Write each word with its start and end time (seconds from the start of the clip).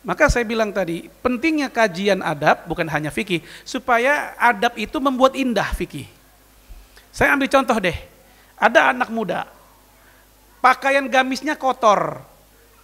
Maka 0.00 0.32
saya 0.32 0.48
bilang 0.48 0.72
tadi, 0.72 1.12
pentingnya 1.20 1.68
kajian 1.68 2.24
adab 2.24 2.64
bukan 2.64 2.88
hanya 2.88 3.12
fikih, 3.12 3.44
supaya 3.68 4.32
adab 4.40 4.72
itu 4.80 4.96
membuat 4.96 5.36
indah 5.36 5.76
fikih. 5.76 6.08
Saya 7.12 7.36
ambil 7.36 7.52
contoh 7.52 7.76
deh, 7.76 7.98
ada 8.56 8.96
anak 8.96 9.12
muda, 9.12 9.44
pakaian 10.64 11.04
gamisnya 11.04 11.52
kotor, 11.52 12.16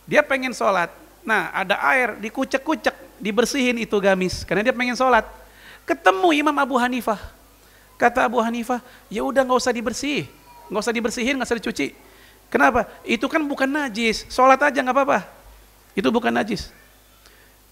dia 0.04 0.20
pengen 0.20 0.52
sholat, 0.52 0.92
nah 1.24 1.48
ada 1.56 1.80
air, 1.88 2.20
dikucek-kucek, 2.20 2.92
dibersihin 3.16 3.80
itu 3.80 3.96
gamis, 3.96 4.44
karena 4.44 4.68
dia 4.68 4.76
pengen 4.76 4.98
sholat. 4.98 5.24
Ketemu 5.88 6.44
Imam 6.44 6.56
Abu 6.60 6.76
Hanifah, 6.76 7.32
kata 7.96 8.28
Abu 8.28 8.44
Hanifah, 8.44 8.84
ya 9.08 9.24
udah 9.24 9.40
nggak 9.40 9.56
usah 9.56 9.72
dibersih, 9.72 10.28
nggak 10.68 10.82
usah 10.84 10.92
dibersihin, 10.92 11.32
nggak 11.40 11.48
usah 11.48 11.58
dicuci. 11.64 11.96
Kenapa? 12.52 12.84
Itu 13.08 13.24
kan 13.24 13.40
bukan 13.40 13.72
najis, 13.72 14.28
sholat 14.28 14.60
aja 14.60 14.84
nggak 14.84 14.92
apa-apa. 14.92 15.24
Itu 15.96 16.12
bukan 16.12 16.28
najis. 16.28 16.68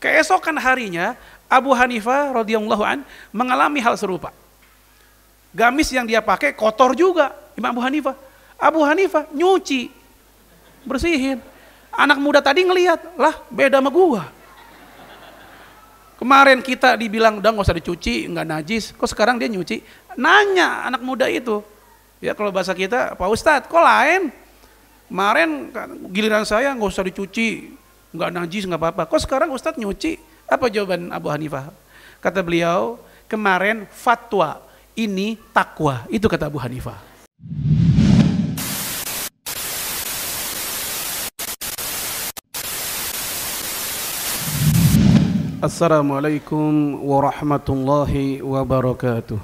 Keesokan 0.04 0.60
harinya 0.60 1.16
Abu 1.48 1.72
Hanifah 1.72 2.36
radhiyallahu 2.36 2.84
an 2.84 3.08
mengalami 3.32 3.80
hal 3.80 3.96
serupa. 3.96 4.36
Gamis 5.56 5.88
yang 5.96 6.04
dia 6.04 6.20
pakai 6.20 6.52
kotor 6.52 6.92
juga 6.92 7.32
Imam 7.56 7.72
Abu 7.72 7.80
Hanifah. 7.80 8.12
Abu 8.60 8.84
Hanifah 8.84 9.24
nyuci, 9.32 9.88
bersihin. 10.84 11.40
Anak 11.94 12.20
muda 12.20 12.44
tadi 12.44 12.66
ngelihat, 12.68 13.16
lah 13.16 13.32
beda 13.48 13.80
sama 13.80 13.88
gua. 13.88 14.28
Kemarin 16.20 16.60
kita 16.60 17.00
dibilang 17.00 17.40
udah 17.40 17.50
nggak 17.54 17.64
usah 17.64 17.78
dicuci, 17.78 18.28
nggak 18.28 18.44
najis. 18.44 18.92
Kok 18.92 19.08
sekarang 19.08 19.40
dia 19.40 19.48
nyuci? 19.48 19.80
Nanya 20.20 20.84
anak 20.84 21.00
muda 21.00 21.32
itu. 21.32 21.64
Ya 22.20 22.36
kalau 22.36 22.52
bahasa 22.52 22.76
kita, 22.76 23.16
Pak 23.16 23.28
Ustadz, 23.30 23.66
kok 23.70 23.80
lain? 23.80 24.28
Kemarin 25.08 25.70
giliran 26.10 26.44
saya 26.44 26.74
nggak 26.74 26.90
usah 26.92 27.06
dicuci, 27.06 27.72
nggak 28.14 28.30
najis 28.30 28.62
nggak 28.70 28.78
apa-apa. 28.78 29.02
Kok 29.10 29.22
sekarang 29.26 29.50
Ustadz 29.50 29.74
nyuci? 29.74 30.22
Apa 30.46 30.70
jawaban 30.70 31.10
Abu 31.10 31.26
Hanifah? 31.34 31.74
Kata 32.22 32.46
beliau, 32.46 32.94
kemarin 33.26 33.90
fatwa 33.90 34.62
ini 34.94 35.34
takwa. 35.50 36.06
Itu 36.06 36.30
kata 36.30 36.46
Abu 36.46 36.62
Hanifah. 36.62 36.94
Assalamualaikum 45.58 47.02
warahmatullahi 47.02 48.44
wabarakatuh. 48.44 49.40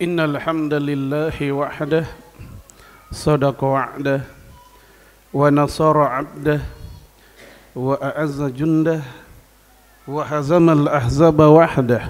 Innal 0.00 0.38
hamdalillahi 0.38 1.50
wahdahu 1.50 2.25
صدق 3.16 3.64
وعده 3.64 4.20
ونصر 5.34 5.96
عبده 5.98 6.60
وأعز 7.76 8.42
جنده 8.42 9.00
وهزم 10.08 10.66
الأحزاب 10.70 11.40
وحده. 11.40 12.02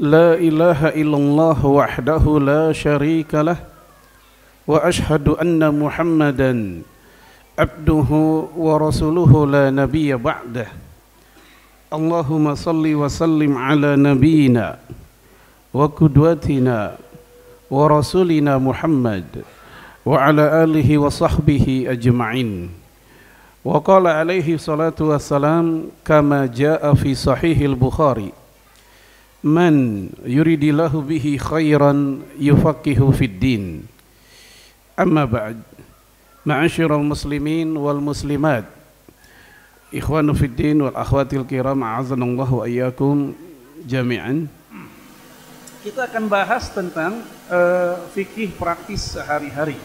لا 0.00 0.34
إله 0.34 0.98
إلا 0.98 1.16
الله 1.16 1.66
وحده 1.66 2.24
لا 2.42 2.72
شريك 2.74 3.34
له 3.34 3.56
وأشهد 4.66 5.28
أن 5.28 5.62
محمدا 5.62 6.82
عبده 7.58 8.10
ورسوله 8.56 9.32
لا 9.46 9.70
نبي 9.70 10.10
بعده. 10.18 10.66
اللهم 11.94 12.54
صل 12.54 12.84
وسلم 12.94 13.52
على 13.58 13.94
نبينا 13.96 14.78
وقدوتنا 15.70 16.78
ورسولنا 17.70 18.58
محمد. 18.58 19.26
وعلى 20.04 20.44
آله 20.64 20.88
وصحبه 20.98 21.88
أجمعين. 21.88 22.70
وقال 23.64 24.04
عليه 24.06 24.60
الصلاة 24.60 25.00
والسلام 25.00 25.88
كما 26.04 26.46
جاء 26.46 26.84
في 26.94 27.16
صحيح 27.16 27.58
البخاري 27.64 28.32
من 29.44 29.74
يريد 30.28 30.64
الله 30.64 30.92
به 31.00 31.26
خيرا 31.40 31.92
يفقه 32.36 33.00
في 33.10 33.24
الدين. 33.24 33.64
أما 35.00 35.24
بعد 35.24 35.58
معاشر 36.46 36.92
المسلمين 36.96 37.76
والمسلمات 37.76 38.64
إخوان 39.94 40.32
في 40.32 40.46
الدين 40.46 40.82
والأخوات 40.82 41.34
الكرام 41.34 41.82
أعزنا 41.82 42.24
الله 42.24 42.54
وإياكم 42.54 43.32
جميعا. 43.88 44.46
Kita 45.84 46.08
akan 46.08 46.24
bahas 46.32 46.72
tentang 46.72 47.20
uh, 47.52 47.96
fikih 48.16 48.56
praktis 48.56 49.04
sehari-hari. 49.04 49.76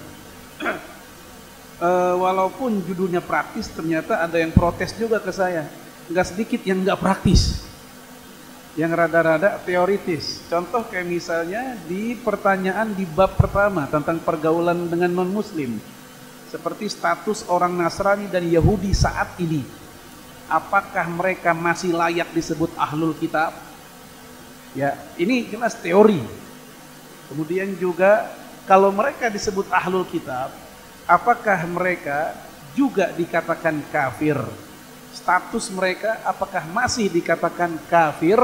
Uh, 0.64 2.16
walaupun 2.24 2.84
judulnya 2.84 3.24
praktis 3.24 3.72
ternyata 3.72 4.24
ada 4.24 4.38
yang 4.40 4.52
protes 4.52 4.96
juga 4.96 5.20
ke 5.24 5.32
saya. 5.32 5.68
Nggak 6.10 6.28
sedikit 6.36 6.62
yang 6.66 6.84
nggak 6.84 7.00
praktis. 7.00 7.66
Yang 8.78 8.92
rada-rada 8.96 9.60
teoritis. 9.66 10.46
Contoh 10.48 10.88
kayak 10.88 11.08
misalnya 11.10 11.76
di 11.90 12.16
pertanyaan 12.16 12.96
di 12.96 13.04
bab 13.04 13.36
pertama 13.36 13.90
tentang 13.90 14.22
pergaulan 14.24 14.88
dengan 14.88 15.12
non 15.12 15.32
muslim 15.32 15.82
seperti 16.50 16.90
status 16.90 17.46
orang 17.46 17.78
Nasrani 17.78 18.26
dan 18.26 18.50
Yahudi 18.50 18.90
saat 18.92 19.38
ini. 19.38 19.62
Apakah 20.50 21.06
mereka 21.06 21.54
masih 21.54 21.94
layak 21.94 22.34
disebut 22.34 22.74
ahlul 22.74 23.14
kitab? 23.14 23.54
Ya 24.74 24.98
ini 25.22 25.46
jelas 25.46 25.78
teori. 25.78 26.26
Kemudian 27.30 27.78
juga 27.78 28.26
kalau 28.70 28.94
mereka 28.94 29.34
disebut 29.34 29.66
ahlul 29.74 30.06
kitab, 30.06 30.54
apakah 31.10 31.58
mereka 31.66 32.38
juga 32.78 33.10
dikatakan 33.10 33.82
kafir? 33.90 34.38
Status 35.10 35.74
mereka 35.74 36.22
apakah 36.22 36.62
masih 36.70 37.10
dikatakan 37.10 37.82
kafir? 37.90 38.38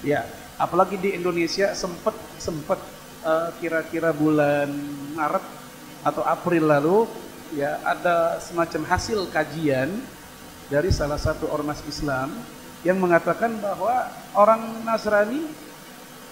Ya, 0.00 0.24
apalagi 0.56 0.96
di 0.96 1.12
Indonesia 1.12 1.76
sempat 1.76 2.16
sempat 2.40 2.80
uh, 3.28 3.52
kira-kira 3.60 4.08
bulan 4.16 4.72
Maret 5.12 5.44
atau 6.00 6.24
April 6.24 6.72
lalu 6.72 7.04
ya 7.52 7.76
ada 7.84 8.40
semacam 8.40 8.88
hasil 8.88 9.28
kajian 9.28 9.92
dari 10.72 10.88
salah 10.88 11.20
satu 11.20 11.44
ormas 11.52 11.84
Islam 11.84 12.32
yang 12.88 12.96
mengatakan 12.96 13.52
bahwa 13.60 14.08
orang 14.32 14.80
Nasrani 14.80 15.44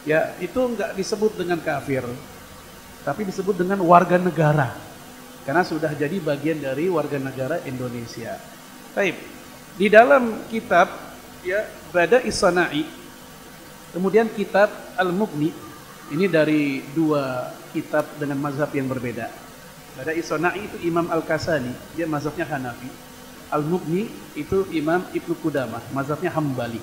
ya 0.09 0.33
itu 0.41 0.57
enggak 0.57 0.97
disebut 0.97 1.37
dengan 1.37 1.61
kafir 1.61 2.09
tapi 3.03 3.25
disebut 3.25 3.57
dengan 3.57 3.81
warga 3.85 4.21
negara 4.21 4.91
karena 5.45 5.65
sudah 5.65 5.93
jadi 5.97 6.21
bagian 6.21 6.61
dari 6.61 6.87
warga 6.93 7.17
negara 7.17 7.59
Indonesia. 7.65 8.37
Baik. 8.93 9.17
Di 9.81 9.89
dalam 9.89 10.45
kitab 10.53 10.91
ya 11.41 11.65
Bada 11.89 12.21
Isana'i 12.21 12.85
kemudian 13.97 14.29
kitab 14.29 14.69
Al-Mughni 15.01 15.51
ini 16.13 16.27
dari 16.29 16.85
dua 16.93 17.55
kitab 17.73 18.05
dengan 18.21 18.37
mazhab 18.43 18.69
yang 18.77 18.91
berbeda. 18.91 19.31
Bada 19.97 20.13
Isana'i 20.13 20.69
itu 20.69 20.77
Imam 20.85 21.09
Al-Kasani, 21.09 21.73
dia 21.97 22.05
mazhabnya 22.05 22.45
Hanafi. 22.45 22.91
Al-Mughni 23.51 24.07
itu 24.39 24.67
Imam 24.71 25.03
Ibnu 25.11 25.35
Qudamah, 25.43 25.83
mazhabnya 25.91 26.31
Hambali. 26.31 26.79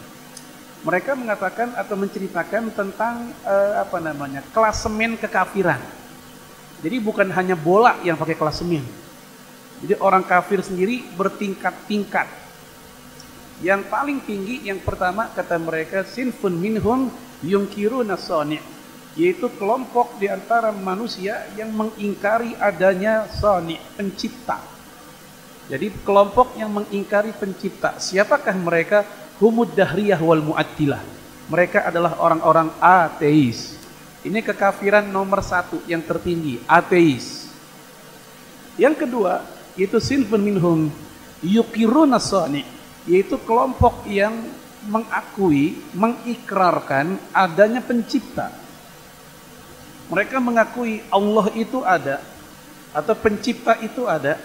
Mereka 0.84 1.16
mengatakan 1.16 1.72
atau 1.76 1.96
menceritakan 1.96 2.72
tentang 2.76 3.32
uh, 3.48 3.84
apa 3.84 3.98
namanya? 4.04 4.44
klasemen 4.52 5.16
kekafiran 5.16 5.80
jadi 6.82 7.02
bukan 7.02 7.28
hanya 7.34 7.58
bola 7.58 7.98
yang 8.06 8.14
pakai 8.18 8.38
klasemen. 8.38 8.86
Jadi 9.82 9.94
orang 10.02 10.26
kafir 10.26 10.62
sendiri 10.62 11.06
bertingkat-tingkat. 11.18 12.30
Yang 13.62 13.82
paling 13.90 14.22
tinggi 14.22 14.62
yang 14.70 14.78
pertama 14.82 15.30
kata 15.34 15.58
mereka 15.58 16.06
sinfun 16.06 16.54
minhum 16.54 17.10
yungkiru 17.42 18.06
nasoni 18.06 18.62
yaitu 19.18 19.50
kelompok 19.58 20.22
di 20.22 20.30
antara 20.30 20.70
manusia 20.70 21.50
yang 21.58 21.74
mengingkari 21.74 22.54
adanya 22.62 23.26
soni 23.26 23.82
pencipta. 23.98 24.62
Jadi 25.68 25.90
kelompok 26.06 26.54
yang 26.54 26.70
mengingkari 26.70 27.34
pencipta. 27.34 27.98
Siapakah 27.98 28.54
mereka? 28.56 29.04
Humud 29.42 29.74
dahriyah 29.74 30.22
wal 30.22 30.42
mu'attilah. 30.42 31.02
Mereka 31.50 31.90
adalah 31.90 32.18
orang-orang 32.22 32.70
ateis. 32.78 33.77
Ini 34.28 34.44
kekafiran 34.44 35.08
nomor 35.08 35.40
satu 35.40 35.80
yang 35.88 36.04
tertinggi, 36.04 36.60
ateis. 36.68 37.48
Yang 38.76 39.08
kedua, 39.08 39.40
yaitu 39.80 40.04
sinfun 40.04 40.44
minhum 40.44 40.92
yukiruna 41.40 42.20
sani, 42.20 42.68
yaitu 43.08 43.40
kelompok 43.48 44.04
yang 44.04 44.36
mengakui, 44.84 45.80
mengikrarkan 45.96 47.16
adanya 47.32 47.80
pencipta. 47.80 48.52
Mereka 50.12 50.44
mengakui 50.44 51.00
Allah 51.08 51.48
itu 51.56 51.88
ada 51.88 52.20
atau 52.92 53.16
pencipta 53.16 53.80
itu 53.80 54.12
ada, 54.12 54.36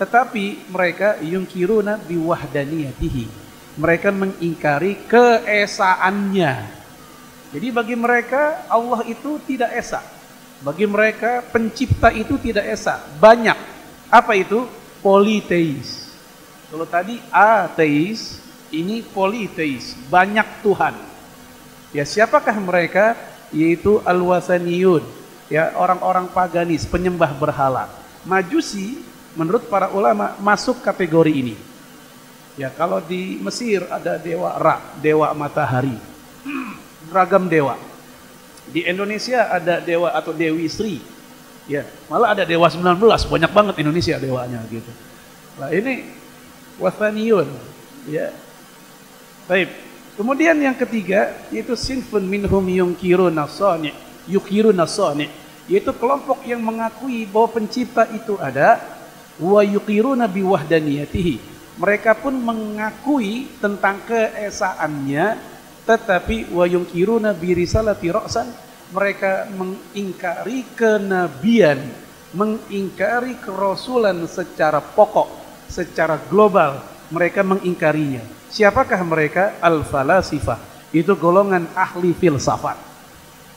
tetapi 0.00 0.64
mereka 0.72 1.20
yungkiruna 1.20 2.00
biwahdaniyatihi. 2.08 3.44
Mereka 3.76 4.08
mengingkari 4.16 4.96
keesaannya. 5.04 6.85
Jadi 7.56 7.72
bagi 7.72 7.96
mereka 7.96 8.68
Allah 8.68 9.00
itu 9.08 9.40
tidak 9.48 9.72
esa. 9.72 10.04
Bagi 10.60 10.84
mereka 10.84 11.40
pencipta 11.40 12.12
itu 12.12 12.36
tidak 12.36 12.68
esa. 12.68 13.00
Banyak. 13.16 13.56
Apa 14.12 14.36
itu? 14.36 14.68
Politeis. 15.00 16.12
Kalau 16.68 16.84
tadi 16.84 17.16
ateis, 17.32 18.44
ini 18.68 19.00
politeis, 19.00 19.96
banyak 20.12 20.44
Tuhan. 20.60 21.00
Ya, 21.96 22.04
siapakah 22.04 22.60
mereka? 22.60 23.16
Yaitu 23.48 24.04
al-wasaniyun, 24.04 25.00
ya 25.48 25.72
orang-orang 25.80 26.28
paganis, 26.28 26.84
penyembah 26.84 27.32
berhala. 27.40 27.88
Majusi 28.28 29.00
menurut 29.32 29.64
para 29.72 29.88
ulama 29.96 30.36
masuk 30.44 30.84
kategori 30.84 31.32
ini. 31.32 31.56
Ya, 32.60 32.68
kalau 32.68 33.00
di 33.00 33.40
Mesir 33.40 33.88
ada 33.88 34.20
dewa 34.20 34.52
Ra, 34.60 34.76
dewa 35.00 35.32
matahari. 35.32 35.96
Ragam 37.10 37.46
dewa. 37.46 37.78
Di 38.66 38.82
Indonesia 38.82 39.46
ada 39.46 39.78
dewa 39.78 40.10
atau 40.10 40.34
Dewi 40.34 40.66
Sri. 40.66 40.98
Ya, 41.66 41.82
malah 42.06 42.34
ada 42.34 42.46
dewa 42.46 42.70
19, 42.70 42.98
banyak 43.26 43.50
banget 43.50 43.74
Indonesia 43.82 44.14
dewanya 44.22 44.62
gitu. 44.70 44.90
Nah, 45.58 45.70
ini 45.74 46.06
wasaniyun, 46.78 47.50
ya. 48.06 48.30
Baik. 49.50 49.70
Kemudian 50.16 50.56
yang 50.56 50.72
ketiga 50.72 51.36
yaitu 51.52 51.76
sinfun 51.76 52.24
minhum 52.24 52.64
yungkiruna 52.64 53.44
sani, 53.50 53.92
yukiruna 54.24 54.88
sani, 54.88 55.28
yaitu 55.68 55.92
kelompok 55.92 56.40
yang 56.46 56.62
mengakui 56.62 57.28
bahwa 57.28 57.52
pencipta 57.52 58.08
itu 58.14 58.38
ada 58.40 58.80
wa 59.36 59.60
yuqiruna 59.60 60.24
biwahdaniyatihi. 60.24 61.36
Mereka 61.76 62.16
pun 62.16 62.32
mengakui 62.32 63.52
tentang 63.60 64.00
keesaannya 64.08 65.36
tetapi 65.86 66.50
wa 66.50 66.66
yungkiruna 66.66 67.30
birisalati 67.30 68.10
ra'san 68.10 68.50
mereka 68.90 69.46
mengingkari 69.54 70.66
kenabian, 70.74 71.78
mengingkari 72.34 73.38
kerasulan 73.38 74.26
secara 74.26 74.82
pokok, 74.82 75.30
secara 75.70 76.18
global, 76.30 76.82
mereka 77.10 77.42
mengingkarinya. 77.46 78.22
Siapakah 78.50 79.02
mereka? 79.02 79.58
Al-falasifah. 79.58 80.58
Itu 80.94 81.18
golongan 81.18 81.66
ahli 81.74 82.14
filsafat. 82.14 82.78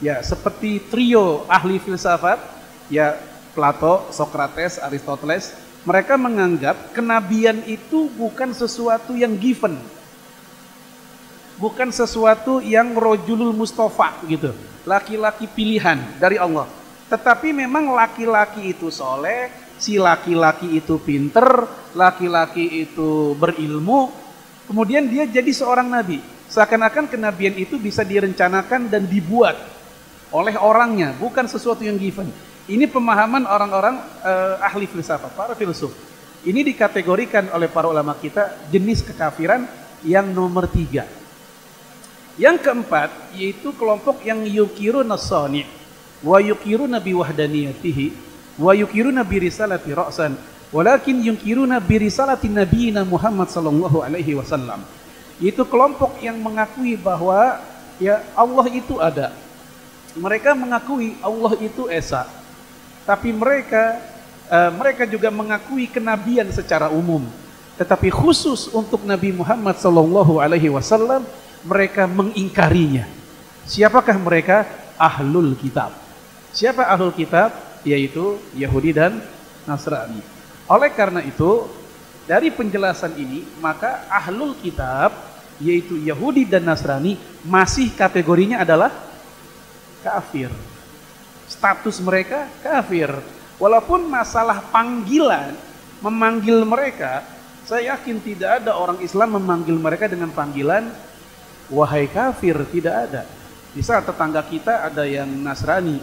Ya, 0.01 0.21
seperti 0.25 0.81
trio 0.89 1.45
ahli 1.45 1.77
filsafat, 1.77 2.39
ya 2.89 3.19
Plato, 3.53 4.09
Socrates, 4.09 4.79
Aristoteles, 4.81 5.53
mereka 5.83 6.15
menganggap 6.15 6.93
kenabian 6.95 7.61
itu 7.67 8.09
bukan 8.17 8.55
sesuatu 8.55 9.13
yang 9.13 9.35
given. 9.37 9.77
Bukan 11.59 11.91
sesuatu 11.91 12.63
yang 12.63 12.95
rojulul 12.95 13.51
mustafa 13.51 14.15
gitu. 14.25 14.55
Laki-laki 14.87 15.43
pilihan 15.45 15.99
dari 16.15 16.39
Allah. 16.39 16.71
Tetapi 17.11 17.51
memang 17.51 17.91
laki-laki 17.91 18.71
itu 18.71 18.87
soleh, 18.87 19.51
si 19.75 19.99
laki-laki 19.99 20.79
itu 20.79 20.95
pinter, 21.03 21.67
laki-laki 21.91 22.87
itu 22.87 23.35
berilmu, 23.35 24.07
kemudian 24.71 25.03
dia 25.11 25.27
jadi 25.27 25.51
seorang 25.51 25.91
nabi. 25.91 26.23
Seakan-akan 26.49 27.11
kenabian 27.11 27.53
itu 27.59 27.75
bisa 27.77 28.01
direncanakan 28.01 28.89
dan 28.89 29.05
dibuat 29.05 29.59
oleh 30.31 30.55
orangnya, 30.57 31.13
bukan 31.17 31.45
sesuatu 31.45 31.83
yang 31.83 31.99
given. 31.99 32.29
Ini 32.69 32.85
pemahaman 32.85 33.49
orang-orang 33.49 33.97
uh, 34.21 34.61
ahli 34.61 34.85
filsafat, 34.85 35.33
para 35.33 35.53
filsuf. 35.57 35.89
Ini 36.45 36.61
dikategorikan 36.61 37.51
oleh 37.51 37.67
para 37.67 37.89
ulama 37.89 38.15
kita 38.15 38.69
jenis 38.69 39.03
kekafiran 39.03 39.65
yang 40.05 40.29
nomor 40.29 40.69
tiga. 40.69 41.18
Yang 42.39 42.63
keempat 42.63 43.11
yaitu 43.35 43.75
kelompok 43.75 44.23
yang 44.23 44.47
yukiru 44.47 45.03
nasani 45.03 45.67
wa 46.23 46.39
yukiru 46.39 46.87
nabi 46.87 47.11
wahdaniyatihi 47.11 48.15
wa 48.55 48.71
yukiru 48.71 49.11
nabi 49.11 49.51
risalati 49.51 49.91
ra'san 49.91 50.39
walakin 50.71 51.19
yukiru 51.19 51.67
nabi 51.67 52.07
risalati 52.07 52.47
nabiyina 52.47 53.03
Muhammad 53.03 53.51
sallallahu 53.51 53.99
alaihi 53.99 54.39
wasallam. 54.39 54.87
Yaitu 55.43 55.67
kelompok 55.67 56.15
yang 56.23 56.39
mengakui 56.39 56.95
bahwa 56.95 57.59
ya 57.99 58.23
Allah 58.39 58.65
itu 58.71 58.95
ada. 59.03 59.35
Mereka 60.15 60.55
mengakui 60.55 61.19
Allah 61.19 61.59
itu 61.59 61.91
esa 61.91 62.39
tapi 63.09 63.33
mereka 63.33 63.97
uh, 64.53 64.69
mereka 64.77 65.09
juga 65.09 65.33
mengakui 65.33 65.89
kenabian 65.89 66.45
secara 66.53 66.93
umum. 66.93 67.25
Tetapi 67.73 68.13
khusus 68.13 68.69
untuk 68.69 69.01
Nabi 69.01 69.33
Muhammad 69.33 69.81
sallallahu 69.81 70.37
alaihi 70.37 70.69
wasallam 70.69 71.25
mereka 71.65 72.05
mengingkarinya. 72.05 73.07
Siapakah 73.65 74.17
mereka? 74.19 74.65
Ahlul 74.99 75.55
kitab. 75.55 75.95
Siapa 76.51 76.87
ahlul 76.87 77.15
kitab? 77.15 77.53
Yaitu 77.87 78.41
Yahudi 78.55 78.91
dan 78.91 79.23
Nasrani. 79.63 80.19
Oleh 80.67 80.91
karena 80.91 81.23
itu, 81.23 81.65
dari 82.27 82.51
penjelasan 82.51 83.15
ini, 83.15 83.47
maka 83.63 84.05
ahlul 84.11 84.53
kitab 84.59 85.15
yaitu 85.59 85.99
Yahudi 85.99 86.47
dan 86.47 86.63
Nasrani 86.63 87.19
masih 87.43 87.91
kategorinya 87.91 88.63
adalah 88.63 88.91
kafir 89.99 90.47
status 91.49 91.97
mereka 91.99 92.45
kafir. 92.61 93.09
Walaupun 93.59 94.07
masalah 94.07 94.63
panggilan, 94.71 95.51
memanggil 95.99 96.63
mereka, 96.63 97.27
saya 97.67 97.97
yakin 97.97 98.23
tidak 98.23 98.63
ada 98.63 98.71
orang 98.71 99.03
Islam 99.03 99.35
memanggil 99.35 99.75
mereka 99.75 100.07
dengan 100.07 100.31
panggilan 100.31 100.87
wahai 101.69 102.09
kafir, 102.09 102.57
tidak 102.69 102.95
ada. 103.09 103.23
Di 103.73 103.81
saat 103.85 104.05
tetangga 104.05 104.41
kita 104.45 104.89
ada 104.89 105.05
yang 105.05 105.29
Nasrani, 105.29 106.01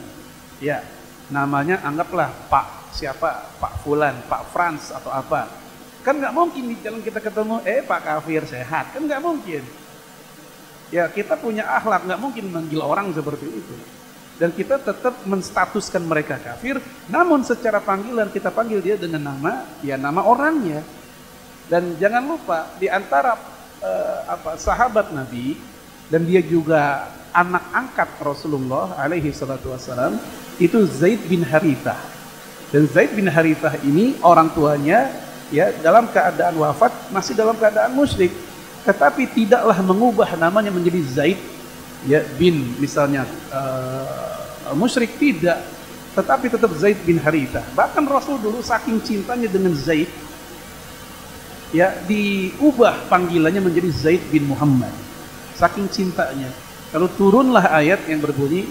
ya 0.63 0.83
namanya 1.31 1.83
anggaplah 1.83 2.31
Pak 2.47 2.95
siapa, 2.95 3.59
Pak 3.59 3.83
Fulan, 3.83 4.23
Pak 4.31 4.43
Frans 4.55 4.95
atau 4.95 5.11
apa. 5.11 5.51
Kan 6.07 6.23
nggak 6.23 6.35
mungkin 6.35 6.71
di 6.71 6.79
jalan 6.79 7.03
kita 7.03 7.19
ketemu, 7.19 7.61
eh 7.67 7.83
Pak 7.83 8.01
kafir 8.07 8.47
sehat, 8.47 8.95
kan 8.95 9.03
nggak 9.03 9.23
mungkin. 9.23 9.63
Ya 10.95 11.11
kita 11.11 11.35
punya 11.35 11.67
akhlak, 11.67 12.07
nggak 12.07 12.21
mungkin 12.23 12.45
manggil 12.55 12.79
orang 12.79 13.11
seperti 13.11 13.47
itu 13.51 13.77
dan 14.37 14.53
kita 14.53 14.77
tetap 14.77 15.25
menstatuskan 15.25 16.05
mereka 16.05 16.37
kafir 16.37 16.77
namun 17.09 17.41
secara 17.41 17.81
panggilan 17.81 18.29
kita 18.29 18.53
panggil 18.53 18.85
dia 18.85 19.01
dengan 19.01 19.33
nama 19.33 19.65
ya 19.81 19.97
nama 19.97 20.21
orangnya 20.29 20.85
dan 21.73 21.97
jangan 21.97 22.23
lupa 22.37 22.69
di 22.77 22.87
antara 22.87 23.56
uh, 23.83 24.19
apa 24.31 24.57
sahabat 24.57 25.13
Nabi 25.13 25.59
dan 26.09 26.23
dia 26.23 26.41
juga 26.41 27.11
anak 27.37 27.65
angkat 27.75 28.09
Rasulullah 28.23 28.97
alaihi 28.97 29.29
salatu 29.35 29.75
wasalam 29.75 30.17
itu 30.57 30.81
Zaid 30.89 31.21
bin 31.29 31.45
Harithah. 31.45 31.99
Dan 32.73 32.89
Zaid 32.89 33.13
bin 33.13 33.29
Harithah 33.29 33.77
ini 33.85 34.17
orang 34.25 34.49
tuanya 34.57 35.13
ya 35.53 35.71
dalam 35.85 36.09
keadaan 36.09 36.57
wafat 36.57 36.91
masih 37.13 37.37
dalam 37.37 37.55
keadaan 37.61 37.93
musyrik. 37.93 38.33
Tetapi 38.87 39.29
tidaklah 39.35 39.77
mengubah 39.83 40.31
namanya 40.39 40.71
menjadi 40.73 41.03
Zaid 41.05 41.39
ya 42.07 42.23
bin 42.41 42.75
misalnya 42.81 43.29
uh, 43.53 44.73
musyrik 44.73 45.19
tidak. 45.21 45.61
Tetapi 46.17 46.49
tetap 46.49 46.73
Zaid 46.81 46.97
bin 47.05 47.21
Haritha 47.21 47.61
bahkan 47.77 48.09
Rasul 48.09 48.41
dulu 48.41 48.65
saking 48.65 49.05
cintanya 49.05 49.53
dengan 49.53 49.77
Zaid 49.77 50.09
ya 51.77 51.93
diubah 52.09 53.13
panggilannya 53.13 53.61
menjadi 53.61 53.93
Zaid 53.93 54.23
bin 54.33 54.49
Muhammad. 54.49 54.93
Saking 55.61 55.93
cintanya. 55.93 56.49
Kalau 56.89 57.13
turunlah 57.13 57.69
ayat 57.69 58.09
yang 58.09 58.25
berbunyi 58.25 58.65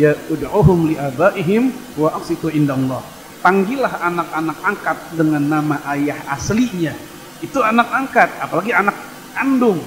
ya 0.00 0.16
ud'uhum 0.32 0.88
li 0.88 0.96
abaihim 0.96 1.68
wa 2.00 2.16
aqsitu 2.16 2.48
indallah. 2.48 3.04
Panggillah 3.44 4.00
anak-anak 4.00 4.58
angkat 4.64 4.98
dengan 5.12 5.44
nama 5.44 5.76
ayah 5.92 6.16
aslinya. 6.32 6.96
Itu 7.44 7.60
anak 7.60 7.92
angkat 7.92 8.32
apalagi 8.40 8.72
anak 8.72 8.96
kandung. 9.36 9.80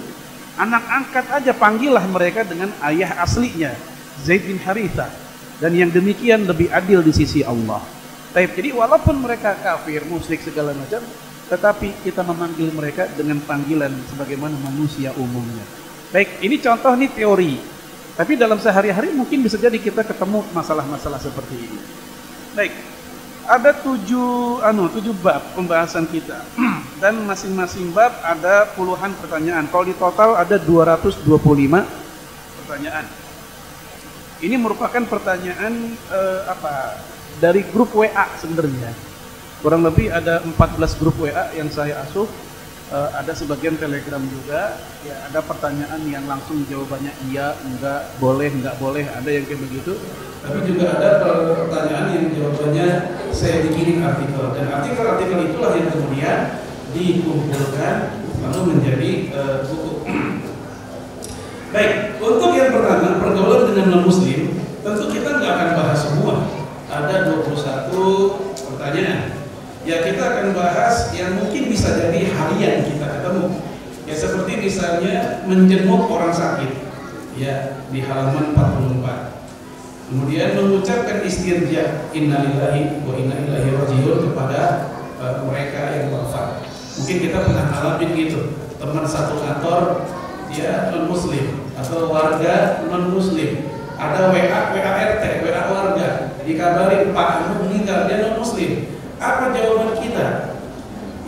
Anak 0.60 0.84
angkat 0.86 1.26
aja 1.34 1.52
panggillah 1.56 2.04
mereka 2.12 2.44
dengan 2.44 2.70
ayah 2.84 3.24
aslinya, 3.24 3.72
Zaid 4.28 4.44
bin 4.44 4.60
Haritha. 4.60 5.08
Dan 5.60 5.72
yang 5.72 5.88
demikian 5.88 6.44
lebih 6.44 6.68
adil 6.68 7.00
di 7.00 7.16
sisi 7.16 7.48
Allah. 7.48 7.80
Jadi 8.36 8.76
walaupun 8.76 9.24
mereka 9.24 9.56
kafir, 9.56 10.04
musyrik 10.08 10.44
segala 10.44 10.76
macam, 10.76 11.00
tetapi 11.50 12.06
kita 12.06 12.22
memanggil 12.22 12.70
mereka 12.70 13.10
dengan 13.18 13.42
panggilan 13.42 13.90
sebagaimana 14.14 14.54
manusia 14.62 15.10
umumnya. 15.18 15.66
Baik, 16.14 16.42
ini 16.46 16.62
contoh 16.62 16.94
nih 16.94 17.10
teori. 17.10 17.54
Tapi 18.14 18.38
dalam 18.38 18.62
sehari-hari 18.62 19.16
mungkin 19.18 19.42
bisa 19.42 19.58
jadi 19.58 19.76
kita 19.82 20.06
ketemu 20.06 20.46
masalah-masalah 20.54 21.18
seperti 21.18 21.56
ini. 21.58 21.82
Baik, 22.54 22.74
ada 23.50 23.74
tujuh 23.74 24.62
anu 24.62 24.86
tujuh 24.94 25.16
bab 25.26 25.42
pembahasan 25.58 26.06
kita 26.06 26.46
dan 27.02 27.18
masing-masing 27.26 27.90
bab 27.90 28.14
ada 28.22 28.70
puluhan 28.78 29.10
pertanyaan. 29.18 29.66
Kalau 29.74 29.86
di 29.90 29.98
total 29.98 30.38
ada 30.38 30.62
225 30.62 31.26
pertanyaan. 32.62 33.06
Ini 34.40 34.56
merupakan 34.56 35.04
pertanyaan 35.04 35.98
eh, 35.98 36.42
apa 36.46 37.02
dari 37.42 37.66
grup 37.74 37.92
WA 37.98 38.26
sebenarnya. 38.38 39.09
Kurang 39.60 39.84
lebih 39.84 40.08
ada 40.08 40.40
14 40.44 41.00
grup 41.00 41.20
WA 41.20 41.52
yang 41.56 41.68
saya 41.68 42.00
asuh. 42.08 42.28
Eh, 42.90 43.10
ada 43.14 43.32
sebagian 43.36 43.76
Telegram 43.76 44.24
juga. 44.24 44.80
Ya 45.04 45.16
ada 45.28 45.40
pertanyaan 45.44 46.02
yang 46.08 46.26
langsung 46.26 46.64
jawabannya 46.66 47.12
iya, 47.28 47.54
enggak, 47.68 48.18
boleh, 48.18 48.50
enggak 48.50 48.76
boleh. 48.80 49.04
Ada 49.06 49.30
yang 49.30 49.44
kayak 49.46 49.62
begitu 49.68 49.94
tapi 50.40 50.72
juga 50.72 50.96
ada 50.96 51.20
pertanyaan 51.52 52.16
yang 52.16 52.26
jawabannya 52.32 52.88
saya 53.36 53.60
dikirim 53.68 54.00
artikel 54.08 54.56
dan 54.56 54.72
artikel-artikel 54.72 55.52
yang 55.52 55.90
kemudian 55.92 56.38
dikumpulkan 56.96 57.96
lalu 58.40 58.60
menjadi 58.72 59.12
uh, 59.36 59.58
buku. 59.68 59.92
Baik, 61.76 62.18
untuk 62.24 62.56
yang 62.56 62.72
pertama 62.72 63.20
pergaulan 63.20 63.68
dengan 63.70 63.86
non 63.94 64.04
muslim, 64.08 64.58
tentu 64.82 65.06
kita 65.12 65.30
nggak 65.38 65.54
akan 65.54 65.70
bahas 65.76 66.00
semua. 66.08 66.36
Ada 66.90 67.30
21 67.30 67.94
pertanyaan. 68.58 69.29
Ya 69.90 70.06
kita 70.06 70.22
akan 70.22 70.54
bahas 70.54 71.10
yang 71.18 71.42
mungkin 71.42 71.66
bisa 71.66 71.98
jadi 71.98 72.30
harian 72.30 72.86
kita 72.86 73.10
ketemu. 73.10 73.58
Ya 74.06 74.14
seperti 74.14 74.62
misalnya 74.62 75.42
menjenguk 75.50 76.06
orang 76.14 76.30
sakit. 76.30 76.78
Ya 77.34 77.82
di 77.90 78.06
halaman 78.06 78.54
44. 78.54 80.14
Kemudian 80.14 80.62
mengucapkan 80.62 81.26
istirja 81.26 82.06
innalillahi 82.14 83.02
wa 83.02 83.18
inna 83.18 83.34
ilaihi 83.50 83.74
rajiun 83.74 84.30
kepada 84.30 84.94
uh, 85.18 85.42
mereka 85.50 85.98
yang 85.98 86.14
wafat. 86.14 86.62
Mungkin 87.02 87.18
kita 87.26 87.50
pernah 87.50 87.66
alami 87.74 88.14
gitu, 88.14 88.54
teman 88.78 89.10
satu 89.10 89.42
kantor 89.42 90.06
dia 90.54 90.94
non 90.94 91.10
muslim 91.10 91.66
atau 91.74 92.14
warga 92.14 92.86
non 92.86 93.10
muslim 93.10 93.66
ada 93.98 94.34
WA 94.34 94.74
WA 94.74 94.92
RT 95.18 95.24
WA 95.46 95.62
warga 95.70 96.10
dikabarin 96.42 97.14
Pak 97.14 97.28
Anu 97.38 97.70
meninggal 97.70 98.10
dia 98.10 98.26
non 98.26 98.42
muslim 98.42 98.99
apa 99.20 99.52
jawaban 99.52 100.00
kita? 100.00 100.56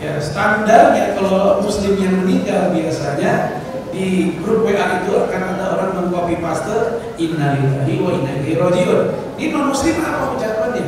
Ya 0.02 0.18
standarnya 0.18 1.14
kalau 1.14 1.62
muslim 1.62 1.94
yang 2.00 2.26
meninggal 2.26 2.74
biasanya 2.74 3.62
di 3.92 4.40
grup 4.40 4.66
WA 4.66 5.04
itu 5.04 5.12
akan 5.14 5.42
ada 5.54 5.78
orang 5.78 5.92
mengcopy 6.00 6.40
paste 6.42 7.04
innalillahi 7.20 8.02
wa 8.02 8.10
inna 8.16 8.32
ilaihi 8.42 8.58
rajiun. 8.58 9.00
Ini 9.38 9.52
non 9.54 9.70
muslim 9.70 10.00
apa 10.02 10.34
ucapannya? 10.34 10.86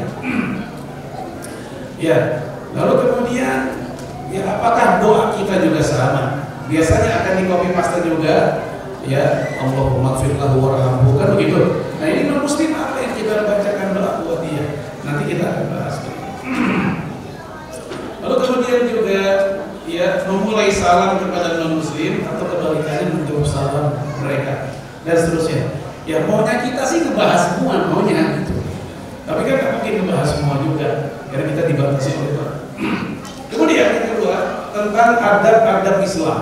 Ya 2.00 2.18
lalu 2.74 2.94
kemudian 3.06 3.60
ya 4.34 4.42
apakah 4.58 5.04
doa 5.04 5.36
kita 5.38 5.62
juga 5.62 5.82
sama? 5.84 6.24
Biasanya 6.72 7.22
akan 7.22 7.34
di 7.38 7.44
copy 7.52 7.70
paste 7.76 8.00
juga 8.08 8.66
ya 9.04 9.52
Allahumma 9.62 10.18
firlahu 10.18 10.58
warhamhu 10.58 11.20
kan 11.20 11.36
begitu. 11.36 11.86
Nah 12.00 12.08
ini 12.08 12.32
non 12.32 12.42
muslim 12.42 12.72
apa 12.74 12.98
yang 12.98 13.14
kita 13.14 13.46
bacakan 13.46 13.88
doa 13.94 14.12
buat 14.26 14.40
dia 14.42 14.66
nanti 15.04 15.24
kita 15.28 15.44
akan 15.44 15.66
bahas 15.70 15.96
kemudian 18.74 18.90
juga 18.90 19.22
ya 19.86 20.26
memulai 20.26 20.74
salam 20.74 21.22
kepada 21.22 21.62
non 21.62 21.78
muslim 21.78 22.26
atau 22.26 22.46
kebalikannya 22.50 23.22
menjawab 23.22 23.46
salam 23.46 23.86
mereka 24.26 24.74
dan 25.06 25.14
seterusnya 25.14 25.62
ya 26.10 26.26
maunya 26.26 26.66
kita 26.66 26.82
sih 26.82 27.06
ngebahas 27.06 27.54
semua 27.54 27.94
maunya 27.94 28.42
gitu 28.42 28.58
tapi 29.30 29.46
kan 29.46 29.54
nggak 29.62 29.74
mungkin 29.78 29.94
ngebahas 30.02 30.30
semua 30.34 30.56
juga 30.66 30.90
karena 31.30 31.46
kita 31.54 31.64
dibatasi 31.70 32.10
oleh 32.18 32.32
Tuhan 32.34 32.54
kemudian 33.54 33.88
yang 33.94 34.08
kedua 34.18 34.38
tentang 34.74 35.12
adab-adab 35.22 35.98
Islam 36.02 36.40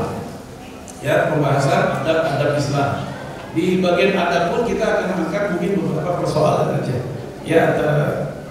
ya 1.01 1.33
pembahasan 1.33 2.05
adab-adab 2.05 2.61
Islam. 2.61 3.09
Di 3.51 3.83
bagian 3.83 4.15
adab 4.15 4.55
pun 4.55 4.63
kita 4.63 4.85
akan 4.85 5.05
mengangkat 5.11 5.43
mungkin 5.57 5.71
beberapa 5.83 6.23
persoalan 6.23 6.79
saja. 6.79 6.97
Ya 7.43 7.75
ada 7.75 7.89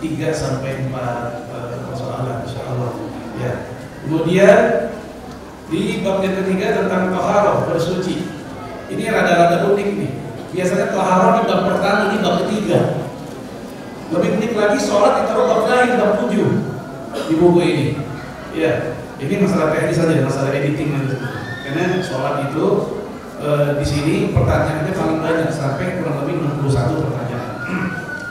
3 0.03 0.29
sampai 0.35 0.91
4 0.91 0.93
uh, 0.93 1.79
persoalan 1.89 2.45
insyaallah. 2.45 2.93
Ya. 3.41 3.70
Kemudian 4.05 4.91
di 5.71 6.03
bab 6.03 6.19
yang 6.25 6.35
ketiga 6.43 6.83
tentang 6.83 7.15
taharah 7.15 7.69
bersuci. 7.69 8.27
Ini 8.91 9.03
rada-rada 9.07 9.71
unik 9.71 9.89
nih. 9.97 10.13
Biasanya 10.51 10.91
taharah 10.91 11.31
di 11.39 11.43
bab 11.47 11.61
pertama, 11.69 12.03
di 12.11 12.19
bab 12.19 12.35
ketiga. 12.45 12.81
Lebih 14.11 14.31
unik 14.43 14.53
lagi 14.59 14.79
sholat 14.83 15.23
itu 15.23 15.33
bab 15.39 15.63
lain 15.71 15.91
bab 15.95 16.13
7 16.27 17.31
di 17.31 17.35
buku 17.39 17.61
ini. 17.63 17.87
Ya, 18.51 18.99
ini 19.23 19.47
masalah 19.47 19.71
teknis 19.71 19.95
saja, 19.95 20.27
masalah 20.27 20.51
editing 20.51 20.91
nanti 20.91 21.15
karena 21.71 22.03
sholat 22.03 22.51
itu 22.51 22.67
e, 23.39 23.49
di 23.79 23.87
sini 23.87 24.15
pertanyaannya 24.35 24.91
paling 24.91 25.19
banyak 25.23 25.49
sampai 25.55 26.03
kurang 26.03 26.27
lebih 26.27 26.43
61 26.67 27.07
pertanyaan. 27.07 27.53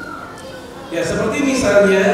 ya 0.94 1.02
seperti 1.08 1.38
misalnya 1.48 2.06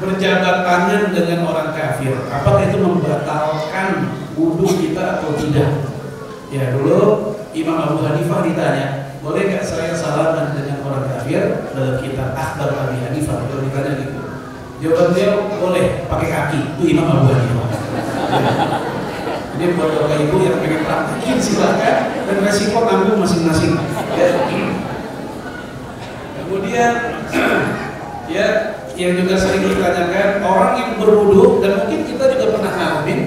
berjabat 0.00 0.56
tangan 0.64 1.02
dengan 1.12 1.44
orang 1.44 1.74
kafir, 1.76 2.14
apakah 2.30 2.62
itu 2.64 2.78
membatalkan 2.80 3.88
wudhu 4.38 4.68
kita 4.80 5.20
atau 5.20 5.36
tidak? 5.36 5.92
Ya 6.52 6.72
dulu 6.72 7.32
Imam 7.52 7.76
Abu 7.80 8.04
Hanifah 8.04 8.44
ditanya, 8.44 9.16
boleh 9.20 9.48
nggak 9.48 9.64
saya 9.64 9.92
salaman 9.92 10.56
dengan 10.56 10.84
orang 10.84 11.04
kafir 11.08 11.68
dalam 11.76 12.00
kitab 12.00 12.32
Akhbar 12.32 12.72
Abi 12.72 13.00
Hanifah? 13.04 13.36
Kalau 13.44 13.62
ditanya 13.64 13.92
gitu, 14.00 14.20
jawaban 14.80 15.08
beliau 15.12 15.34
boleh 15.60 15.84
pakai 16.08 16.28
kaki. 16.28 16.60
Itu 16.76 16.84
Imam 16.92 17.08
Abu 17.08 17.26
Hanifah. 17.32 17.68
Ini 19.52 19.78
buat 19.78 19.94
bapak 19.94 20.18
ibu 20.26 20.36
yang 20.42 20.58
pengen 20.58 20.82
praktekin 20.82 21.38
silahkan 21.38 22.10
dan 22.24 22.36
resiko 22.42 22.82
tanggung 22.82 23.20
masing-masing. 23.20 23.78
Ya. 24.16 24.28
Kemudian 26.40 26.92
ya 28.34 28.48
yang 28.96 29.16
juga 29.16 29.34
sering 29.40 29.64
ditanyakan 29.72 30.44
orang 30.44 30.72
yang 30.76 30.90
berwudu 31.00 31.64
dan 31.64 31.84
mungkin 31.84 32.00
kita 32.04 32.24
juga 32.36 32.44
pernah 32.58 32.72
ngalamin 32.76 33.20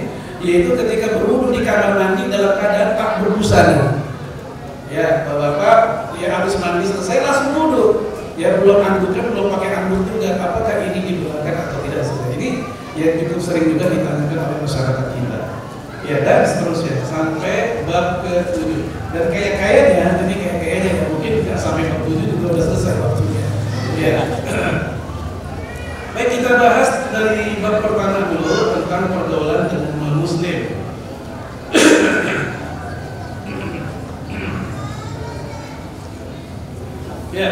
yaitu 0.45 0.77
ketika 0.77 1.17
berwudu 1.17 1.57
di 1.57 1.61
kamar 1.65 1.97
mandi 1.97 2.29
dalam 2.29 2.53
keadaan 2.61 2.91
tak 2.93 3.09
berbusana. 3.25 4.05
Ya, 4.93 5.25
bapak 5.25 6.13
ya 6.21 6.29
habis 6.29 6.55
mandi 6.61 6.85
selesai 6.85 7.25
langsung 7.25 7.51
wudu. 7.57 7.85
Ya 8.35 8.59
belum 8.61 8.83
andukan, 8.83 9.31
belum 9.31 9.47
pakai 9.57 9.69
anduk 9.73 10.05
juga. 10.11 10.37
Apakah 10.37 10.85
ini 10.85 10.99
dibenarkan 11.01 11.55
atau 11.55 11.79
tidak? 11.87 12.03
Ini 12.35 12.67
yang 12.99 13.25
cukup 13.25 13.39
sering 13.41 13.73
juga 13.73 13.89
ditanyakan 13.89 14.37
oleh 14.39 14.59
masyarakat 14.63 15.07
kita 15.17 15.39
ya 16.05 16.21
dan 16.21 16.45
seterusnya 16.45 17.01
sampai 17.01 17.81
bab 17.89 18.21
ke 18.21 18.53
tujuh 18.53 18.93
dan 19.09 19.25
kayak 19.33 19.57
kayaknya 19.57 20.05
ini 20.21 20.35
kayak 20.37 20.57
kayaknya 20.61 20.89
ya 20.93 21.03
mungkin 21.09 21.33
nggak 21.49 21.57
sampai 21.57 21.89
bab 21.89 22.01
tujuh 22.05 22.25
juga 22.29 22.45
udah 22.53 22.65
selesai 22.69 22.93
waktunya 23.01 23.45
ya 23.97 24.15
baik 26.15 26.39
kita 26.39 26.55
bahas 26.55 27.11
dari 27.11 27.59
bab 27.59 27.83
pertama 27.83 28.31
dulu 28.31 28.79
tentang 28.79 29.11
pergaulan 29.11 29.67
dengan 29.67 30.15
muslim. 30.15 30.59
Ya. 37.35 37.51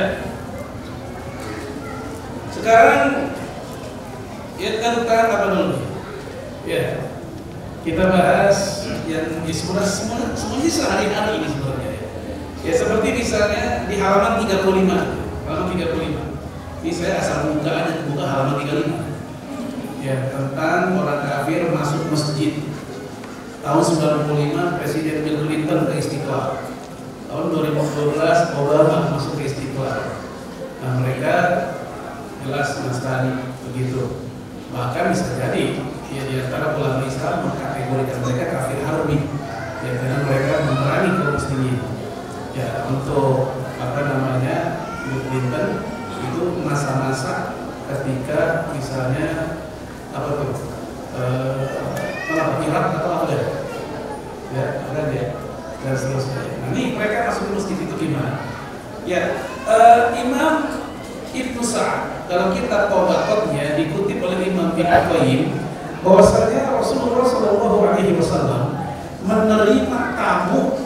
Sekarang 2.55 3.36
ya 4.55 4.70
tentang 4.79 5.27
apa 5.27 5.46
dulu? 5.51 5.77
Ya. 6.63 7.03
Kita 7.84 8.08
bahas 8.08 8.88
yang 9.12 9.43
ya, 9.43 9.51
sebenarnya 9.51 9.91
semua 9.91 10.24
semuanya 10.39 10.72
sehari-hari 10.72 11.32
ini 11.43 11.48
sebenarnya. 11.51 11.91
Ya. 11.91 12.00
ya 12.63 12.74
seperti 12.79 13.08
misalnya 13.12 13.91
di 13.91 14.00
halaman 14.00 14.48
35 14.48 15.51
halaman 15.51 15.75
35 15.75 16.32
ini 16.83 16.91
saya 16.91 17.23
asal 17.23 17.55
buka 17.55 17.71
aja 17.71 18.03
buka 18.11 18.27
halaman 18.27 18.67
35 18.67 20.03
ya 20.03 20.35
tentang 20.35 20.99
orang 20.99 21.23
kafir 21.23 21.71
masuk 21.71 22.11
masjid. 22.11 22.59
Tahun 23.63 23.79
95 23.79 24.75
Presiden 24.83 25.23
Bill 25.23 25.47
Clinton 25.47 25.87
ke 25.87 25.95
Istiqlal. 25.95 26.59
Tahun 27.31 27.45
2012 27.55 28.19
Obama 28.59 29.15
masuk 29.15 29.39
ke 29.39 29.47
Istiqlal. 29.47 30.27
Nah 30.83 30.91
mereka 30.99 31.35
jelas 32.43 32.75
Nasrani 32.83 33.55
begitu. 33.71 34.19
Bahkan 34.75 35.15
bisa 35.15 35.39
jadi 35.39 35.79
ya 36.11 36.21
di 36.27 36.35
antara 36.43 36.75
ulama 36.75 37.07
Islam 37.07 37.47
mengkategorikan 37.47 38.19
mereka 38.27 38.45
kafir 38.51 38.83
harbi. 38.83 39.23
Ya 39.87 39.91
karena 40.03 40.17
mereka 40.27 40.53
memerangi 40.67 41.09
kaum 41.15 41.31
muslimin. 41.39 41.79
Ya 42.51 42.91
untuk 42.91 43.55
apa 43.79 43.99
namanya 44.03 44.83
Bill 45.31 45.47
itu 46.31 46.43
masa-masa 46.63 47.57
ketika 47.91 48.71
misalnya 48.71 49.59
apa 50.15 50.29
tuh 50.39 50.51
eh, 51.19 52.63
Irak 52.63 52.85
atau 53.01 53.11
apa 53.11 53.25
ya? 53.29 53.45
Ada 54.93 55.01
ya 55.09 55.25
dan 55.83 55.93
seterusnya. 55.99 56.39
Nah, 56.39 56.67
ini 56.71 56.95
mereka 56.95 57.27
masuk 57.29 57.51
masjid 57.51 57.77
itu 57.83 57.95
gimana? 57.99 58.39
Ya 59.03 59.35
uh, 59.67 60.15
Imam 60.15 60.79
Ibnu 61.35 61.59
Sa'ad 61.59 62.29
dalam 62.31 62.55
kitab 62.55 62.87
Tobakotnya 62.87 63.75
dikutip 63.75 64.23
oleh 64.23 64.47
Imam 64.47 64.71
Ibnu 64.79 64.99
Qayyim 65.11 65.59
bahwasanya 66.07 66.71
Rasulullah 66.71 67.27
Shallallahu 67.27 67.77
Alaihi 67.83 68.15
Wasallam 68.15 68.79
menerima 69.27 69.99
tamu 70.15 70.79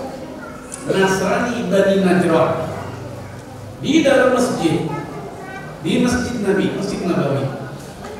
Nasrani 0.87 1.69
Bani 1.69 1.95
Najran 2.01 2.51
di 3.77 4.01
dalam 4.01 4.33
masjid 4.33 4.89
di 5.85 6.01
masjid 6.01 6.35
Nabi 6.41 6.65
masjid 6.73 6.99
Nabawi. 7.05 7.45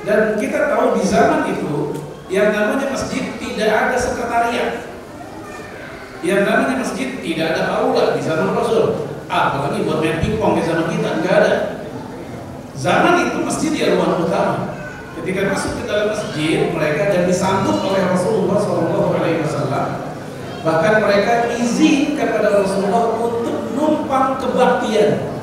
Dan 0.07 0.39
kita 0.39 0.71
tahu 0.71 0.97
di 0.97 1.03
zaman 1.03 1.51
itu 1.51 1.99
yang 2.31 2.55
namanya 2.55 2.91
masjid 2.91 3.35
tidak 3.39 3.69
ada 3.71 3.95
sekretariat. 3.99 4.71
Yang 6.25 6.41
namanya 6.49 6.75
masjid 6.81 7.09
tidak 7.21 7.45
ada 7.55 7.63
aula 7.77 8.15
di 8.15 8.21
zaman 8.23 8.55
Rasul. 8.55 9.07
Apalagi 9.27 9.83
buat 9.83 9.99
main 9.99 10.23
pingpong 10.23 10.55
di 10.59 10.63
zaman 10.63 10.87
kita 10.91 11.09
nggak 11.23 11.35
ada. 11.43 11.53
Zaman 12.77 13.27
itu 13.27 13.37
masjid 13.43 13.71
ya 13.73 13.87
ruang 13.97 14.23
utama. 14.23 14.77
Ketika 15.17 15.49
masuk 15.49 15.81
ke 15.81 15.83
dalam 15.89 16.13
masjid, 16.13 16.71
mereka 16.71 17.09
jadi 17.09 17.25
disambut 17.25 17.81
oleh 17.83 18.05
Rasulullah 18.05 18.61
SAW. 18.61 19.27
Bahkan 20.67 20.93
mereka 20.99 21.47
izin 21.57 22.19
kepada 22.19 22.59
Rasulullah 22.59 23.15
untuk 23.17 23.71
numpang 23.71 24.35
kebaktian. 24.35 25.36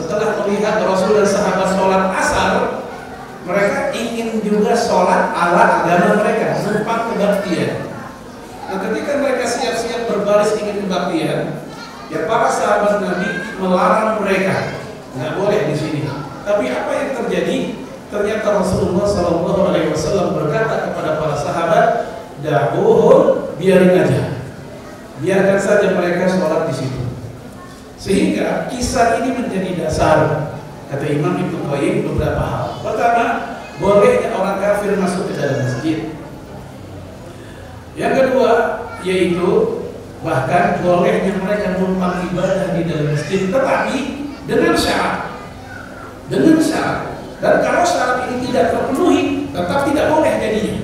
Setelah 0.00 0.40
melihat 0.40 0.80
Rasul 0.80 1.20
dan 1.20 1.28
sahabat 1.28 1.76
sholat 1.76 2.08
asar, 2.16 2.52
mereka 3.44 3.92
ingin 3.92 4.40
juga 4.40 4.72
sholat 4.72 5.36
ala 5.36 5.84
agama 5.84 6.24
mereka, 6.24 6.56
numpang 6.64 7.12
kebaktian. 7.12 7.84
Nah, 8.64 8.80
ketika 8.80 9.20
mereka 9.20 9.44
siap-siap 9.44 10.08
berbaris 10.08 10.56
ingin 10.56 10.88
kebaktian, 10.88 11.60
ya 12.08 12.24
para 12.24 12.48
sahabat 12.48 13.04
Nabi 13.04 13.28
melarang 13.60 14.24
mereka, 14.24 14.72
nggak 15.20 15.36
boleh 15.36 15.68
di 15.68 15.76
sini. 15.76 16.00
Tapi 16.48 16.64
apa 16.72 16.90
yang 16.96 17.10
terjadi? 17.20 17.58
Ternyata 18.10 18.56
Rasulullah 18.56 19.06
Shallallahu 19.06 19.70
Alaihi 19.70 19.92
Wasallam 19.92 20.34
berkata 20.34 20.90
kepada 20.90 21.20
para 21.20 21.36
sahabat, 21.36 21.86
dahulu 22.40 23.52
biarin 23.60 24.00
aja, 24.00 24.40
biarkan 25.20 25.58
saja 25.60 25.92
mereka 25.92 26.24
sholat 26.24 26.72
di 26.72 26.74
situ. 26.74 27.09
Sehingga 28.00 28.72
kisah 28.72 29.20
ini 29.20 29.36
menjadi 29.36 29.84
dasar 29.84 30.48
kata 30.88 31.04
Imam 31.04 31.36
Ibnu 31.36 31.68
Qayyim 31.68 32.08
beberapa 32.08 32.40
hal. 32.40 32.66
Pertama, 32.80 33.24
bolehnya 33.76 34.32
orang 34.32 34.56
kafir 34.56 34.96
masuk 34.96 35.28
ke 35.28 35.36
dalam 35.36 35.68
masjid. 35.68 36.16
Yang 38.00 38.12
kedua, 38.24 38.52
yaitu 39.04 39.48
bahkan 40.24 40.80
bolehnya 40.80 41.36
mereka 41.44 41.76
numpang 41.76 42.24
ibadah 42.32 42.72
di 42.72 42.88
dalam 42.88 43.12
masjid, 43.12 43.52
tetapi 43.52 43.96
dengan 44.48 44.72
syarat. 44.72 45.36
Dengan 46.32 46.56
syarat. 46.56 47.20
Dan 47.44 47.60
kalau 47.60 47.84
syarat 47.84 48.32
ini 48.32 48.48
tidak 48.48 48.72
terpenuhi, 48.72 49.20
tetap 49.52 49.84
tidak 49.84 50.08
boleh 50.08 50.32
jadinya. 50.40 50.76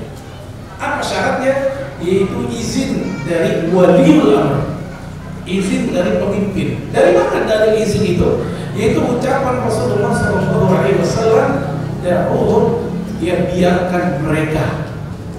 Apa 0.77 1.01
syaratnya? 1.01 1.53
Yaitu 1.97 2.45
izin 2.53 3.25
dari 3.25 3.73
waliul 3.73 4.37
amr. 4.37 4.76
Izin 5.47 5.95
dari 5.95 6.19
pemimpin. 6.19 6.91
Dari 6.91 7.15
mana 7.15 7.47
dari 7.47 7.79
izin 7.87 8.03
itu? 8.03 8.43
Yaitu 8.75 8.99
ucapan 8.99 9.63
Rasulullah 9.63 10.13
SAW, 10.13 11.49
Da'uhum, 12.03 12.65
ya 13.23 13.47
biarkan 13.49 14.27
mereka. 14.27 14.91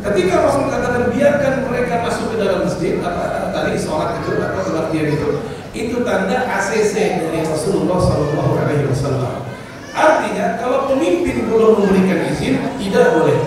Ketika 0.01 0.47
Rasul 0.47 0.71
katakan 0.71 1.11
biarkan 1.11 1.67
mereka 1.67 2.07
masuk 2.07 2.33
ke 2.33 2.35
dalam 2.39 2.63
masjid, 2.63 3.03
apa 3.03 3.51
tadi 3.51 3.75
sholat 3.75 4.23
itu 4.23 4.39
atau 4.39 4.61
kebaktian 4.63 5.07
itu, 5.11 5.29
itu 5.75 5.95
tanda 6.07 6.47
ACC 6.47 6.95
dari 7.27 7.43
Rasulullah 7.43 7.99
SAW. 7.99 9.43
Artinya 9.97 10.61
kalau 10.61 10.93
pemimpin 10.93 11.49
belum 11.49 11.83
memberikan 11.83 12.29
izin 12.31 12.61
tidak 12.77 13.17
boleh. 13.17 13.37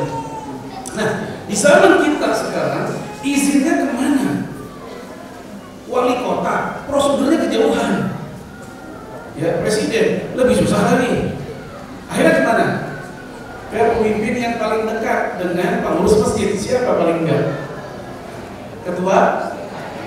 Nah 0.98 1.10
di 1.46 1.54
zaman 1.54 2.02
kita 2.02 2.28
sekarang 2.34 2.86
izinnya 3.22 3.74
ke 3.80 3.86
mana? 3.94 4.09
Wali 5.90 6.14
kota 6.22 6.86
prosedurnya 6.86 7.50
kejauhan. 7.50 7.92
Ya 9.34 9.58
presiden 9.58 10.30
lebih 10.38 10.54
susah 10.62 10.80
lagi. 10.94 11.34
Akhirnya 12.06 12.38
ke 12.38 12.42
mana? 12.46 12.66
Ke 13.70 13.98
pemimpin 13.98 14.34
yang 14.38 14.54
paling 14.62 14.86
dekat 14.86 15.42
dengan 15.42 15.82
pengurus 15.82 16.22
masjid 16.22 16.54
siapa 16.54 16.94
paling 16.94 17.26
enggak? 17.26 17.66
Ketua 18.86 19.18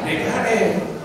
DKM. 0.08 0.96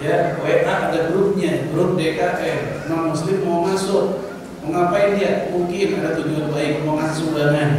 Ya, 0.00 0.32
WA 0.40 0.64
ada 0.64 1.12
grupnya, 1.12 1.68
grup 1.76 2.00
DKM. 2.00 2.88
Non 2.88 3.12
Muslim 3.12 3.44
mau 3.44 3.68
masuk, 3.68 4.30
Mau 4.60 4.76
ngapain 4.76 5.16
dia? 5.16 5.48
Mungkin 5.52 6.00
ada 6.00 6.20
tujuan 6.20 6.52
baik, 6.52 6.84
mau 6.84 7.00
ngasih 7.00 7.16
sumbangan. 7.24 7.70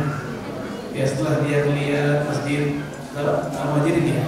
Ya 0.97 1.03
setelah 1.05 1.45
dia 1.45 1.65
melihat 1.69 2.25
masjid, 2.25 2.81
apa 3.13 3.77
jadi 3.85 4.01
dia? 4.01 4.21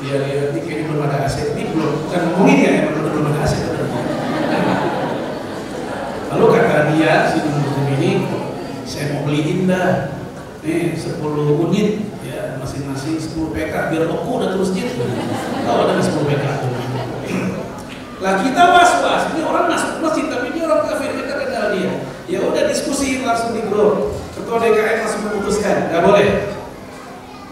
Dia 0.00 0.16
lihat 0.16 0.56
ini 0.56 0.60
kayaknya 0.64 0.84
belum 0.88 1.02
ada 1.04 1.16
aset. 1.28 1.52
Ini 1.52 1.76
belum, 1.76 2.08
bukan 2.08 2.20
ngomongin 2.32 2.58
ya, 2.64 2.70
emang 2.88 3.04
belum, 3.04 3.24
ada 3.28 3.40
aset. 3.44 3.60
Lalu 6.32 6.44
kata 6.56 6.76
dia, 6.96 7.12
si 7.28 7.38
muslim 7.44 7.86
ini, 8.00 8.10
saya 8.88 9.04
mau 9.12 9.28
beliin 9.28 9.68
dah. 9.68 10.16
Nih 10.60 10.92
10 10.92 11.20
unit, 11.68 12.04
ya 12.20 12.56
masing-masing 12.60 13.16
10 13.16 13.52
PK, 13.52 13.74
biar 13.92 14.04
toko 14.08 14.30
udah 14.40 14.52
terus 14.56 14.72
masjid. 14.72 14.88
Tahu 15.64 15.78
ada 15.84 16.00
10 16.00 16.28
PK. 16.28 16.44
Lah 18.20 18.34
kita 18.44 18.62
was-was, 18.76 19.32
ini 19.32 19.40
orang 19.40 19.72
masuk 19.72 20.04
masjid 20.04 20.28
tapi 20.28 20.52
ini 20.52 20.60
orang 20.60 20.84
kafir 20.84 21.16
kita 21.16 21.32
kenal 21.40 21.72
dia. 21.72 22.04
Ya 22.28 22.44
udah 22.44 22.68
diskusi 22.68 23.24
langsung 23.24 23.56
di 23.56 23.64
grup. 23.64 24.12
Ketua 24.36 24.60
DKM 24.60 25.00
langsung 25.00 25.22
memutuskan, 25.28 25.88
nggak 25.88 26.04
boleh. 26.04 26.28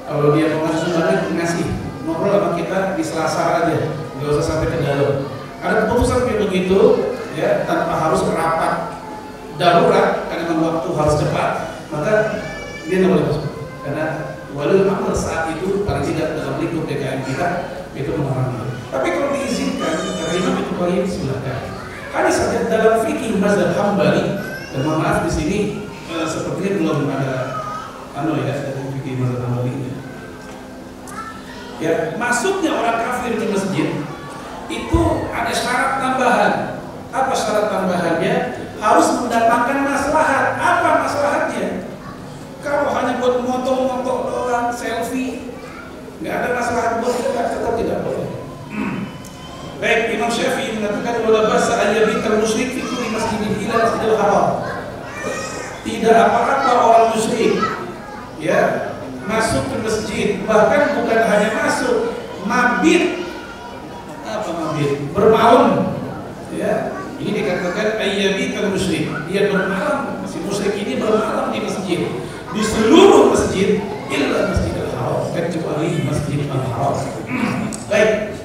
Kalau 0.04 0.36
dia 0.36 0.52
mau 0.52 0.68
ngasih 0.68 0.80
sumbangan 0.84 1.32
ngasih, 1.32 1.66
ngobrol 2.18 2.34
sama 2.34 2.50
kita 2.58 2.78
di 2.98 3.02
Selasa 3.06 3.42
aja, 3.62 3.78
nggak 4.18 4.30
usah 4.34 4.44
sampai 4.44 4.74
ke 4.74 4.78
dalam. 4.82 5.30
Ada 5.62 5.86
keputusan 5.86 6.26
kayak 6.26 6.40
begitu, 6.50 6.80
ya 7.38 7.62
tanpa 7.62 7.94
harus 7.94 8.26
merapat 8.26 8.98
darurat 9.54 10.26
karena 10.26 10.54
waktu 10.58 10.88
harus 10.98 11.14
cepat, 11.22 11.50
maka 11.94 12.12
dia 12.90 12.96
nggak 12.98 13.10
boleh 13.14 13.24
masuk. 13.30 13.46
Karena 13.86 14.04
walau 14.50 14.82
amr 14.90 15.14
saat 15.14 15.54
itu 15.54 15.86
paling 15.86 16.04
tidak 16.10 16.34
dalam 16.34 16.58
lingkup 16.58 16.90
DKM 16.90 17.22
kita 17.22 17.48
itu 17.94 18.10
melarang 18.14 18.66
Tapi 18.90 19.06
kalau 19.14 19.30
diizinkan, 19.34 19.94
kata 19.94 20.32
Imam 20.34 20.54
itu 20.58 20.72
Qayyim 20.74 21.04
silakan. 21.06 21.58
Ada 22.08 22.30
saja 22.34 22.58
dalam 22.66 23.06
fikih 23.06 23.38
mazhab 23.38 23.78
Hambali 23.78 24.42
dan 24.74 24.80
mohon 24.82 25.02
maaf 25.02 25.22
di 25.22 25.30
sini 25.30 25.58
eh, 26.10 26.26
sepertinya 26.26 26.82
belum 26.82 26.98
ada 27.06 27.34
anu 28.18 28.42
ya 28.42 28.54
dari 28.58 28.82
fikih 28.98 29.22
mazhab 29.22 29.46
Hambali. 29.46 29.70
Ya, 29.70 29.97
masuknya 32.18 32.74
orang 32.74 32.98
kafir 32.98 33.38
di 33.38 33.46
masjid 33.54 33.88
itu 34.68 35.02
ada 35.30 35.52
syarat 35.54 35.92
tambahan. 36.02 36.52
Apa 37.08 37.32
syarat 37.32 37.66
tambahannya? 37.70 38.34
Harus 38.78 39.08
mendatangkan 39.22 39.78
maslahat. 39.86 40.44
Apa 40.58 40.88
maslahatnya? 41.06 41.88
Kalau 42.60 42.90
hanya 42.92 43.22
buat 43.22 43.40
moto-moto 43.46 44.28
doang, 44.28 44.68
selfie, 44.74 45.54
nggak 46.20 46.34
ada 46.34 46.48
masalah 46.58 46.98
buat 47.00 47.14
kita 47.14 47.42
tetap 47.54 47.72
tidak 47.78 47.98
boleh. 48.02 48.28
Baik 49.78 50.18
Imam 50.18 50.26
Syafi'i 50.26 50.74
mengatakan 50.74 51.22
wala 51.22 51.54
basa 51.54 51.78
ayyabital 51.78 52.42
musyrik 52.42 52.74
fi 52.74 52.82
kulli 52.82 53.14
masjidin 53.14 53.62
ila 53.62 53.74
masjidil 53.86 54.18
haram. 54.18 54.46
Tidak 55.86 56.16
apa-apa 56.18 56.72
orang 56.82 57.06
musyrik 57.14 57.54
ya 58.42 58.87
masuk 59.28 59.62
ke 59.68 59.76
masjid 59.84 60.28
bahkan 60.48 60.96
bukan 60.96 61.20
hanya 61.28 61.48
masuk 61.60 62.16
mabit. 62.48 63.28
Apa 64.24 64.50
mabit? 64.56 64.90
Bermalam. 65.12 65.92
Ya 66.56 66.96
ini 67.20 67.44
dikatakan 67.44 68.00
ayyabital 68.00 68.72
musyrik 68.72 69.12
dia 69.28 69.52
bermalam. 69.52 70.24
Si 70.24 70.40
musyrik 70.40 70.74
ini 70.80 70.96
bermalam 70.96 71.52
di 71.52 71.60
masjid. 71.60 72.00
Di 72.48 72.62
seluruh 72.64 73.28
masjid 73.28 73.84
illa 74.08 74.48
masjidil 74.48 74.88
haram 74.96 75.28
kecuali 75.36 76.08
masjid 76.08 76.48
al-haram. 76.48 76.96
Baik. 77.92 78.40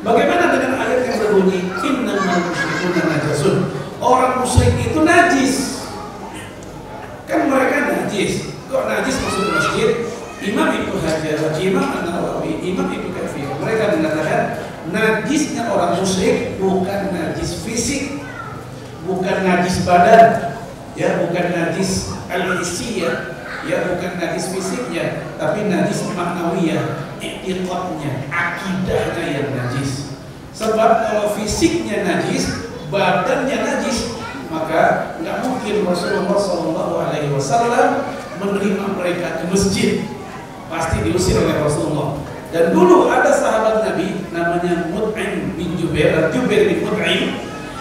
Bagaimana 0.00 0.52
dengan 0.56 0.72
ayat 0.80 1.00
yang 1.08 1.16
berbunyi 1.20 1.60
innamal 1.84 2.40
musyrikuna 2.40 3.02
najasun? 3.08 3.56
Orang 4.00 4.44
musyrik 4.44 4.76
itu 4.80 5.00
najis. 5.04 5.84
Kan 7.28 7.48
mereka 7.52 7.76
najis. 7.88 8.53
Kok 8.74 8.90
najis 8.90 9.22
masuk 9.22 9.54
masjid? 9.54 9.90
Imam 10.42 10.66
Ibnu 10.66 10.98
Hajar, 10.98 11.38
Imam 11.62 11.86
An-Nawawi, 11.94 12.58
Imam 12.58 12.90
Ibnu 12.90 13.14
Katsir 13.14 13.46
mereka 13.62 13.94
mengatakan 13.94 14.66
najisnya 14.90 15.70
orang 15.70 16.02
musyrik 16.02 16.58
bukan 16.58 17.14
najis 17.14 17.62
fisik, 17.62 18.18
bukan 19.06 19.46
najis 19.46 19.86
badan, 19.86 20.58
ya 20.98 21.22
bukan 21.22 21.54
najis 21.54 22.18
al-hissiyah, 22.26 23.38
ya 23.62 23.94
bukan 23.94 24.18
najis 24.18 24.50
fisiknya, 24.50 25.22
tapi 25.38 25.70
najis 25.70 26.10
maknawiyah, 26.10 27.14
i'tiqadnya, 27.22 28.26
akidahnya 28.26 29.24
yang 29.38 29.48
najis. 29.54 30.18
Sebab 30.50 30.90
kalau 31.06 31.30
fisiknya 31.38 32.02
najis, 32.02 32.74
badannya 32.90 33.54
najis, 33.54 34.18
maka 34.50 35.14
nggak 35.22 35.46
mungkin 35.46 35.86
Rasulullah 35.86 36.42
Wasallam 37.34 38.23
menerima 38.40 38.84
mereka 38.96 39.42
ke 39.42 39.44
masjid. 39.50 40.04
Pasti 40.72 41.04
diusir 41.06 41.38
oleh 41.38 41.60
Rasulullah. 41.60 42.18
Dan 42.54 42.70
dulu 42.70 43.10
ada 43.10 43.34
sahabat 43.34 43.82
Nabi 43.82 44.30
namanya 44.30 44.86
Mut'im 44.94 45.58
bin 45.58 45.74
Jubair, 45.74 46.30
Jubair 46.30 46.70
bin 46.70 46.86
Mut'im 46.86 47.34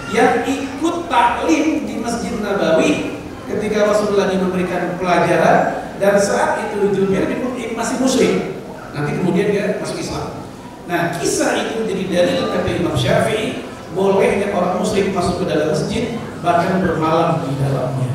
yang 0.10 0.42
ikut 0.46 0.96
taklim 1.10 1.86
di 1.86 2.02
Masjid 2.02 2.34
Nabawi 2.42 3.22
ketika 3.46 3.86
Rasulullah 3.86 4.34
memberikan 4.34 4.98
pelajaran 4.98 5.86
dan 6.02 6.18
saat 6.18 6.58
itu 6.70 6.90
Jubair 6.90 7.30
bin 7.30 7.46
Mut'im 7.46 7.78
masih 7.78 8.02
musyrik. 8.02 8.58
Nanti 8.98 9.14
kemudian 9.18 9.54
dia 9.54 9.66
masuk 9.78 10.02
Islam. 10.02 10.42
Nah, 10.90 11.16
kisah 11.22 11.54
itu 11.58 11.86
jadi 11.86 12.04
dalil 12.10 12.50
kata 12.54 12.70
Imam 12.74 12.98
Syafi'i 12.98 13.66
bolehnya 13.94 14.52
orang 14.58 14.82
musyrik 14.82 15.14
masuk 15.14 15.46
ke 15.46 15.54
dalam 15.54 15.70
masjid 15.70 16.18
bahkan 16.42 16.82
bermalam 16.82 17.46
di 17.46 17.56
dalamnya. 17.62 18.12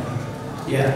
Ya. 0.69 0.87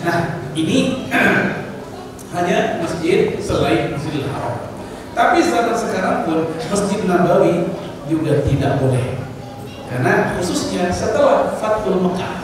Nah, 0.00 0.39
ini 0.54 1.08
hanya 2.34 2.78
masjid 2.82 3.36
selain 3.42 3.94
Masjidil 3.94 4.26
Haram. 4.30 4.70
Tapi 5.10 5.42
zaman 5.42 5.74
sekarang 5.74 6.16
pun 6.24 6.38
Masjid 6.70 7.02
Nabawi 7.04 7.66
juga 8.06 8.42
tidak 8.46 8.78
boleh. 8.78 9.18
Karena 9.90 10.38
khususnya 10.38 10.86
setelah 10.94 11.58
Fathul 11.58 11.98
Mekah 11.98 12.38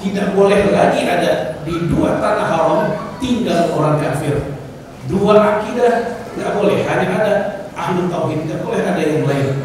tidak 0.00 0.32
boleh 0.32 0.72
lagi 0.72 1.04
ada 1.04 1.60
di 1.60 1.76
dua 1.92 2.16
tanah 2.16 2.46
haram 2.48 2.80
tinggal 3.20 3.76
orang 3.76 4.00
kafir. 4.00 4.56
Dua 5.04 5.36
akidah 5.36 6.24
nggak 6.40 6.52
boleh, 6.56 6.80
hanya 6.88 7.08
ada 7.20 7.34
ahlu 7.76 8.08
tauhid, 8.08 8.48
nggak 8.48 8.64
boleh 8.64 8.80
ada 8.80 9.02
yang 9.02 9.28
lain. 9.28 9.60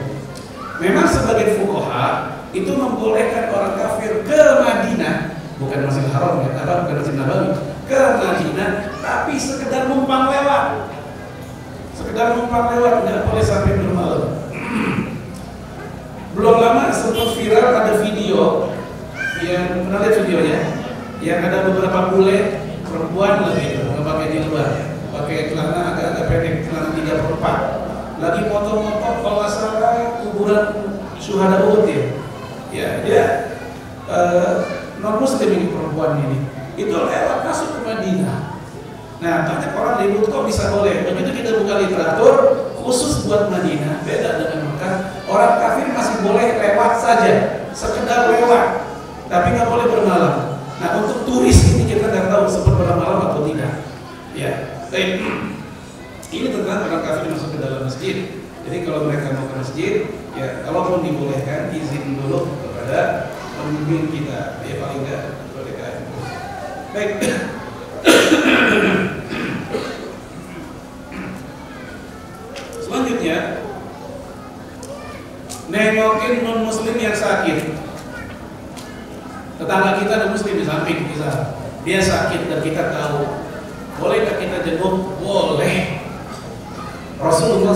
Memang 0.83 1.07
sebagai 1.07 1.55
fukoha 1.55 2.35
itu 2.51 2.67
membolehkan 2.75 3.47
orang 3.47 3.79
kafir 3.79 4.27
ke 4.27 4.41
Madinah, 4.59 5.24
bukan 5.55 5.87
Masjidil 5.87 6.11
Haram 6.11 6.43
ya, 6.43 6.51
apa 6.59 6.73
bukan 6.85 6.95
Masjid 6.99 7.15
Nabawi, 7.15 7.49
ke 7.85 8.01
Madinah, 8.19 8.71
tapi 8.99 9.33
sekedar 9.39 9.87
numpang 9.87 10.27
lewat. 10.27 10.65
Sekedar 11.95 12.35
numpang 12.35 12.75
lewat, 12.75 12.93
nggak 13.07 13.23
boleh 13.29 13.45
sampai 13.45 13.79
bermalam. 13.79 14.23
Belum 16.35 16.55
lama 16.59 16.91
sempat 16.91 17.31
viral 17.39 17.71
ada 17.71 17.93
video 18.03 18.69
yang 19.43 19.87
pernah 19.87 19.99
lihat 20.03 20.15
videonya, 20.23 20.59
yang 21.23 21.39
ada 21.43 21.67
beberapa 21.71 22.11
bule 22.11 22.37
perempuan 22.83 23.47
itu, 23.55 23.83
nggak 23.87 24.03
pakai 24.03 24.27
jilbab, 24.35 24.71
pakai 25.15 25.37
celana 25.51 25.79
agak-agak 25.95 26.25
pendek, 26.27 26.55
celana 26.67 26.89
tiga 26.95 27.13
perempat, 27.23 27.57
lagi 28.19 28.41
motor-motor 28.47 29.13
kalau 29.23 29.47
salah 29.47 30.19
kuburan 30.23 30.63
syuhada 31.19 31.67
Uhud 31.67 31.87
ya, 31.87 32.01
ya 32.71 32.87
dia 33.03 33.23
uh, 34.07 34.84
non 34.99 35.19
muslim 35.19 35.49
ini 35.51 35.71
perempuan 35.71 36.21
ini, 36.23 36.39
itu 36.75 36.91
lewat 36.91 37.39
masuk 37.47 37.67
ke 37.75 37.79
Madinah. 37.83 38.55
Nah 39.23 39.35
banyak 39.47 39.71
orang 39.73 39.95
ribut 40.03 40.27
kok 40.27 40.43
bisa 40.43 40.75
boleh. 40.75 41.07
Begitu 41.07 41.31
kita 41.31 41.49
buka 41.63 41.81
literatur 41.81 42.35
khusus 42.77 43.25
buat 43.25 43.47
Madinah, 43.47 44.03
beda 44.03 44.29
dengan 44.43 44.59
Mekah. 44.75 44.95
Orang 45.25 45.57
kafir 45.57 45.87
masih 45.89 46.15
boleh 46.21 46.47
lewat 46.61 46.91
saja, 47.01 47.33
sekedar 47.71 48.29
lewat, 48.29 48.85
tapi 49.31 49.47
nggak 49.55 49.69
boleh 49.71 49.85
bermalam. 49.89 50.35
Nah 50.77 50.89
untuk 50.99 51.23
turis 51.23 51.57
ini 51.73 51.87
kita 51.87 52.11
nggak 52.11 52.27
tahu 52.29 52.45
sempat 52.51 52.75
bermalam 52.77 53.31
atau 53.31 53.41
tidak. 53.47 53.73
Ya, 54.35 54.51
baik. 54.91 55.23
Ini 56.35 56.51
tentang 56.51 56.91
orang 56.91 56.99
kafir 57.05 57.31
masuk 57.31 57.55
ke 57.55 57.63
dalam 57.63 57.87
masjid. 57.87 58.43
Jadi 58.67 58.77
kalau 58.83 59.07
mereka 59.07 59.31
mau 59.39 59.47
ke 59.47 59.55
masjid, 59.55 59.93
ya 60.35 60.67
kalaupun 60.67 61.05
dibolehkan 61.07 61.71
izin 61.71 62.19
dulu 62.19 62.51
kepada 62.59 63.31
pemimpin 63.55 64.11
kita, 64.11 64.59
ya 64.67 64.75
paling 64.83 65.01
nggak 65.07 65.23
boleh 65.55 65.73
Baik. 66.95 67.11
Selanjutnya 72.85 73.37
nengokin 75.67 76.33
non 76.45 76.63
muslim 76.63 76.95
yang 76.95 77.17
sakit. 77.17 77.73
Tetangga 79.55 79.91
kita 80.03 80.13
ada 80.19 80.27
muslim 80.31 80.55
di 80.59 80.65
samping 80.67 81.09
kita. 81.11 81.59
Dia 81.87 81.99
sakit 81.99 82.47
dan 82.51 82.59
kita 82.63 82.83
tahu. 82.91 83.23
Bolehkah 83.95 84.35
kita 84.39 84.63
jenguk? 84.67 85.19
Boleh. 85.23 86.03
Rasulullah 87.15 87.71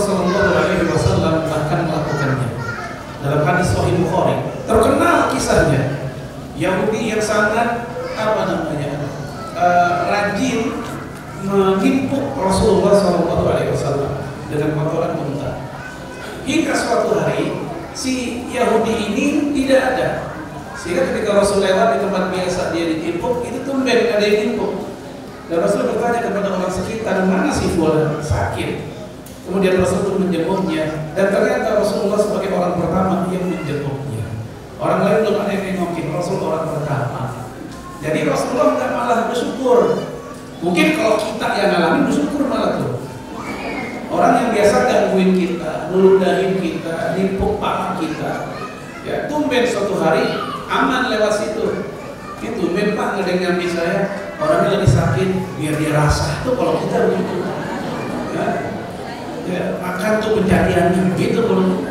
Wasallam 0.91 1.47
bahkan 1.47 1.87
melakukannya 1.87 2.47
dalam 3.23 3.41
hadis 3.47 3.71
Sahih 3.71 3.95
Bukhari. 3.95 4.58
Terkenal 4.69 5.34
kisahnya. 5.34 5.97
Yahudi 6.53 7.10
yang 7.10 7.23
sangat 7.23 7.89
apa 8.13 8.41
namanya 8.45 9.01
uh, 9.58 10.12
rajin 10.12 10.75
mengimpuk 11.41 12.36
Rasulullah 12.36 12.99
Wasallam 13.73 14.13
dengan 14.51 14.69
kotoran 14.77 15.17
unta. 15.17 15.58
Hingga 16.43 16.73
suatu 16.75 17.17
hari 17.17 17.65
si 17.97 18.45
Yahudi 18.53 18.93
ini 19.10 19.25
tidak 19.58 19.82
ada. 19.95 20.10
Sehingga 20.77 21.12
ketika 21.12 21.41
Rasul 21.41 21.65
lewat 21.65 21.97
di 21.97 22.08
tempat 22.08 22.23
biasa 22.32 22.62
dia 22.71 22.86
ditimpuk, 22.93 23.43
itu 23.43 23.60
tumben 23.67 23.99
ada 24.13 24.23
yang 24.23 24.53
timpuk. 24.53 24.86
Dan 25.49 25.65
Rasul 25.65 25.91
bertanya 25.91 26.29
kepada 26.29 26.47
orang 26.55 26.71
sekitar, 26.71 27.25
mana 27.25 27.49
si 27.49 27.73
fulan 27.73 28.21
sakit? 28.21 28.86
Kemudian 29.49 29.82
Rasul 29.82 30.05
pun 30.05 30.29
menjenguknya 30.29 31.10
dan 31.17 31.34
ternyata 31.34 31.82
Rasulullah 31.82 32.21
sebagai 32.21 32.53
orang 32.53 32.77
pertama 32.77 33.25
yang 33.34 33.49
menjenguknya. 33.49 34.08
Orang 34.79 35.03
lain 35.03 35.27
belum 35.27 35.43
ada 35.43 35.51
yang 35.51 35.63
nengokin, 35.75 36.07
Rasul 36.15 36.39
orang 36.39 36.71
pertama. 36.71 37.43
Jadi 37.99 38.19
Rasulullah 38.23 38.79
nggak 38.79 38.91
malah 38.95 39.19
bersyukur. 39.27 40.07
Mungkin 40.63 40.87
kalau 40.95 41.19
kita 41.19 41.47
yang 41.59 41.69
ngalamin 41.75 42.07
bersyukur 42.07 42.47
malah 42.47 42.79
tuh. 42.79 42.95
Orang 44.07 44.33
yang 44.39 44.49
biasa 44.55 44.75
gangguin 44.87 45.35
kita, 45.35 45.91
nuludahin 45.91 46.63
kita, 46.63 47.19
nipu 47.19 47.59
paha 47.59 47.99
kita. 47.99 48.55
Ya, 49.03 49.27
tumben 49.27 49.67
suatu 49.67 49.99
hari 49.99 50.23
aman 50.71 51.11
lewat 51.11 51.43
situ. 51.43 51.83
Itu 52.39 52.55
tumben 52.55 52.95
pak 52.95 53.19
nyambi 53.19 53.67
saya. 53.67 54.31
Orangnya 54.39 54.79
lagi 54.79 54.87
sakit, 54.87 55.29
biar 55.59 55.75
dia 55.75 55.91
rasa. 55.91 56.39
Tuh 56.47 56.55
kalau 56.55 56.79
kita 56.79 57.11
begitu. 57.11 57.35
Ya, 58.31 58.47
ya 59.43 59.61
makan 59.83 60.23
tuh 60.23 60.39
penjadiannya 60.39 61.11
begitu 61.11 61.43
kalau 61.43 61.83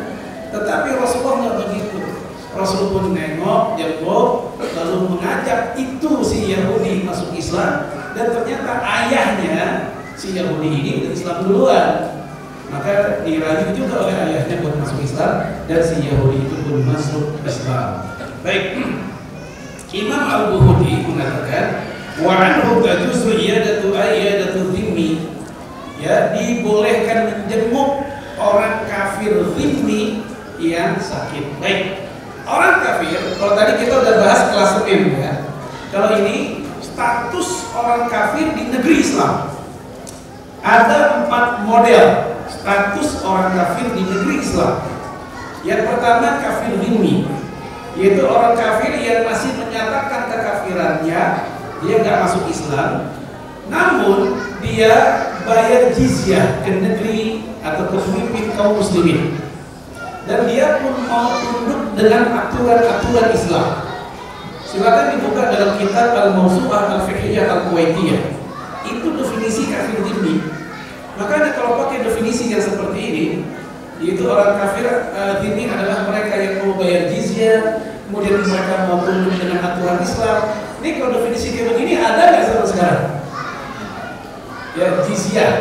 tetapi 0.49 0.97
Rasulullah 0.97 1.35
nggak 1.37 1.57
begitu. 1.61 2.08
Rasul 2.49 2.89
pun 2.89 3.13
nengok, 3.13 3.77
jenguk, 3.77 4.57
lalu 4.57 4.97
mengajak 5.13 5.77
itu 5.77 6.11
si 6.25 6.49
Yahudi 6.49 7.05
masuk 7.05 7.29
Islam 7.37 7.93
dan 8.17 8.25
ternyata 8.33 8.81
ayahnya 8.81 9.93
si 10.17 10.33
Yahudi 10.33 10.67
ini 10.81 10.91
udah 11.05 11.11
Islam 11.13 11.37
duluan. 11.45 11.89
Maka 12.69 13.25
dirayu 13.25 13.73
juga 13.73 14.05
oleh 14.05 14.13
ayahnya 14.17 14.61
buat 14.61 14.77
masuk 14.81 15.01
Islam 15.01 15.61
dan 15.65 15.79
si 15.81 16.05
Yahudi 16.05 16.37
itu 16.45 16.55
pun 16.65 16.81
masuk 16.89 17.37
Islam. 17.45 18.05
Baik. 18.41 18.77
Imam 19.89 20.21
Al-Bukhari 20.21 21.01
mengatakan 21.01 21.81
wa 22.21 22.33
anhu 22.37 22.85
tajuzu 22.85 23.41
iyadatu 23.41 23.89
ayyadatu 23.89 24.69
dhimmi 24.69 25.17
ya 25.97 26.29
dibolehkan 26.37 27.25
menjenguk 27.25 28.05
orang 28.37 28.85
kafir 28.85 29.33
dhimmi 29.57 30.21
yang 30.61 30.97
sakit. 30.97 31.57
Baik. 31.57 32.08
Orang 32.49 32.81
kafir, 32.81 33.37
kalau 33.37 33.53
tadi 33.53 33.85
kita 33.85 33.93
udah 34.01 34.15
bahas 34.25 34.41
kelas 34.49 34.73
M 34.89 35.03
ya. 35.21 35.33
Kalau 35.93 36.17
ini 36.17 36.65
status 36.81 37.69
orang 37.77 38.09
kafir 38.09 38.57
di 38.57 38.73
negeri 38.73 39.05
Islam. 39.05 39.53
Ada 40.65 41.23
empat 41.23 41.61
model 41.69 42.05
status 42.49 43.21
orang 43.21 43.53
kafir 43.53 43.93
di 43.93 44.01
negeri 44.01 44.41
Islam. 44.41 44.81
Yang 45.61 45.93
pertama 45.93 46.41
kafir 46.41 46.73
dhimmi, 46.81 47.29
yaitu 48.01 48.25
orang 48.25 48.57
kafir 48.57 48.97
yang 48.97 49.29
masih 49.29 49.53
menyatakan 49.53 50.33
kekafirannya, 50.33 51.23
dia 51.85 51.95
nggak 52.01 52.17
masuk 52.25 52.49
Islam, 52.49 53.13
namun 53.69 54.41
dia 54.65 54.93
bayar 55.45 55.93
jizyah 55.93 56.65
ke 56.65 56.71
negeri 56.81 57.45
atau 57.61 57.93
ke 57.93 57.97
pemimpin 58.09 58.45
kaum 58.57 58.81
muslimin 58.81 59.48
dan 60.29 60.45
dia 60.45 60.77
pun 60.85 60.93
mau 61.09 61.41
tunduk 61.41 61.97
dengan 61.97 62.29
aturan-aturan 62.29 63.33
Islam. 63.33 63.67
Silakan 64.61 65.17
dibuka 65.17 65.49
dalam 65.49 65.81
kitab 65.81 66.13
Al-Mawsu'ah 66.13 67.01
Al-Fiqhiyah 67.01 67.49
Al-Kuwaitiyah. 67.49 68.21
Itu 68.85 69.09
definisi 69.17 69.73
kafir 69.73 70.05
dhimmi. 70.05 70.45
Makanya 71.17 71.57
kalau 71.57 71.81
pakai 71.81 72.05
definisi 72.05 72.53
yang 72.53 72.61
seperti 72.61 72.99
ini, 73.01 73.25
yaitu 73.97 74.21
orang 74.29 74.61
kafir 74.61 74.85
uh, 75.17 75.41
adalah 75.41 76.05
mereka 76.05 76.33
yang 76.37 76.53
mau 76.61 76.77
bayar 76.77 77.09
jizyah, 77.09 77.81
kemudian 78.05 78.45
mereka 78.45 78.85
mau 78.85 79.01
tunduk 79.01 79.33
dengan 79.33 79.65
aturan 79.65 79.97
Islam. 80.05 80.39
Ini 80.79 80.89
kalau 81.01 81.09
definisi 81.17 81.57
kayak 81.57 81.73
begini 81.73 81.93
ada 81.97 82.23
nggak 82.29 82.45
sampai 82.45 82.69
sekarang? 82.69 83.05
Ya 84.77 84.85
jizyah, 85.09 85.51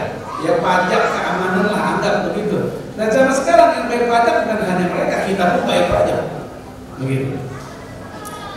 ya 0.45 0.53
pajak 0.61 1.03
keamanan 1.17 1.65
lah 1.73 1.83
anggap 1.97 2.15
begitu. 2.29 2.88
Dan 2.99 3.09
zaman 3.15 3.31
sekarang 3.31 3.69
yang 3.79 3.87
bayar 3.87 4.07
pajak 4.11 4.35
bukan 4.43 4.59
hanya 4.67 4.87
mereka, 4.91 5.17
kita 5.31 5.45
pun 5.55 5.63
bayar 5.71 5.87
pajak. 5.87 6.21
Begitu. 6.99 7.27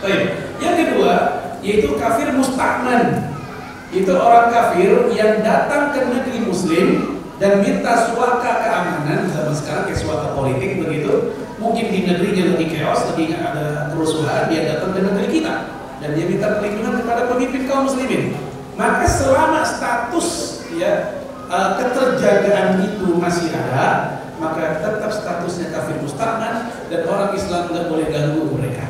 Baik. 0.02 0.22
Yang 0.58 0.74
kedua, 0.82 1.14
yaitu 1.62 1.88
kafir 1.94 2.28
mustakman. 2.34 3.30
Itu 3.94 4.18
orang 4.18 4.50
kafir 4.50 5.14
yang 5.14 5.46
datang 5.46 5.94
ke 5.94 6.00
negeri 6.10 6.42
muslim 6.42 6.86
dan 7.38 7.62
minta 7.62 8.08
suaka 8.10 8.50
keamanan 8.66 9.30
zaman 9.30 9.54
sekarang 9.54 9.84
kayak 9.90 9.98
suaka 9.98 10.30
politik 10.38 10.78
begitu 10.78 11.34
mungkin 11.58 11.90
di 11.90 12.06
negerinya 12.06 12.54
lagi 12.54 12.66
chaos 12.70 13.02
lagi 13.10 13.34
ada 13.34 13.90
kerusuhan 13.90 14.46
dia 14.46 14.62
datang 14.70 14.94
ke 14.94 15.00
negeri 15.02 15.26
kita 15.28 15.54
dan 15.98 16.10
dia 16.14 16.24
minta 16.30 16.56
perlindungan 16.56 17.02
kepada 17.02 17.26
pemimpin 17.26 17.66
kaum 17.66 17.90
muslimin 17.90 18.38
maka 18.78 19.10
selama 19.10 19.66
status 19.66 20.62
ya 20.78 21.18
keterjagaan 21.50 22.80
itu 22.80 23.10
masih 23.18 23.50
ada 23.52 24.21
maka 24.52 24.84
tetap 24.84 25.08
statusnya 25.08 25.72
kafir 25.72 25.96
mustakman 26.04 26.68
dan 26.92 27.08
orang 27.08 27.32
Islam 27.32 27.72
tidak 27.72 27.88
boleh 27.88 28.06
ganggu 28.12 28.44
mereka. 28.52 28.84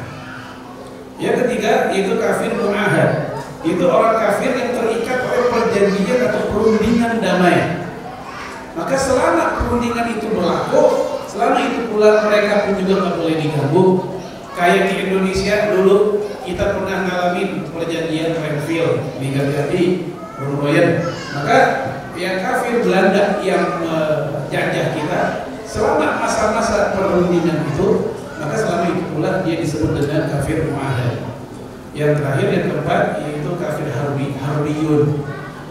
Yang 1.22 1.46
ketiga 1.46 1.94
yaitu 1.94 2.18
kafir 2.18 2.50
mu'ahad. 2.58 3.38
Itu 3.62 3.86
orang 3.86 4.18
kafir 4.18 4.58
yang 4.58 4.74
terikat 4.74 5.22
oleh 5.22 5.46
perjanjian 5.54 6.18
atau 6.26 6.50
perundingan 6.50 7.22
damai. 7.22 7.86
Maka 8.74 8.98
selama 8.98 9.62
perundingan 9.62 10.18
itu 10.18 10.34
berlaku, 10.34 10.82
selama 11.30 11.62
itu 11.62 11.86
pula 11.94 12.26
mereka 12.26 12.66
pun 12.66 12.82
juga 12.82 12.94
nggak 12.98 13.16
boleh 13.22 13.36
diganggu. 13.38 13.86
Kayak 14.58 14.82
di 14.90 14.94
Indonesia 15.06 15.78
dulu 15.78 16.26
kita 16.42 16.74
pernah 16.74 17.06
ngalamin 17.06 17.70
perjanjian 17.70 18.34
Renville 18.34 18.98
di 19.22 19.26
Gajah 19.30 19.70
Bermoyen. 20.42 21.06
Maka 21.38 21.58
yang 22.18 22.42
kafir 22.42 22.82
Belanda 22.82 23.38
yang 23.46 23.78
menjajah 23.78 24.86
kita 24.98 25.20
selama 25.72 26.20
masa-masa 26.20 26.92
perundingan 26.92 27.64
itu 27.72 28.12
maka 28.36 28.54
selama 28.60 28.92
itu 28.92 29.02
pula 29.16 29.40
dia 29.40 29.56
disebut 29.56 29.96
dengan 29.96 30.28
kafir 30.28 30.68
muahad 30.68 31.16
yang 31.96 32.20
terakhir 32.20 32.48
yang 32.52 32.64
keempat 32.68 33.02
yaitu 33.24 33.50
kafir 33.56 33.88
harbi 33.88 34.26
harbiyun. 34.36 35.24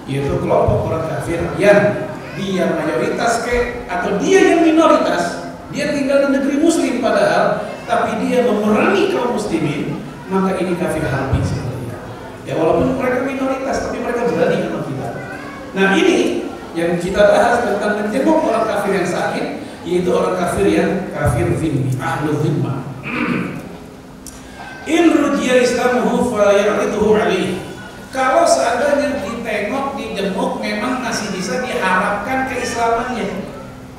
Yaitu 0.09 0.33
kelompok 0.41 0.89
orang 0.89 1.05
kafir 1.07 1.39
yang 1.61 2.09
dia 2.33 2.65
mayoritas 2.73 3.45
ke 3.45 3.85
atau 3.85 4.17
dia 4.17 4.41
yang 4.41 4.65
minoritas 4.65 5.53
dia 5.69 5.93
tinggal 5.93 6.25
di 6.25 6.41
negeri 6.41 6.57
muslim 6.57 6.99
padahal 6.99 7.69
tapi 7.85 8.25
dia 8.25 8.43
memerangi 8.43 9.13
kaum 9.13 9.37
muslimin 9.37 10.01
maka 10.27 10.57
ini 10.57 10.73
kafir 10.81 11.05
harbi 11.05 11.39
sebenarnya. 11.45 11.95
Ya 12.49 12.53
walaupun 12.57 12.97
mereka 12.97 13.21
minoritas 13.21 13.85
tapi 13.85 14.01
mereka 14.01 14.25
berani 14.25 14.57
sama 14.65 14.79
kita. 14.89 15.09
Nah 15.77 15.87
ini 15.93 16.17
yang 16.73 16.97
kita 16.97 17.21
bahas 17.21 17.67
tentang 17.67 17.93
menjenguk 18.01 18.37
orang 18.47 18.65
kafir 18.65 18.91
yang 18.97 19.09
sakit 19.09 19.45
yaitu 19.81 20.09
orang 20.13 20.37
kafir 20.37 20.67
yang 20.69 20.91
kafir 21.09 21.47
zimmi, 21.57 21.89
ahlu 21.97 22.37
zimma. 22.41 22.85
In 24.95 25.13
rujiya 25.13 25.61
islamuhu 25.61 26.33
falayarituhu 26.33 27.13
alaih. 27.17 27.61
Kalau 28.11 28.43
seandainya 28.43 29.23
ditengok, 29.23 29.95
dijemuk, 29.95 30.59
memang 30.59 30.99
masih 30.99 31.31
bisa 31.31 31.63
diharapkan 31.63 32.51
keislamannya. 32.51 33.29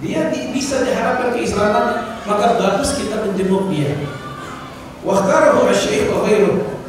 Dia 0.05 0.29
di, 0.29 0.53
bisa 0.53 0.85
diharapkan 0.85 1.33
keislamannya, 1.33 2.21
maka 2.29 2.61
bagus 2.61 2.99
kita 2.99 3.25
menjemuk 3.25 3.71
dia. 3.73 3.95
Waktarahu 5.03 5.67
wa 5.67 5.75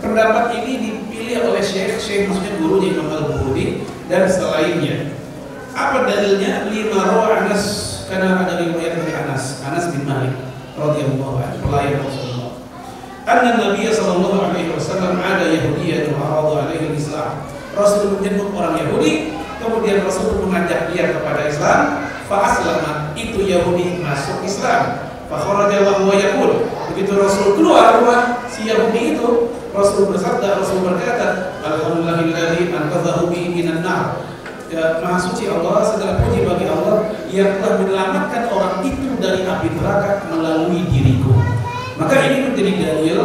Pendapat 0.03 0.51
ini 0.60 0.73
dipilih 0.84 1.47
oleh 1.47 1.63
syekh, 1.63 1.95
syekh 1.95 2.27
maksudnya 2.27 2.60
gurunya 2.60 2.91
Imam 2.91 3.08
Al-Bukhari 3.08 3.88
dan 4.12 4.27
selainnya. 4.27 5.15
Apa 5.71 6.03
dalilnya? 6.03 6.67
Lima 6.67 7.08
roh 7.08 7.32
Anas 7.32 7.92
karena 8.13 8.45
ada 8.45 8.62
riwayat 8.62 9.02
dari 9.02 9.13
Anas, 9.17 9.65
Anas 9.65 9.89
bin 9.89 10.06
Malik 10.06 10.38
radhiyallahu 10.78 11.41
anhu, 11.41 11.58
pelayan 11.65 11.97
Rasulullah. 11.97 12.54
Anna 13.26 13.58
Nabi 13.58 13.89
sallallahu 13.89 14.38
alaihi 14.38 14.69
wasallam 14.69 15.17
ada 15.17 15.49
Yahudi 15.49 15.86
yang 15.89 16.13
aradu 16.21 16.62
alaihi 16.62 16.93
Islam. 16.93 17.41
Rasul 17.73 18.21
menjemput 18.21 18.54
orang 18.54 18.78
Yahudi, 18.78 19.34
kemudian 19.58 20.06
Rasul 20.06 20.45
mengajak 20.45 20.93
dia 20.93 21.10
kepada 21.10 21.41
Islam, 21.49 22.06
fa 22.30 22.54
aslama. 22.54 23.17
Itu 23.17 23.41
Yahudi 23.41 23.97
masuk 24.06 24.45
Islam. 24.45 25.10
Fa 25.26 25.41
kharaja 25.41 25.82
wa 25.82 26.13
yaqul. 26.13 26.69
Begitu 26.93 27.17
Rasul 27.17 27.58
keluar 27.58 27.97
rumah 27.97 28.45
si 28.45 28.69
Yahudi 28.69 29.17
itu, 29.17 29.49
Rasul 29.73 30.13
bersabda, 30.13 30.62
Rasul 30.62 30.86
berkata, 30.86 31.58
Alhamdulillahilladzi 31.65 32.69
anqadhahu 32.69 33.34
bi 33.34 33.49
minan 33.58 33.82
nar 33.82 34.21
Maha 34.73 35.17
suci 35.21 35.45
Allah 35.45 35.86
segala 35.86 36.25
puji 36.25 36.41
bagi 36.49 36.65
Allah 36.65 37.13
yang 37.29 37.62
telah 37.62 37.77
menyelamatkan 37.77 38.43
orang 38.49 38.81
itu 38.81 39.13
dari 39.21 39.45
api 39.45 39.67
neraka 39.77 40.25
melalui 40.33 40.81
diriku. 40.89 41.33
Maka 42.01 42.15
ini 42.25 42.49
menjadi 42.49 42.73
dalil 42.81 43.19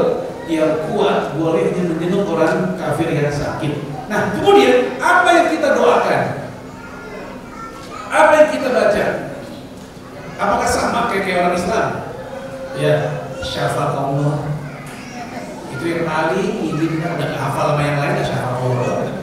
yang 0.49 0.73
kuat 0.93 1.33
bolehnya 1.37 1.89
menjenguk 1.89 2.29
orang 2.29 2.77
kafir 2.77 3.09
yang 3.09 3.33
sakit. 3.33 3.81
Nah, 4.09 4.33
kemudian 4.37 4.97
apa 5.01 5.29
yang 5.33 5.47
kita 5.53 5.69
doakan? 5.77 6.23
Apa 8.09 8.33
yang 8.33 8.49
kita 8.53 8.69
baca? 8.73 9.05
Apakah 10.39 10.69
sama 10.69 11.13
kayak, 11.13 11.25
kayak 11.29 11.41
orang 11.45 11.57
Islam? 11.57 11.89
Ya, 12.77 12.95
syafaat 13.41 13.93
Allah. 13.97 14.37
Itu 15.77 15.85
yang 15.85 16.05
paling 16.09 16.49
ingin 16.65 16.89
kita 16.97 17.09
udah 17.17 17.31
hafal 17.37 17.77
sama 17.77 17.83
yang 17.85 17.99
lain 18.01 18.21
ya 18.21 18.25
syafaat 18.25 18.59
Allah. 18.65 19.18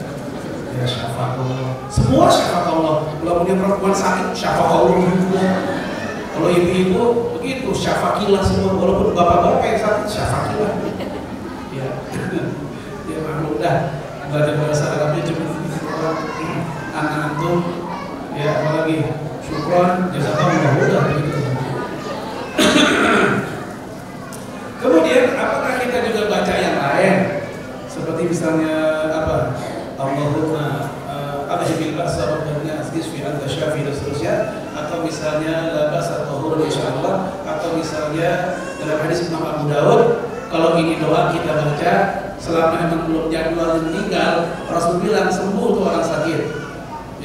Ya 0.76 0.84
syafaat 0.84 1.40
Allah 1.40 1.76
semua 1.86 2.26
syafaat 2.26 2.66
Allah. 2.66 2.96
Kalau 3.22 3.34
punya 3.42 3.54
perempuan 3.56 3.94
sakit, 3.94 4.34
syafaat 4.34 4.70
Allah 4.82 4.98
juga. 4.98 5.46
Kalau 6.36 6.48
ibu-ibu 6.52 7.02
begitu, 7.38 7.70
syafakilah 7.72 8.42
semua. 8.42 8.76
Walaupun 8.76 9.14
bapak-bapak 9.14 9.64
yang 9.64 9.80
sakit, 9.80 10.06
syafakilah. 10.10 10.72
Ya, 11.72 11.88
ya 13.10 13.16
maklum 13.22 13.62
dah. 13.62 13.78
Belajar 14.26 14.54
bahasa 14.58 14.84
Arabnya 14.90 15.22
cuma 15.22 15.46
anak 16.96 17.14
antum, 17.30 17.62
ya 18.34 18.58
apalagi 18.58 19.14
syukron, 19.38 20.10
jazakallah 20.10 20.82
udah 20.82 21.02
begitu. 21.14 21.40
Kemudian 24.82 25.24
apakah 25.38 25.72
kita 25.78 25.98
juga 26.10 26.22
baca 26.26 26.54
yang 26.58 26.76
lain? 26.82 27.14
Seperti 27.86 28.22
misalnya 28.28 28.74
Allahumma 29.96 30.92
abhibil 31.48 31.96
ba'sa 31.96 32.28
rabbana 32.28 32.84
isfi 32.92 33.24
anta 33.24 33.48
syafi 33.48 33.84
dan 33.84 33.92
seterusnya. 33.96 34.34
Atau 34.76 35.04
misalnya 35.04 35.72
la 35.72 35.84
ba'sa 35.92 36.28
tahur 36.28 36.60
insyaallah. 36.60 37.32
Atau 37.48 37.80
misalnya 37.80 38.60
dalam 38.76 38.98
hadis 39.04 39.28
Imam 39.28 39.44
Abu 39.44 39.72
Dawud 39.72 40.04
kalau 40.52 40.78
ini 40.78 41.00
doa 41.00 41.32
kita 41.32 41.52
baca 41.52 41.94
selama 42.36 42.76
memang 42.78 43.02
belum 43.10 43.26
jadwal 43.32 43.82
meninggal 43.82 44.52
Rasul 44.70 45.02
bilang 45.02 45.32
sembuh 45.32 45.68
tuh 45.74 45.82
orang 45.88 46.04
sakit. 46.04 46.40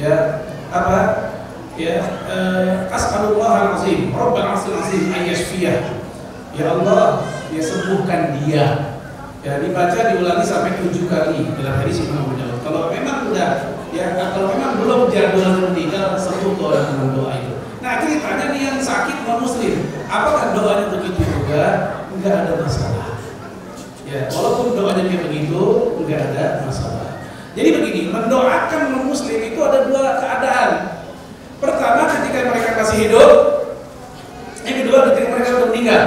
Ya 0.00 0.44
apa? 0.72 1.30
Ya 1.76 2.04
eh, 2.28 2.88
as'alullah 2.92 3.76
al-azim. 3.76 4.12
Rabbal 4.12 4.56
azim 4.56 5.12
ayyashfiyah 5.12 6.02
ya 6.52 6.64
Allah 6.68 7.24
ya 7.48 7.62
sembuhkan 7.64 8.44
dia 8.44 8.91
ya 9.42 9.58
dibaca 9.58 9.98
diulangi 10.14 10.46
sampai 10.46 10.78
tujuh 10.86 11.10
kali. 11.10 11.50
Dalam 11.58 11.74
hadis 11.82 12.06
Imam 12.06 12.30
Dawud. 12.38 12.62
Kalau 12.62 12.82
memang 12.94 13.26
sudah 13.26 13.74
ya 13.90 14.14
kalau 14.14 14.54
memang 14.54 14.72
belum 14.80 15.00
jadwal 15.10 15.70
meninggal 15.70 16.14
sebut 16.14 16.56
orang 16.62 16.94
dengan 16.94 17.08
doa 17.18 17.32
itu. 17.36 17.54
Nah 17.82 17.92
ceritanya 17.98 18.44
nih 18.54 18.62
yang 18.70 18.78
sakit 18.78 19.26
non 19.26 19.42
muslim 19.42 19.74
apakah 20.06 20.54
doanya 20.54 20.86
begitu 20.94 21.20
juga? 21.26 21.64
Enggak 22.14 22.34
ada 22.46 22.54
masalah. 22.62 23.18
Ya 24.06 24.30
walaupun 24.30 24.78
doanya 24.78 25.02
kayak 25.10 25.22
begitu 25.26 25.62
enggak 25.98 26.20
ada 26.32 26.44
masalah. 26.62 27.10
Jadi 27.52 27.68
begini 27.74 28.00
mendoakan 28.14 28.80
non 28.94 29.04
muslim 29.10 29.38
itu 29.42 29.58
ada 29.58 29.90
dua 29.90 30.22
keadaan. 30.22 30.70
Pertama 31.58 32.02
ketika 32.14 32.38
mereka 32.46 32.70
masih 32.78 32.96
hidup. 33.10 33.32
Yang 34.62 34.76
kedua 34.86 34.98
ketika 35.10 35.26
mereka 35.34 35.48
sudah 35.50 35.68
meninggal. 35.74 36.04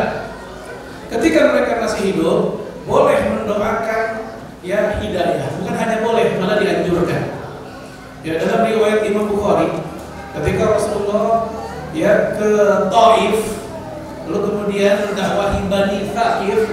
Ketika 1.11 1.39
mereka 1.51 1.71
masih 1.83 2.01
hidup 2.15 2.64
boleh 2.85 3.17
mendoakan 3.33 4.05
ya 4.61 5.01
hidayah. 5.01 5.49
Bukan 5.61 5.75
hanya 5.75 5.97
boleh 6.05 6.37
malah 6.37 6.57
dianjurkan. 6.61 7.23
Ya 8.25 8.41
dalam 8.41 8.65
riwayat 8.65 9.05
Imam 9.05 9.29
Bukhari 9.29 9.69
ketika 10.33 10.63
Rasulullah 10.77 11.49
ya 11.93 12.33
ke 12.33 12.51
Taif 12.89 13.37
lalu 14.25 14.39
kemudian 14.49 15.13
dakwahi 15.13 15.61
Bani 15.69 16.09
Thaqif 16.09 16.65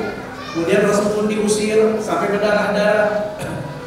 kemudian 0.56 0.88
Rasul 0.88 1.12
pun 1.12 1.28
diusir 1.28 2.00
sampai 2.00 2.32
berdarah-darah 2.32 3.36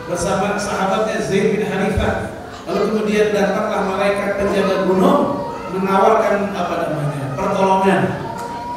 bersama 0.06 0.54
sahabatnya 0.62 1.18
Zaid 1.26 1.58
bin 1.58 1.66
Hanifah 1.66 2.30
lalu 2.70 2.94
kemudian 2.94 3.34
datanglah 3.34 3.90
malaikat 3.90 4.38
penjaga 4.38 4.86
gunung 4.86 5.50
menawarkan 5.74 6.54
apa 6.56 6.74
namanya 6.88 7.24
pertolongan. 7.36 8.02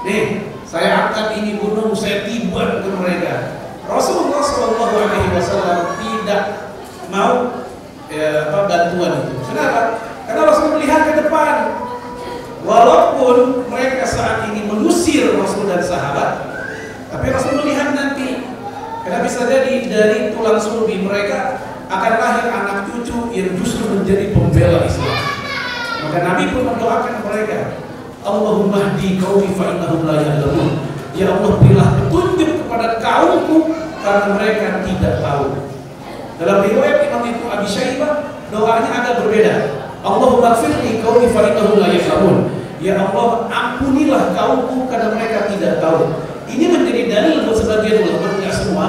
Nih 0.08 0.47
saya 0.68 1.08
angkat 1.08 1.40
ini 1.40 1.56
gunung 1.56 1.96
saya 1.96 2.28
tiba 2.28 2.84
ke 2.84 2.88
mereka 2.92 3.56
Rasulullah 3.88 4.44
Shallallahu 4.44 4.94
Alaihi 5.00 5.32
Wasallam 5.32 5.80
tidak 5.96 6.42
mau 7.08 7.64
ya, 8.12 8.52
bantuan 8.52 9.24
itu. 9.24 9.40
Kenapa? 9.48 9.96
Karena 10.28 10.42
Rasul 10.44 10.76
melihat 10.76 11.08
ke 11.08 11.24
depan. 11.24 11.56
Walaupun 12.68 13.64
mereka 13.72 14.04
saat 14.04 14.44
ini 14.52 14.68
mengusir 14.68 15.40
Rasul 15.40 15.72
dan 15.72 15.80
sahabat, 15.80 16.52
tapi 17.08 17.32
Rasul 17.32 17.64
melihat 17.64 17.96
nanti. 17.96 18.44
Karena 19.08 19.24
bisa 19.24 19.48
jadi 19.48 19.88
dari 19.88 20.36
tulang 20.36 20.60
sulbi 20.60 21.00
mereka 21.00 21.64
akan 21.88 22.12
lahir 22.20 22.52
anak 22.52 22.92
cucu 22.92 23.32
yang 23.32 23.56
justru 23.56 23.88
menjadi 23.88 24.36
pembela 24.36 24.84
Islam. 24.84 25.16
Maka 26.04 26.18
Nabi 26.20 26.44
pun 26.52 26.68
mendoakan 26.68 27.24
mereka, 27.24 27.87
Allahumma 28.24 28.98
di 28.98 29.18
qaumi 29.18 29.54
fa 29.54 29.74
innahum 29.74 30.06
la 30.06 30.16
ya'lamun. 30.18 30.70
Ya 31.14 31.34
Allah 31.34 31.58
berilah 31.58 31.88
petunjuk 31.98 32.50
kepada 32.64 33.02
kaumku 33.02 33.74
karena 34.02 34.26
mereka 34.38 34.66
tidak 34.86 35.14
tahu. 35.22 35.46
Dalam 36.38 36.58
riwayat 36.62 37.10
Imam 37.10 37.22
Ibnu 37.26 37.46
Abi 37.50 37.66
Syaibah 37.66 38.30
doanya 38.54 38.90
agak 39.02 39.14
berbeda. 39.22 39.54
Allahumma 40.02 40.54
firli 40.58 41.02
qaumi 41.02 41.28
fa 41.30 41.40
innahum 41.50 41.78
la 41.78 41.88
ya'lamun. 41.90 42.38
Ya 42.78 42.94
Allah, 42.94 43.50
ampunilah 43.50 44.34
kaumku 44.38 44.86
karena 44.86 45.10
mereka 45.18 45.50
tidak 45.50 45.82
tahu. 45.82 46.14
Ini 46.46 46.70
menjadi 46.70 47.02
dalil 47.10 47.36
buat 47.50 47.58
sebagian 47.58 48.06
ulama, 48.06 48.38
tidak 48.38 48.54
semua, 48.54 48.86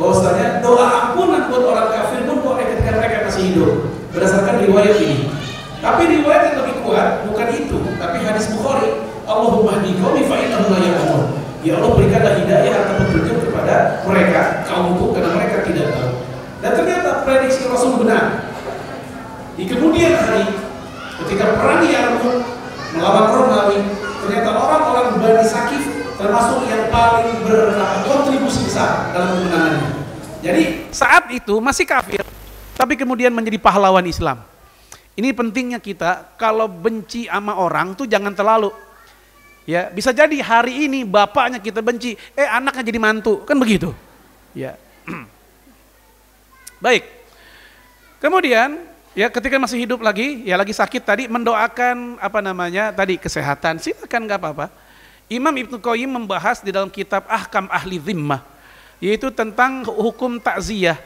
bahwasanya 0.00 0.64
doa 0.64 0.86
ampunan 0.88 1.52
buat 1.52 1.62
orang 1.68 1.88
kafir 1.92 2.24
pun 2.24 2.36
masih 3.36 3.52
hidup 3.52 3.92
berdasarkan 4.16 4.64
riwayat 4.64 4.96
ini. 4.96 5.28
Tapi 5.86 6.02
riwayat 6.18 6.42
yang 6.50 6.56
lebih 6.66 6.82
kuat 6.82 7.22
bukan 7.30 7.46
itu, 7.54 7.78
tapi 7.94 8.18
hadis 8.26 8.50
Bukhari. 8.50 9.06
Allahumma 9.22 9.78
hdi 9.78 9.94
qaumi 10.02 10.26
fa 10.26 10.34
innahum 10.34 10.74
la. 10.74 10.90
Ya 11.62 11.78
Allah 11.78 11.90
berikanlah 11.94 12.34
hidayah 12.42 12.74
atau 12.74 12.94
petunjuk 13.06 13.38
kepada 13.46 14.02
mereka 14.02 14.66
kaumku 14.66 15.14
karena 15.14 15.30
mereka 15.34 15.62
tidak 15.62 15.94
tahu. 15.94 16.10
Dan 16.58 16.70
ternyata 16.74 17.10
prediksi 17.22 17.70
Rasul 17.70 18.02
benar. 18.02 18.50
Di 19.54 19.66
kemudian 19.70 20.14
hari 20.14 20.46
ketika 21.22 21.54
perang 21.54 21.86
Yarmuk 21.86 22.34
melawan 22.94 23.26
Romawi, 23.30 23.78
ternyata 24.26 24.50
orang-orang 24.58 25.22
Bani 25.22 25.42
Sakif 25.46 25.86
termasuk 26.18 26.66
yang 26.66 26.90
paling 26.90 27.46
berkontribusi 27.46 28.66
besar 28.66 29.14
dalam 29.14 29.38
kemenangannya. 29.38 29.90
Jadi 30.42 30.62
saat 30.90 31.30
itu 31.30 31.62
masih 31.62 31.86
kafir, 31.86 32.26
tapi 32.74 32.94
kemudian 32.98 33.30
menjadi 33.30 33.58
pahlawan 33.58 34.06
Islam. 34.06 34.55
Ini 35.16 35.32
pentingnya 35.32 35.80
kita 35.80 36.36
kalau 36.36 36.68
benci 36.68 37.24
sama 37.24 37.56
orang 37.56 37.96
tuh 37.96 38.04
jangan 38.04 38.36
terlalu. 38.36 38.68
Ya, 39.66 39.90
bisa 39.90 40.14
jadi 40.14 40.38
hari 40.44 40.86
ini 40.86 41.02
bapaknya 41.02 41.58
kita 41.58 41.82
benci, 41.82 42.14
eh 42.38 42.46
anaknya 42.46 42.86
jadi 42.86 43.00
mantu, 43.02 43.42
kan 43.42 43.58
begitu. 43.58 43.90
Ya. 44.54 44.78
Baik. 46.84 47.02
Kemudian 48.22 48.78
ya 49.16 49.26
ketika 49.26 49.58
masih 49.58 49.82
hidup 49.82 50.04
lagi, 50.04 50.46
ya 50.46 50.54
lagi 50.54 50.70
sakit 50.70 51.02
tadi 51.02 51.24
mendoakan 51.26 52.22
apa 52.22 52.38
namanya 52.38 52.94
tadi 52.94 53.18
kesehatan, 53.18 53.82
silakan 53.82 54.30
nggak 54.30 54.38
apa-apa. 54.38 54.66
Imam 55.26 55.50
Ibnu 55.50 55.82
Qayyim 55.82 56.14
membahas 56.14 56.62
di 56.62 56.70
dalam 56.70 56.86
kitab 56.86 57.26
Ahkam 57.26 57.66
Ahli 57.66 57.98
Zimmah 57.98 58.56
yaitu 59.00 59.28
tentang 59.32 59.84
hukum 59.84 60.40
takziah. 60.40 60.96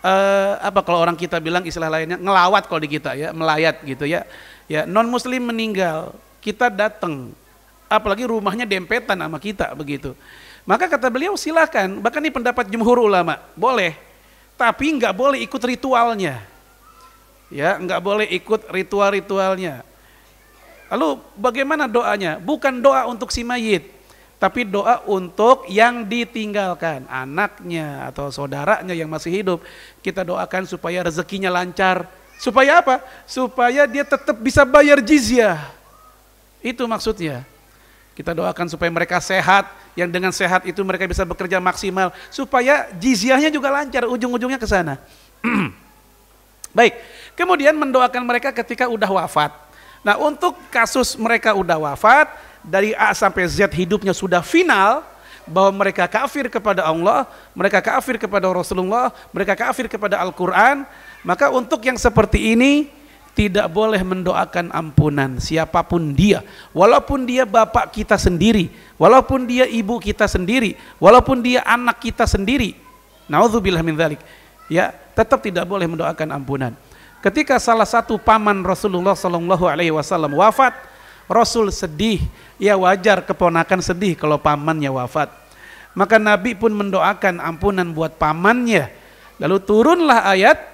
Uh, 0.00 0.56
apa 0.64 0.80
kalau 0.80 0.96
orang 1.04 1.12
kita 1.12 1.36
bilang 1.36 1.60
istilah 1.60 1.92
lainnya 1.92 2.16
ngelawat 2.16 2.64
kalau 2.64 2.80
di 2.80 2.88
kita 2.88 3.12
ya, 3.12 3.36
melayat 3.36 3.84
gitu 3.84 4.08
ya. 4.08 4.24
Ya, 4.64 4.88
non 4.88 5.04
muslim 5.12 5.44
meninggal, 5.52 6.16
kita 6.40 6.72
datang 6.72 7.36
apalagi 7.84 8.24
rumahnya 8.24 8.64
dempetan 8.64 9.20
sama 9.20 9.36
kita 9.36 9.76
begitu. 9.76 10.16
Maka 10.64 10.88
kata 10.88 11.12
beliau 11.12 11.36
silakan, 11.36 12.00
bahkan 12.00 12.24
ini 12.24 12.32
pendapat 12.32 12.72
jumhur 12.72 12.96
ulama, 12.96 13.44
boleh. 13.52 13.92
Tapi 14.56 14.96
nggak 14.96 15.12
boleh 15.12 15.38
ikut 15.44 15.60
ritualnya. 15.60 16.40
Ya, 17.52 17.76
nggak 17.76 18.00
boleh 18.00 18.26
ikut 18.30 18.72
ritual-ritualnya. 18.72 19.84
Lalu 20.88 21.20
bagaimana 21.36 21.84
doanya? 21.90 22.40
Bukan 22.40 22.80
doa 22.80 23.04
untuk 23.04 23.28
si 23.34 23.44
mayit, 23.44 23.99
tapi 24.40 24.64
doa 24.64 25.04
untuk 25.04 25.68
yang 25.68 26.08
ditinggalkan, 26.08 27.04
anaknya 27.12 28.08
atau 28.08 28.32
saudaranya 28.32 28.96
yang 28.96 29.12
masih 29.12 29.28
hidup. 29.28 29.60
Kita 30.00 30.24
doakan 30.24 30.64
supaya 30.64 31.04
rezekinya 31.04 31.52
lancar. 31.52 32.08
Supaya 32.40 32.80
apa? 32.80 33.04
Supaya 33.28 33.84
dia 33.84 34.00
tetap 34.00 34.32
bisa 34.40 34.64
bayar 34.64 35.04
jizyah. 35.04 35.60
Itu 36.64 36.88
maksudnya. 36.88 37.44
Kita 38.16 38.32
doakan 38.32 38.64
supaya 38.72 38.88
mereka 38.88 39.20
sehat, 39.20 39.68
yang 39.92 40.08
dengan 40.08 40.32
sehat 40.32 40.64
itu 40.64 40.80
mereka 40.88 41.04
bisa 41.04 41.28
bekerja 41.28 41.60
maksimal, 41.60 42.08
supaya 42.32 42.88
jizyahnya 42.96 43.52
juga 43.52 43.68
lancar, 43.68 44.08
ujung-ujungnya 44.08 44.56
ke 44.56 44.64
sana. 44.64 44.96
Baik, 46.76 46.96
kemudian 47.36 47.76
mendoakan 47.76 48.24
mereka 48.24 48.56
ketika 48.56 48.88
udah 48.88 49.20
wafat. 49.20 49.52
Nah 50.00 50.16
untuk 50.16 50.56
kasus 50.72 51.12
mereka 51.20 51.52
udah 51.52 51.76
wafat, 51.76 52.32
dari 52.64 52.96
A 52.96 53.12
sampai 53.16 53.48
Z 53.48 53.72
hidupnya 53.72 54.12
sudah 54.12 54.44
final, 54.44 55.04
bahwa 55.50 55.82
mereka 55.82 56.06
kafir 56.06 56.46
kepada 56.46 56.86
Allah, 56.86 57.26
mereka 57.52 57.82
kafir 57.82 58.16
kepada 58.16 58.46
Rasulullah, 58.46 59.10
mereka 59.34 59.58
kafir 59.58 59.90
kepada 59.90 60.22
Al-Quran, 60.22 60.86
maka 61.26 61.50
untuk 61.50 61.82
yang 61.82 61.98
seperti 61.98 62.54
ini, 62.54 63.00
tidak 63.30 63.70
boleh 63.70 64.02
mendoakan 64.02 64.74
ampunan 64.74 65.38
siapa 65.38 65.80
pun 65.86 66.12
dia. 66.12 66.42
Walaupun 66.74 67.24
dia 67.24 67.46
bapak 67.46 67.94
kita 67.94 68.18
sendiri 68.18 68.68
walaupun 68.98 69.46
dia 69.46 69.64
ibu 69.70 69.96
kita 70.02 70.26
sendiri 70.26 70.74
walaupun 70.98 71.40
dia 71.40 71.62
anak 71.64 72.02
kita 72.02 72.26
sendiri. 72.26 72.76
Naudzubillah 73.30 73.80
min 73.86 73.94
dzalik 73.94 74.20
ya 74.66 74.90
tetap 75.14 75.40
tidak 75.40 75.64
boleh 75.64 75.86
mendoakan 75.86 76.28
ampunan. 76.34 76.74
Ketika 77.22 77.56
salah 77.62 77.86
satu 77.86 78.18
paman 78.18 78.60
Rasulullah 78.66 79.14
sallallahu 79.14 79.64
alaihi 79.68 79.94
wasallam 79.94 80.34
wafat 80.34 80.74
Rasul 81.30 81.70
sedih 81.70 82.18
ya 82.58 82.74
wajar 82.74 83.22
keponakan 83.22 83.78
sedih 83.78 84.18
kalau 84.18 84.36
pamannya 84.42 84.90
wafat 84.90 85.30
maka 85.94 86.18
Nabi 86.18 86.58
pun 86.58 86.74
mendoakan 86.74 87.38
ampunan 87.38 87.86
buat 87.94 88.18
pamannya 88.18 88.90
lalu 89.38 89.56
turunlah 89.62 90.26
ayat 90.26 90.70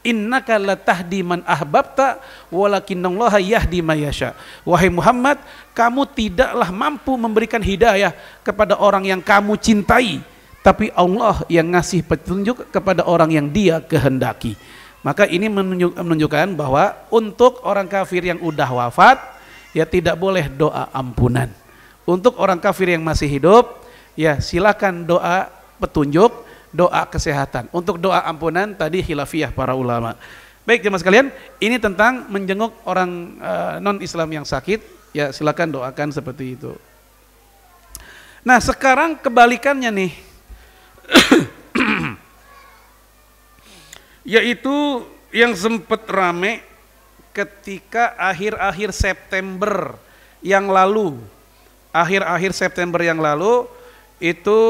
Innaka 0.00 0.56
latahdi 0.56 1.20
man 1.20 1.44
ahbabta 1.44 2.24
walakinallaha 2.48 3.36
yahdi 3.36 3.84
mayasya. 3.84 4.32
Wahai 4.64 4.88
Muhammad, 4.88 5.36
kamu 5.76 6.08
tidaklah 6.16 6.72
mampu 6.72 7.20
memberikan 7.20 7.60
hidayah 7.60 8.16
kepada 8.40 8.80
orang 8.80 9.04
yang 9.04 9.20
kamu 9.20 9.60
cintai, 9.60 10.24
tapi 10.64 10.88
Allah 10.96 11.44
yang 11.52 11.68
ngasih 11.68 12.00
petunjuk 12.08 12.72
kepada 12.72 13.04
orang 13.04 13.28
yang 13.28 13.52
Dia 13.52 13.84
kehendaki. 13.84 14.56
Maka 15.04 15.28
ini 15.28 15.52
menunjukkan 15.52 16.56
bahwa 16.56 16.96
untuk 17.12 17.60
orang 17.60 17.84
kafir 17.84 18.24
yang 18.24 18.40
udah 18.40 18.68
wafat, 18.72 19.20
ya 19.76 19.86
tidak 19.86 20.18
boleh 20.18 20.46
doa 20.50 20.90
ampunan. 20.94 21.50
Untuk 22.08 22.38
orang 22.42 22.58
kafir 22.58 22.90
yang 22.96 23.04
masih 23.06 23.30
hidup, 23.30 23.86
ya 24.18 24.42
silakan 24.42 25.06
doa 25.06 25.46
petunjuk 25.78 26.50
doa 26.74 27.06
kesehatan. 27.06 27.68
Untuk 27.74 27.98
doa 27.98 28.22
ampunan 28.26 28.74
tadi 28.74 29.02
khilafiyah 29.02 29.50
para 29.54 29.74
ulama. 29.74 30.14
Baik 30.66 30.86
jemaah 30.86 31.00
sekalian, 31.02 31.26
ini 31.58 31.80
tentang 31.82 32.30
menjenguk 32.30 32.70
orang 32.86 33.40
uh, 33.42 33.76
eh, 33.76 33.82
non 33.82 33.98
Islam 33.98 34.30
yang 34.30 34.46
sakit, 34.46 35.10
ya 35.10 35.34
silakan 35.34 35.74
doakan 35.74 36.14
seperti 36.14 36.54
itu. 36.54 36.76
Nah, 38.46 38.62
sekarang 38.62 39.18
kebalikannya 39.18 39.90
nih. 39.90 40.12
Yaitu 44.38 45.04
yang 45.34 45.56
sempat 45.58 46.06
rame 46.06 46.62
ketika 47.30 48.14
akhir-akhir 48.18 48.90
September 48.94 49.94
yang 50.44 50.70
lalu. 50.70 51.18
Akhir-akhir 51.90 52.54
September 52.54 53.02
yang 53.02 53.18
lalu 53.18 53.66
itu 54.22 54.60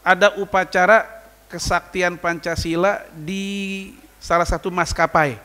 ada 0.00 0.32
upacara 0.40 1.04
kesaktian 1.52 2.16
Pancasila 2.16 3.04
di 3.12 3.90
salah 4.16 4.48
satu 4.48 4.72
maskapai. 4.72 5.36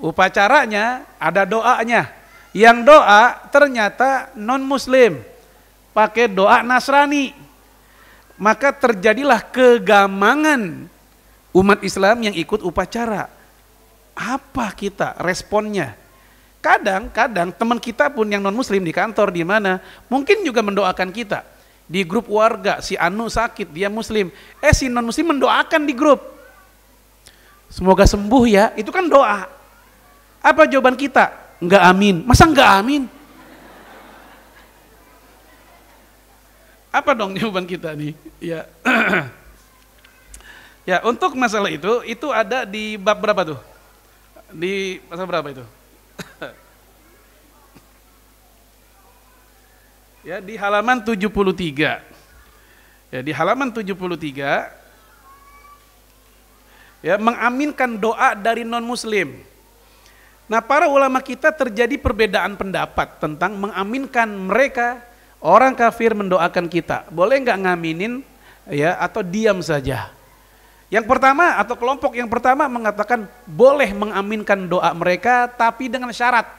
Upacaranya 0.00 1.04
ada 1.16 1.48
doanya. 1.48 2.12
Yang 2.50 2.78
doa 2.84 3.48
ternyata 3.48 4.32
non 4.36 4.60
muslim. 4.60 5.22
Pakai 5.96 6.28
doa 6.28 6.60
Nasrani. 6.60 7.32
Maka 8.40 8.72
terjadilah 8.72 9.44
kegamangan 9.52 10.88
umat 11.52 11.78
Islam 11.84 12.24
yang 12.24 12.34
ikut 12.36 12.64
upacara. 12.64 13.39
Apa 14.14 14.74
kita 14.74 15.16
responnya? 15.22 15.96
Kadang-kadang 16.60 17.56
teman 17.56 17.80
kita 17.80 18.12
pun 18.12 18.28
yang 18.28 18.44
non 18.44 18.52
muslim 18.52 18.84
di 18.84 18.92
kantor 18.92 19.32
di 19.32 19.40
mana 19.40 19.80
mungkin 20.12 20.44
juga 20.44 20.60
mendoakan 20.60 21.08
kita. 21.08 21.40
Di 21.88 22.04
grup 22.04 22.28
warga 22.28 22.84
si 22.84 23.00
Anu 23.00 23.32
sakit 23.32 23.72
dia 23.72 23.88
muslim. 23.88 24.28
Eh 24.60 24.76
si 24.76 24.92
non 24.92 25.08
muslim 25.08 25.32
mendoakan 25.32 25.88
di 25.88 25.96
grup. 25.96 26.20
Semoga 27.72 28.04
sembuh 28.04 28.44
ya. 28.44 28.76
Itu 28.76 28.92
kan 28.92 29.08
doa. 29.08 29.48
Apa 30.44 30.68
jawaban 30.68 31.00
kita? 31.00 31.32
Enggak 31.64 31.82
amin. 31.88 32.28
Masa 32.28 32.44
enggak 32.44 32.70
amin? 32.76 33.08
Apa 36.92 37.16
dong 37.16 37.32
jawaban 37.40 37.64
kita 37.64 37.96
nih? 37.96 38.12
Ya. 38.36 38.68
Ya 40.88 40.98
untuk 41.06 41.36
masalah 41.36 41.70
itu 41.70 42.02
itu 42.08 42.26
ada 42.32 42.64
di 42.66 42.96
bab 42.96 43.20
berapa 43.20 43.44
tuh 43.46 43.60
di 44.54 44.98
pasal 45.06 45.26
berapa 45.26 45.48
itu 45.50 45.64
ya 50.28 50.40
di 50.40 50.54
halaman 50.56 51.00
73. 51.00 52.00
Ya, 53.10 53.26
di 53.26 53.34
halaman 53.34 53.74
73 53.74 54.70
ya 57.00 57.16
mengaminkan 57.16 57.96
doa 57.98 58.36
dari 58.36 58.62
non 58.62 58.84
muslim. 58.84 59.34
Nah, 60.50 60.58
para 60.58 60.90
ulama 60.90 61.22
kita 61.22 61.54
terjadi 61.54 61.94
perbedaan 61.98 62.58
pendapat 62.58 63.22
tentang 63.22 63.54
mengaminkan 63.54 64.26
mereka 64.26 64.98
orang 65.38 65.78
kafir 65.78 66.14
mendoakan 66.14 66.66
kita. 66.66 67.06
Boleh 67.10 67.38
nggak 67.42 67.60
ngaminin 67.66 68.22
ya 68.66 68.98
atau 68.98 69.22
diam 69.22 69.62
saja? 69.62 70.10
Yang 70.90 71.06
pertama 71.06 71.54
atau 71.54 71.78
kelompok 71.78 72.18
yang 72.18 72.26
pertama 72.26 72.66
mengatakan 72.66 73.30
boleh 73.46 73.94
mengaminkan 73.94 74.66
doa 74.66 74.90
mereka 74.90 75.46
tapi 75.46 75.86
dengan 75.86 76.10
syarat. 76.10 76.50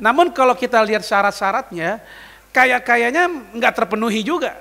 Namun 0.00 0.32
kalau 0.32 0.56
kita 0.56 0.80
lihat 0.80 1.04
syarat-syaratnya, 1.04 2.00
kaya-kayanya 2.48 3.28
nggak 3.52 3.76
terpenuhi 3.76 4.24
juga. 4.24 4.56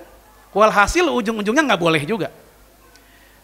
Walhasil 0.51 1.07
ujung-ujungnya 1.07 1.63
nggak 1.71 1.81
boleh 1.81 2.03
juga. 2.03 2.35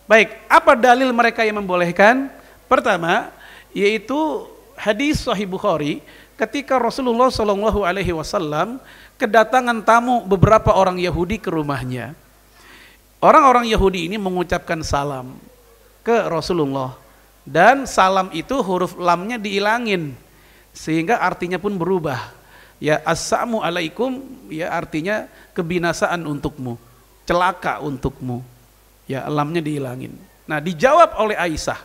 Baik, 0.04 0.36
apa 0.52 0.76
dalil 0.76 1.16
mereka 1.16 1.48
yang 1.48 1.64
membolehkan? 1.64 2.28
Pertama, 2.68 3.32
yaitu 3.72 4.48
hadis 4.76 5.24
Sahih 5.24 5.48
Bukhari 5.48 6.04
ketika 6.36 6.76
Rasulullah 6.76 7.32
Shallallahu 7.32 7.88
Alaihi 7.88 8.12
Wasallam 8.12 8.84
kedatangan 9.16 9.80
tamu 9.88 10.28
beberapa 10.28 10.76
orang 10.76 11.00
Yahudi 11.00 11.40
ke 11.40 11.48
rumahnya. 11.48 12.14
Orang-orang 13.18 13.66
Yahudi 13.66 14.06
ini 14.06 14.18
mengucapkan 14.22 14.82
salam 14.86 15.38
ke 16.06 16.14
Rasulullah 16.30 16.94
dan 17.42 17.90
salam 17.90 18.30
itu 18.30 18.62
huruf 18.62 18.94
lamnya 19.00 19.42
diilangin 19.42 20.14
sehingga 20.76 21.18
artinya 21.22 21.58
pun 21.58 21.74
berubah. 21.76 22.38
Ya 22.78 23.02
assalamu 23.02 23.66
alaikum 23.66 24.22
ya 24.54 24.70
artinya 24.70 25.26
kebinasaan 25.58 26.30
untukmu, 26.30 26.78
celaka 27.26 27.82
untukmu. 27.82 28.46
Ya 29.10 29.26
lamnya 29.26 29.66
dihilangin. 29.66 30.14
Nah 30.46 30.62
dijawab 30.62 31.18
oleh 31.18 31.34
Aisyah. 31.34 31.80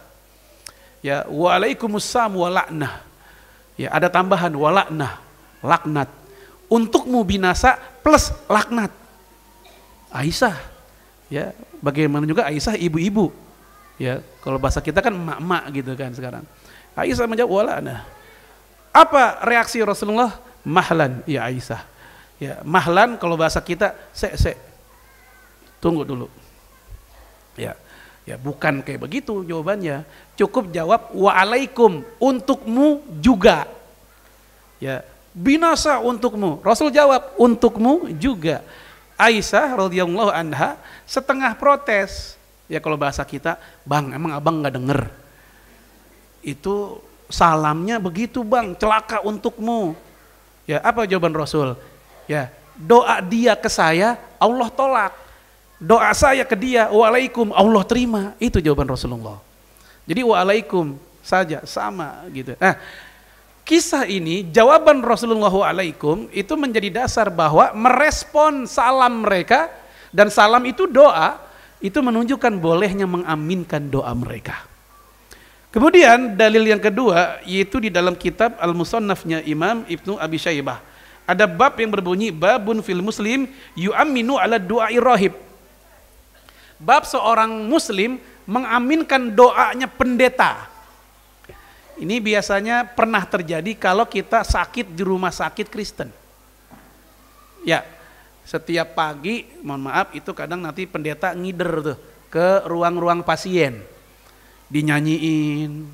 Ya 1.01 1.25
waalaikumsalam 1.33 2.37
walaknah. 2.37 3.01
Ya 3.81 3.89
ada 3.89 4.13
tambahan 4.13 4.53
walaknah, 4.53 5.17
laknat 5.65 6.13
untukmu 6.73 7.21
binasa 7.29 7.77
plus 8.01 8.33
laknat. 8.49 8.89
Aisyah, 10.09 10.57
ya 11.33 11.57
bagaimana 11.81 12.29
juga 12.29 12.45
Aisyah 12.45 12.77
ibu-ibu, 12.77 13.33
ya 13.97 14.21
kalau 14.45 14.61
bahasa 14.61 14.85
kita 14.85 15.01
kan 15.01 15.17
emak-emak 15.17 15.65
gitu 15.73 15.91
kan 15.97 16.13
sekarang. 16.13 16.45
Aisyah 16.93 17.25
menjawab 17.25 17.53
wala 17.57 17.77
nah. 17.81 18.05
Apa 18.93 19.41
reaksi 19.49 19.81
Rasulullah? 19.81 20.37
Mahlan 20.61 21.25
ya 21.25 21.49
Aisyah. 21.49 21.81
Ya, 22.37 22.61
mahlan 22.61 23.17
kalau 23.17 23.41
bahasa 23.41 23.65
kita 23.65 23.97
se 24.13 24.29
se. 24.37 24.53
Tunggu 25.81 26.05
dulu. 26.05 26.29
Ya. 27.57 27.73
Ya, 28.23 28.39
bukan 28.39 28.87
kayak 28.87 29.03
begitu 29.03 29.43
jawabannya. 29.43 30.07
Cukup 30.39 30.71
jawab 30.71 31.11
waalaikum 31.11 32.07
untukmu 32.23 33.03
juga. 33.19 33.67
Ya, 34.79 35.03
binasa 35.35 35.99
untukmu. 35.99 36.63
Rasul 36.63 36.95
jawab, 36.95 37.35
untukmu 37.35 38.15
juga. 38.15 38.63
Aisyah 39.19 39.89
radhiyallahu 39.89 40.31
anha 40.33 40.81
setengah 41.07 41.55
protes. 41.57 42.37
Ya 42.71 42.81
kalau 42.81 42.97
bahasa 42.97 43.23
kita, 43.23 43.61
"Bang, 43.85 44.11
emang 44.13 44.33
Abang 44.33 44.65
nggak 44.65 44.75
denger?" 44.75 45.01
Itu 46.43 47.01
salamnya 47.33 47.97
begitu, 47.97 48.45
Bang, 48.45 48.77
celaka 48.77 49.25
untukmu. 49.25 49.97
Ya, 50.69 50.79
apa 50.85 51.09
jawaban 51.09 51.35
Rasul? 51.35 51.75
Ya, 52.31 52.53
doa 52.77 53.19
dia 53.25 53.57
ke 53.59 53.67
saya, 53.67 54.21
Allah 54.39 54.69
tolak. 54.71 55.13
Doa 55.83 56.15
saya 56.15 56.47
ke 56.47 56.55
dia, 56.55 56.87
waalaikum, 56.87 57.51
Allah 57.51 57.83
terima. 57.83 58.39
Itu 58.39 58.63
jawaban 58.63 58.87
Rasulullah. 58.87 59.43
Jadi 60.07 60.23
waalaikum 60.23 60.95
saja 61.23 61.63
sama 61.67 62.23
gitu. 62.31 62.55
Nah, 62.59 62.79
Kisah 63.63 64.11
ini, 64.11 64.43
jawaban 64.51 64.99
Rasulullah 65.07 65.55
alaikum 65.71 66.27
itu 66.35 66.59
menjadi 66.59 67.03
dasar 67.07 67.31
bahwa 67.31 67.71
merespon 67.79 68.67
salam 68.67 69.23
mereka 69.23 69.71
dan 70.11 70.27
salam 70.35 70.67
itu 70.67 70.91
doa, 70.91 71.39
itu 71.79 71.99
menunjukkan 72.03 72.59
bolehnya 72.59 73.07
mengaminkan 73.07 73.87
doa 73.87 74.11
mereka. 74.19 74.67
Kemudian 75.73 76.37
dalil 76.37 76.69
yang 76.69 76.83
kedua 76.83 77.41
yaitu 77.49 77.81
di 77.81 77.89
dalam 77.89 78.13
kitab 78.13 78.61
Al-Musannafnya 78.61 79.41
Imam 79.47 79.89
Ibnu 79.89 80.21
Abi 80.21 80.37
Syaibah. 80.37 80.83
Ada 81.23 81.47
bab 81.47 81.79
yang 81.79 81.89
berbunyi 81.89 82.35
babun 82.35 82.83
fil 82.83 83.01
muslim 83.01 83.49
yu'aminu 83.79 84.37
ala 84.37 84.59
du'ai 84.61 84.99
rahib. 84.99 85.33
Bab 86.77 87.07
seorang 87.07 87.71
muslim 87.71 88.19
mengaminkan 88.45 89.33
doanya 89.33 89.87
pendeta. 89.87 90.72
Ini 92.01 92.25
biasanya 92.25 92.89
pernah 92.89 93.21
terjadi 93.25 93.77
kalau 93.77 94.09
kita 94.09 94.45
sakit 94.45 94.97
di 94.97 95.03
rumah 95.05 95.33
sakit 95.33 95.69
Kristen. 95.69 96.09
Ya, 97.63 97.85
setiap 98.43 98.99
pagi, 98.99 99.47
mohon 99.63 99.87
maaf, 99.87 100.11
itu 100.17 100.33
kadang 100.35 100.65
nanti 100.65 100.89
pendeta 100.89 101.31
ngider 101.37 101.73
tuh 101.85 101.99
ke 102.33 102.65
ruang-ruang 102.67 103.23
pasien, 103.23 103.85
dinyanyiin. 104.73 105.87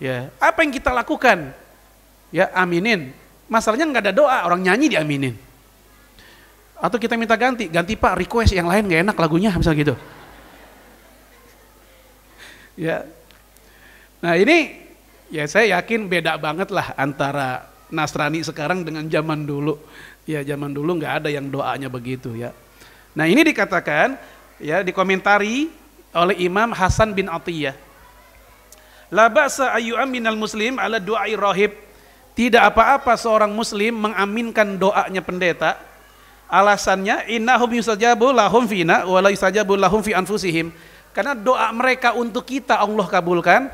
Ya, 0.00 0.30
apa 0.40 0.64
yang 0.64 0.72
kita 0.72 0.94
lakukan? 0.94 1.52
Ya, 2.32 2.48
aminin. 2.56 3.12
Masalahnya 3.50 3.84
nggak 3.84 4.04
ada 4.08 4.14
doa, 4.16 4.38
orang 4.48 4.64
nyanyi 4.64 4.96
diaminin. 4.96 5.36
Atau 6.82 6.98
kita 6.98 7.14
minta 7.14 7.38
ganti, 7.38 7.70
ganti 7.70 7.94
pak 7.94 8.18
request 8.18 8.56
yang 8.56 8.66
lain 8.66 8.88
nggak 8.88 9.02
enak 9.06 9.16
lagunya, 9.18 9.52
misalnya 9.54 9.78
gitu. 9.82 9.94
Ya, 12.72 13.04
nah 14.24 14.34
ini 14.34 14.81
ya 15.32 15.48
saya 15.48 15.80
yakin 15.80 16.12
beda 16.12 16.36
banget 16.36 16.68
lah 16.68 16.92
antara 17.00 17.72
Nasrani 17.92 18.44
sekarang 18.44 18.84
dengan 18.84 19.08
zaman 19.08 19.48
dulu. 19.48 19.80
Ya 20.28 20.44
zaman 20.44 20.72
dulu 20.72 21.00
nggak 21.00 21.24
ada 21.24 21.28
yang 21.32 21.48
doanya 21.48 21.88
begitu 21.88 22.32
ya. 22.36 22.52
Nah 23.12 23.28
ini 23.28 23.44
dikatakan 23.44 24.16
ya 24.60 24.80
dikomentari 24.80 25.68
oleh 26.12 26.36
Imam 26.40 26.72
Hasan 26.72 27.12
bin 27.16 27.28
Atiyah. 27.28 27.76
La 29.12 29.28
ba'sa 29.28 29.76
ayu 29.76 29.92
aminal 29.96 30.40
muslim 30.40 30.80
ala 30.80 30.96
du'ai 30.96 31.36
rahib. 31.36 31.76
Tidak 32.32 32.64
apa-apa 32.64 33.12
seorang 33.12 33.52
muslim 33.52 34.08
mengaminkan 34.08 34.80
doanya 34.80 35.20
pendeta. 35.20 35.76
Alasannya 36.48 37.28
innahum 37.28 37.68
yusajabu 37.76 38.32
lahum 38.32 38.64
fina 38.64 39.04
wa 39.04 39.20
la 39.20 39.28
yusajabu 39.28 39.76
lahum 39.76 40.00
fi 40.00 40.16
anfusihim. 40.16 40.72
Karena 41.12 41.36
doa 41.36 41.68
mereka 41.76 42.16
untuk 42.16 42.48
kita 42.48 42.80
Allah 42.80 43.04
kabulkan 43.04 43.68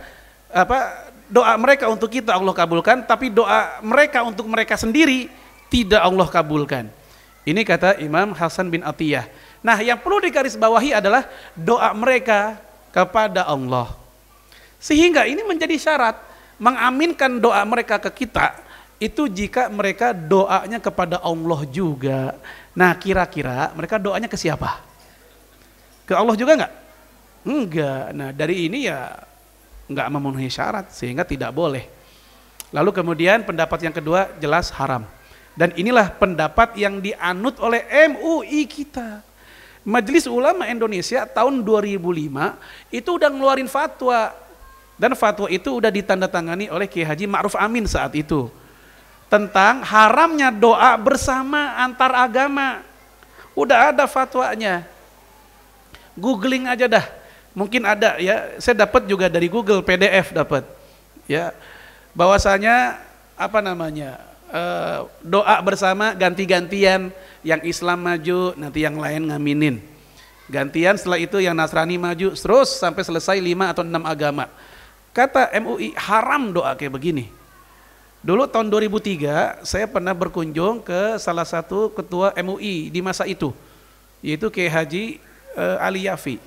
apa 0.50 1.07
doa 1.28 1.54
mereka 1.60 1.86
untuk 1.92 2.08
kita 2.08 2.34
Allah 2.34 2.56
kabulkan, 2.56 3.04
tapi 3.04 3.28
doa 3.28 3.78
mereka 3.84 4.24
untuk 4.24 4.48
mereka 4.48 4.74
sendiri 4.80 5.28
tidak 5.68 6.00
Allah 6.00 6.28
kabulkan. 6.28 6.88
Ini 7.44 7.64
kata 7.64 8.00
Imam 8.00 8.36
Hasan 8.36 8.68
bin 8.68 8.84
Atiyah. 8.84 9.28
Nah, 9.64 9.80
yang 9.80 10.00
perlu 10.00 10.20
digarisbawahi 10.20 10.96
adalah 10.96 11.24
doa 11.56 11.92
mereka 11.96 12.60
kepada 12.92 13.44
Allah. 13.44 13.88
Sehingga 14.80 15.24
ini 15.24 15.44
menjadi 15.44 15.76
syarat 15.76 16.16
mengaminkan 16.58 17.38
doa 17.38 17.62
mereka 17.64 17.96
ke 18.02 18.24
kita 18.24 18.52
itu 18.98 19.30
jika 19.30 19.70
mereka 19.70 20.10
doanya 20.10 20.82
kepada 20.82 21.22
Allah 21.22 21.62
juga. 21.70 22.34
Nah, 22.74 22.94
kira-kira 22.98 23.70
mereka 23.74 23.96
doanya 23.98 24.26
ke 24.26 24.34
siapa? 24.34 24.82
Ke 26.02 26.18
Allah 26.18 26.34
juga 26.34 26.58
enggak? 26.58 26.74
Enggak. 27.46 28.04
Nah, 28.14 28.30
dari 28.34 28.66
ini 28.66 28.90
ya 28.90 29.27
nggak 29.88 30.08
memenuhi 30.12 30.52
syarat 30.52 30.92
sehingga 30.92 31.24
tidak 31.24 31.50
boleh. 31.50 31.88
Lalu 32.68 32.92
kemudian 32.92 33.42
pendapat 33.48 33.80
yang 33.88 33.94
kedua 33.96 34.28
jelas 34.36 34.68
haram. 34.76 35.08
Dan 35.58 35.74
inilah 35.74 36.14
pendapat 36.14 36.78
yang 36.78 37.02
dianut 37.02 37.58
oleh 37.58 37.82
MUI 38.12 38.68
kita. 38.68 39.24
Majelis 39.82 40.28
Ulama 40.28 40.68
Indonesia 40.68 41.24
tahun 41.24 41.64
2005 41.64 41.98
itu 42.92 43.08
udah 43.08 43.30
ngeluarin 43.32 43.66
fatwa 43.66 44.30
dan 45.00 45.16
fatwa 45.16 45.48
itu 45.48 45.80
udah 45.80 45.88
ditandatangani 45.88 46.68
oleh 46.68 46.86
Kiai 46.86 47.08
Haji 47.08 47.24
Ma'ruf 47.26 47.56
Amin 47.56 47.88
saat 47.88 48.12
itu 48.14 48.52
tentang 49.32 49.80
haramnya 49.82 50.52
doa 50.52 50.94
bersama 51.00 51.74
antar 51.80 52.12
agama. 52.14 52.84
Udah 53.56 53.90
ada 53.90 54.04
fatwanya. 54.06 54.84
Googling 56.14 56.68
aja 56.68 56.86
dah 56.86 57.17
mungkin 57.58 57.82
ada 57.82 58.14
ya. 58.22 58.54
Saya 58.62 58.86
dapat 58.86 59.10
juga 59.10 59.26
dari 59.26 59.50
Google 59.50 59.82
PDF 59.82 60.30
dapat 60.30 60.62
ya. 61.26 61.50
Bahwasanya 62.14 63.02
apa 63.34 63.58
namanya 63.58 64.22
uh, 64.54 65.10
doa 65.26 65.58
bersama 65.66 66.14
ganti-gantian. 66.14 67.10
Yang 67.42 67.78
Islam 67.78 68.02
maju 68.02 68.54
nanti 68.58 68.82
yang 68.82 68.98
lain 68.98 69.30
ngaminin. 69.30 69.78
Gantian 70.50 70.98
setelah 70.98 71.22
itu 71.22 71.38
yang 71.38 71.54
Nasrani 71.54 71.98
maju 71.98 72.34
terus 72.34 72.78
sampai 72.78 73.02
selesai 73.02 73.38
lima 73.38 73.70
atau 73.74 73.86
enam 73.86 74.02
agama. 74.06 74.50
Kata 75.14 75.50
MUI 75.58 75.94
haram 75.98 76.50
doa 76.54 76.74
kayak 76.74 76.94
begini. 76.94 77.30
Dulu 78.18 78.50
tahun 78.50 78.66
2003 78.66 79.62
saya 79.62 79.86
pernah 79.86 80.10
berkunjung 80.10 80.82
ke 80.82 81.16
salah 81.22 81.46
satu 81.46 81.94
ketua 81.94 82.34
MUI 82.42 82.90
di 82.90 82.98
masa 82.98 83.22
itu 83.22 83.54
yaitu 84.18 84.50
Kiai 84.50 84.66
Haji 84.66 85.22
uh, 85.54 85.78
Ali 85.78 86.10
Yafi 86.10 86.42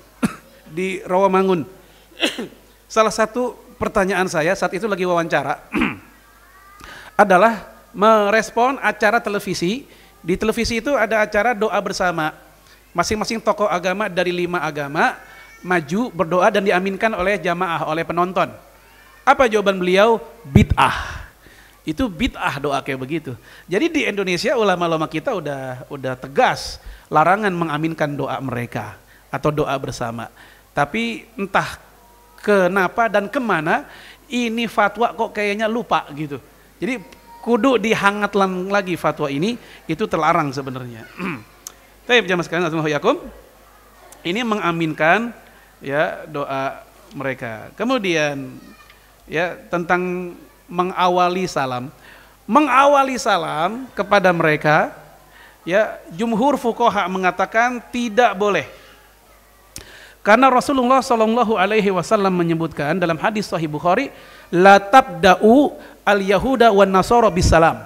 di 0.72 1.04
Rawamangun. 1.04 1.68
Salah 2.88 3.12
satu 3.12 3.56
pertanyaan 3.76 4.26
saya 4.28 4.56
saat 4.56 4.72
itu 4.72 4.88
lagi 4.88 5.04
wawancara 5.04 5.60
adalah 7.22 7.68
merespon 7.92 8.80
acara 8.80 9.20
televisi. 9.20 9.84
Di 10.22 10.38
televisi 10.38 10.78
itu 10.78 10.94
ada 10.94 11.20
acara 11.20 11.52
doa 11.52 11.76
bersama. 11.82 12.32
Masing-masing 12.92 13.40
tokoh 13.40 13.66
agama 13.68 14.06
dari 14.08 14.30
lima 14.30 14.60
agama 14.60 15.16
maju 15.64 16.10
berdoa 16.12 16.50
dan 16.52 16.66
diaminkan 16.66 17.10
oleh 17.14 17.38
jamaah, 17.40 17.88
oleh 17.88 18.04
penonton. 18.04 18.50
Apa 19.22 19.46
jawaban 19.46 19.78
beliau? 19.78 20.18
Bid'ah. 20.42 21.22
Itu 21.82 22.06
bid'ah 22.06 22.62
doa 22.62 22.78
kayak 22.82 23.00
begitu. 23.00 23.32
Jadi 23.66 23.90
di 23.90 24.00
Indonesia 24.06 24.54
ulama-ulama 24.54 25.10
kita 25.10 25.34
udah 25.34 25.86
udah 25.90 26.14
tegas 26.18 26.78
larangan 27.10 27.50
mengaminkan 27.50 28.14
doa 28.14 28.38
mereka 28.38 28.98
atau 29.30 29.50
doa 29.50 29.74
bersama. 29.78 30.30
Tapi 30.72 31.28
entah 31.36 31.76
kenapa 32.40 33.08
dan 33.12 33.28
ke 33.28 33.38
mana, 33.38 33.84
ini 34.32 34.64
fatwa 34.66 35.12
kok 35.12 35.36
kayaknya 35.36 35.68
lupa 35.68 36.08
gitu. 36.16 36.40
Jadi 36.80 36.98
kudu 37.44 37.76
dihangatkan 37.76 38.72
lagi 38.72 38.96
fatwa 38.96 39.28
ini, 39.28 39.60
itu 39.84 40.04
terlarang 40.08 40.48
sebenarnya. 40.50 41.04
Tapi 42.08 42.26
jamaah 42.26 42.44
sekalian, 42.44 42.72
ini 44.22 44.40
mengaminkan 44.42 45.34
ya 45.82 46.26
doa 46.26 46.82
mereka. 47.12 47.70
Kemudian 47.76 48.58
ya 49.26 49.58
tentang 49.68 50.34
mengawali 50.70 51.44
salam. 51.44 51.92
Mengawali 52.48 53.18
salam 53.20 53.86
kepada 53.94 54.34
mereka 54.34 54.90
ya 55.62 55.98
jumhur 56.10 56.58
fuqaha 56.58 57.06
mengatakan 57.06 57.78
tidak 57.92 58.34
boleh. 58.34 58.66
Karena 60.22 60.46
Rasulullah 60.46 61.02
Shallallahu 61.02 61.58
alaihi 61.58 61.90
wasallam 61.90 62.30
menyebutkan 62.30 62.94
dalam 62.94 63.18
hadis 63.18 63.50
sahih 63.50 63.66
Bukhari, 63.66 64.14
la 64.54 64.78
tabda'u 64.78 65.74
al 66.06 66.22
yahuda 66.22 66.70
wan 66.70 66.94
nasara 66.94 67.26
bisalam. 67.26 67.82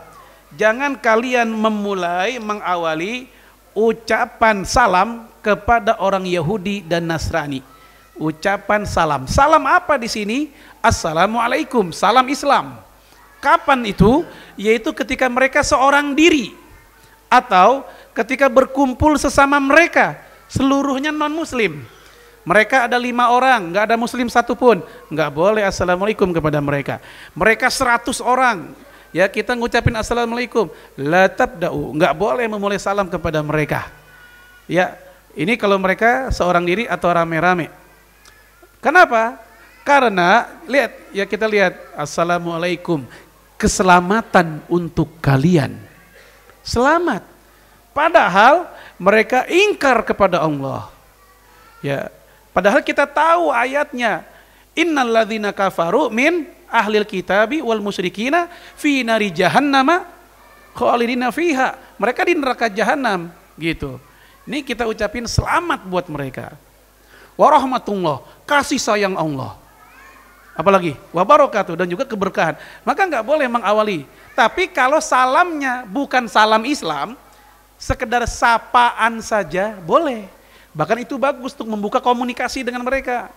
Jangan 0.53 1.01
kalian 1.01 1.49
memulai 1.49 2.37
mengawali 2.37 3.33
ucapan 3.73 4.69
salam 4.69 5.25
kepada 5.41 5.97
orang 5.97 6.29
Yahudi 6.29 6.85
dan 6.85 7.09
Nasrani. 7.09 7.65
Ucapan 8.21 8.85
salam. 8.85 9.25
Salam 9.29 9.65
apa 9.65 9.97
di 9.97 10.09
sini? 10.09 10.53
Assalamualaikum, 10.81 11.89
salam 11.93 12.25
Islam. 12.29 12.81
Kapan 13.41 13.81
itu? 13.85 14.25
Yaitu 14.61 14.93
ketika 14.93 15.29
mereka 15.29 15.61
seorang 15.65 16.17
diri 16.17 16.57
atau 17.29 17.85
ketika 18.17 18.49
berkumpul 18.49 19.21
sesama 19.21 19.61
mereka, 19.61 20.21
seluruhnya 20.49 21.13
non 21.13 21.33
Muslim. 21.33 21.96
Mereka 22.47 22.87
ada 22.87 22.95
lima 22.95 23.35
orang, 23.35 23.75
nggak 23.75 23.91
ada 23.91 23.97
Muslim 23.99 24.31
satupun, 24.31 24.79
nggak 25.11 25.31
boleh 25.35 25.67
assalamualaikum 25.67 26.31
kepada 26.31 26.63
mereka. 26.63 27.03
Mereka 27.35 27.67
seratus 27.67 28.23
orang, 28.23 28.71
ya 29.11 29.27
kita 29.27 29.59
ngucapin 29.59 29.99
assalamualaikum. 29.99 30.71
La 30.95 31.27
tabda'u. 31.27 31.91
Nggak 31.99 32.15
boleh 32.15 32.47
memulai 32.47 32.79
salam 32.79 33.11
kepada 33.11 33.43
mereka. 33.43 33.91
Ya 34.71 34.95
ini 35.35 35.59
kalau 35.59 35.75
mereka 35.83 36.31
seorang 36.31 36.63
diri 36.63 36.87
atau 36.87 37.11
rame-rame. 37.11 37.67
Kenapa? 38.79 39.43
Karena 39.83 40.47
lihat 40.71 40.93
ya 41.11 41.27
kita 41.27 41.51
lihat 41.51 41.75
assalamualaikum 41.99 43.03
keselamatan 43.59 44.63
untuk 44.71 45.19
kalian. 45.19 45.75
Selamat. 46.63 47.27
Padahal 47.91 48.71
mereka 49.03 49.51
ingkar 49.51 50.07
kepada 50.07 50.47
Allah. 50.47 50.91
Ya 51.83 52.11
padahal 52.57 52.81
kita 52.81 53.05
tahu 53.05 53.53
ayatnya 53.53 54.25
innalladzina 54.73 55.53
kafaru 55.53 56.09
min 56.09 56.49
ahlil 56.73 57.05
kitabi 57.05 57.61
wal 57.61 57.85
musyrikina 57.85 58.49
fi 58.75 59.05
nari 59.05 59.29
jahannama 59.29 60.17
khalidina 60.77 61.33
fiha. 61.33 61.81
Mereka 61.97 62.21
di 62.29 62.35
neraka 62.37 62.69
jahanam 62.69 63.33
gitu. 63.57 63.97
Ini 64.45 64.63
kita 64.63 64.85
ucapin 64.85 65.25
selamat 65.25 65.89
buat 65.89 66.07
mereka. 66.13 66.55
Warahmatullah, 67.35 68.23
kasih 68.45 68.79
sayang 68.79 69.17
Allah. 69.17 69.57
Apalagi 70.57 70.97
wabarakatuh 71.13 71.77
dan 71.77 71.89
juga 71.89 72.05
keberkahan. 72.09 72.57
Maka 72.85 73.01
nggak 73.09 73.25
boleh 73.25 73.49
mengawali. 73.49 74.09
Tapi 74.37 74.69
kalau 74.73 75.01
salamnya 75.01 75.85
bukan 75.89 76.29
salam 76.29 76.65
Islam, 76.65 77.17
sekedar 77.77 78.25
sapaan 78.29 79.21
saja 79.21 79.77
boleh. 79.85 80.36
Bahkan 80.77 81.09
itu 81.09 81.17
bagus 81.17 81.57
untuk 81.57 81.73
membuka 81.73 82.05
komunikasi 82.05 82.61
dengan 82.61 82.85
mereka. 82.85 83.33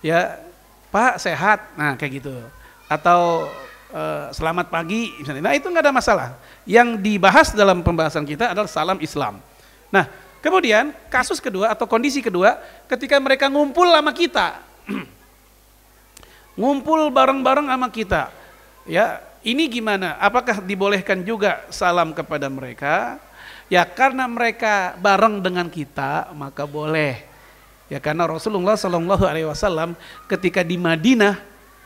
Ya, 0.00 0.40
Pak 0.88 1.20
sehat, 1.20 1.60
nah 1.76 2.00
kayak 2.00 2.24
gitu. 2.24 2.32
Atau 2.88 3.52
e, 3.92 4.02
selamat 4.32 4.72
pagi, 4.72 5.12
misalnya. 5.20 5.44
Nah 5.44 5.52
itu 5.52 5.68
nggak 5.68 5.84
ada 5.84 5.92
masalah. 5.92 6.28
Yang 6.64 6.96
dibahas 7.04 7.52
dalam 7.52 7.84
pembahasan 7.84 8.24
kita 8.24 8.56
adalah 8.56 8.72
salam 8.72 8.96
Islam. 9.04 9.36
Nah 9.92 10.08
kemudian 10.40 10.96
kasus 11.12 11.36
kedua 11.36 11.76
atau 11.76 11.84
kondisi 11.84 12.24
kedua, 12.24 12.56
ketika 12.88 13.20
mereka 13.20 13.52
ngumpul 13.52 13.84
sama 13.84 14.16
kita, 14.16 14.64
ngumpul 16.60 17.12
bareng-bareng 17.12 17.68
sama 17.68 17.92
kita, 17.92 18.32
ya 18.88 19.20
ini 19.44 19.68
gimana? 19.68 20.16
Apakah 20.16 20.64
dibolehkan 20.64 21.20
juga 21.20 21.68
salam 21.68 22.16
kepada 22.16 22.48
mereka? 22.48 23.20
Ya 23.70 23.86
karena 23.86 24.26
mereka 24.26 24.98
bareng 24.98 25.38
dengan 25.38 25.70
kita, 25.70 26.34
maka 26.34 26.66
boleh. 26.66 27.22
Ya 27.86 28.02
karena 28.02 28.26
Rasulullah 28.26 28.74
Shallallahu 28.74 29.22
Alaihi 29.22 29.46
Wasallam 29.46 29.94
ketika 30.26 30.66
di 30.66 30.74
Madinah 30.74 31.38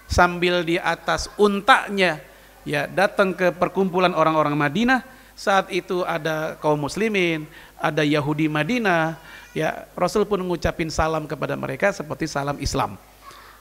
sambil 0.09 0.65
di 0.65 0.77
atas 0.81 1.33
untanya 1.41 2.21
ya 2.65 2.85
datang 2.89 3.33
ke 3.33 3.53
perkumpulan 3.53 4.13
orang-orang 4.13 4.57
Madinah 4.57 5.05
saat 5.37 5.69
itu 5.69 6.07
ada 6.07 6.57
kaum 6.61 6.79
muslimin, 6.79 7.45
ada 7.77 8.01
Yahudi 8.07 8.47
Madinah, 8.47 9.19
ya 9.53 9.85
Rasul 9.93 10.25
pun 10.25 10.41
mengucapin 10.41 10.89
salam 10.89 11.29
kepada 11.29 11.59
mereka 11.59 11.93
seperti 11.93 12.25
salam 12.31 12.57
Islam. 12.63 12.97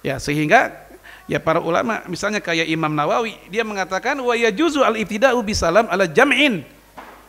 Ya 0.04 0.20
sehingga 0.20 0.72
ya 1.26 1.40
para 1.40 1.64
ulama 1.64 2.04
misalnya 2.08 2.44
kayak 2.44 2.68
Imam 2.68 2.92
Nawawi 2.92 3.40
dia 3.48 3.64
mengatakan 3.64 4.20
wa 4.20 4.36
yajuzu 4.36 4.84
al 4.84 4.96
ibtida'u 5.00 5.40
bisalam 5.44 5.88
ala 5.90 6.08
jam'in. 6.08 6.64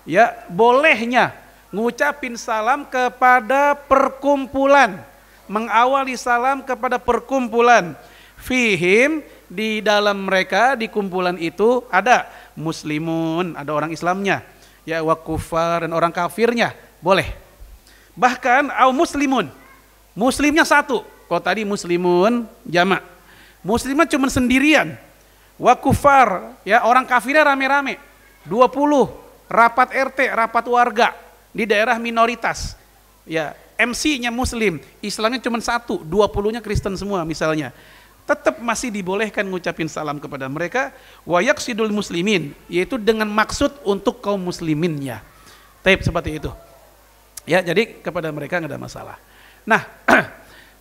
Ya 0.04 0.36
bolehnya 0.52 1.32
ngucapin 1.74 2.38
salam 2.38 2.86
kepada 2.86 3.74
perkumpulan, 3.74 5.02
mengawali 5.50 6.14
salam 6.14 6.62
kepada 6.62 7.02
perkumpulan. 7.02 7.98
Fihim 8.38 9.24
di 9.48 9.80
dalam 9.80 10.28
mereka 10.28 10.76
di 10.76 10.86
kumpulan 10.86 11.34
itu 11.40 11.82
ada 11.88 12.28
muslimun, 12.54 13.56
ada 13.56 13.72
orang 13.72 13.90
Islamnya, 13.90 14.44
ya 14.84 15.00
wakufar 15.00 15.88
dan 15.88 15.96
orang 15.96 16.12
kafirnya, 16.12 16.76
boleh. 17.00 17.32
Bahkan 18.14 18.70
au 18.70 18.92
muslimun, 18.94 19.48
muslimnya 20.14 20.62
satu. 20.62 21.02
Kalau 21.24 21.40
tadi 21.40 21.64
muslimun 21.64 22.44
jamak, 22.68 23.00
muslimnya 23.64 24.06
cuma 24.06 24.28
sendirian. 24.28 24.94
Wakufar, 25.56 26.54
ya 26.62 26.84
orang 26.84 27.08
kafirnya 27.08 27.48
rame-rame, 27.48 27.96
20 28.44 29.23
rapat 29.48 29.92
RT, 29.92 30.32
rapat 30.32 30.64
warga 30.68 31.12
di 31.54 31.64
daerah 31.68 31.96
minoritas. 32.00 32.74
Ya, 33.24 33.56
MC-nya 33.74 34.30
muslim, 34.30 34.78
Islamnya 35.02 35.42
cuma 35.42 35.58
satu, 35.58 36.02
20-nya 36.06 36.62
Kristen 36.62 36.94
semua 36.94 37.26
misalnya. 37.26 37.74
Tetap 38.24 38.56
masih 38.56 38.88
dibolehkan 38.88 39.44
ngucapin 39.44 39.84
salam 39.84 40.16
kepada 40.16 40.48
mereka 40.48 40.94
wayak 41.28 41.60
sidul 41.60 41.92
muslimin, 41.92 42.56
yaitu 42.72 42.96
dengan 42.96 43.28
maksud 43.28 43.84
untuk 43.84 44.24
kaum 44.24 44.40
musliminnya. 44.40 45.20
Taib 45.84 46.00
seperti 46.00 46.40
itu. 46.40 46.48
Ya, 47.44 47.60
jadi 47.60 48.00
kepada 48.00 48.32
mereka 48.32 48.56
nggak 48.56 48.72
ada 48.72 48.80
masalah. 48.80 49.16
Nah, 49.68 49.84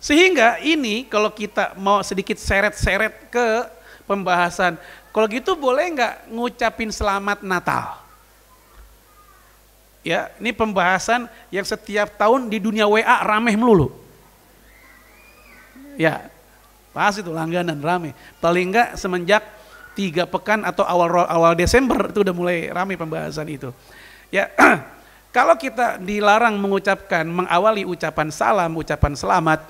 sehingga 0.08 0.56
ini 0.64 1.04
kalau 1.04 1.28
kita 1.28 1.76
mau 1.76 2.00
sedikit 2.00 2.40
seret-seret 2.40 3.28
ke 3.28 3.68
pembahasan, 4.08 4.80
kalau 5.12 5.28
gitu 5.28 5.52
boleh 5.52 5.84
nggak 5.92 6.32
ngucapin 6.32 6.88
selamat 6.88 7.44
Natal? 7.44 8.03
Ya, 10.04 10.28
ini 10.36 10.52
pembahasan 10.52 11.32
yang 11.48 11.64
setiap 11.64 12.20
tahun 12.20 12.52
di 12.52 12.60
dunia 12.60 12.84
WA 12.84 13.24
rameh 13.24 13.56
melulu. 13.56 13.88
Ya, 15.96 16.28
pas 16.92 17.16
itu 17.16 17.32
langganan 17.32 17.80
rame. 17.80 18.12
Paling 18.36 18.68
enggak 18.68 19.00
semenjak 19.00 19.42
tiga 19.96 20.28
pekan 20.28 20.60
atau 20.60 20.84
awal 20.84 21.24
awal 21.24 21.56
Desember 21.56 22.12
itu 22.12 22.20
udah 22.20 22.34
mulai 22.36 22.68
rame 22.68 23.00
pembahasan 23.00 23.48
itu. 23.48 23.72
Ya, 24.28 24.52
kalau 25.36 25.56
kita 25.56 25.96
dilarang 25.96 26.60
mengucapkan, 26.60 27.24
mengawali 27.24 27.88
ucapan 27.88 28.28
salam, 28.28 28.76
ucapan 28.76 29.16
selamat, 29.16 29.64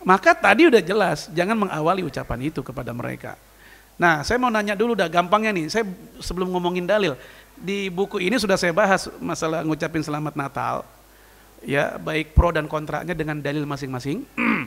maka 0.00 0.32
tadi 0.32 0.72
udah 0.72 0.80
jelas, 0.80 1.28
jangan 1.36 1.68
mengawali 1.68 2.08
ucapan 2.08 2.48
itu 2.48 2.64
kepada 2.64 2.96
mereka. 2.96 3.36
Nah, 4.00 4.24
saya 4.24 4.40
mau 4.40 4.48
nanya 4.48 4.72
dulu 4.72 4.96
dah 4.96 5.06
gampangnya 5.06 5.52
nih, 5.52 5.66
saya 5.68 5.84
sebelum 6.18 6.48
ngomongin 6.48 6.88
dalil, 6.88 7.12
di 7.58 7.92
buku 7.92 8.18
ini 8.18 8.40
sudah 8.40 8.56
saya 8.56 8.72
bahas 8.72 9.06
masalah 9.20 9.62
ngucapin 9.62 10.02
selamat 10.02 10.34
Natal. 10.34 10.82
Ya, 11.62 11.94
baik 11.94 12.34
pro 12.34 12.50
dan 12.50 12.66
kontranya 12.66 13.14
dengan 13.14 13.38
dalil 13.38 13.62
masing-masing. 13.62 14.26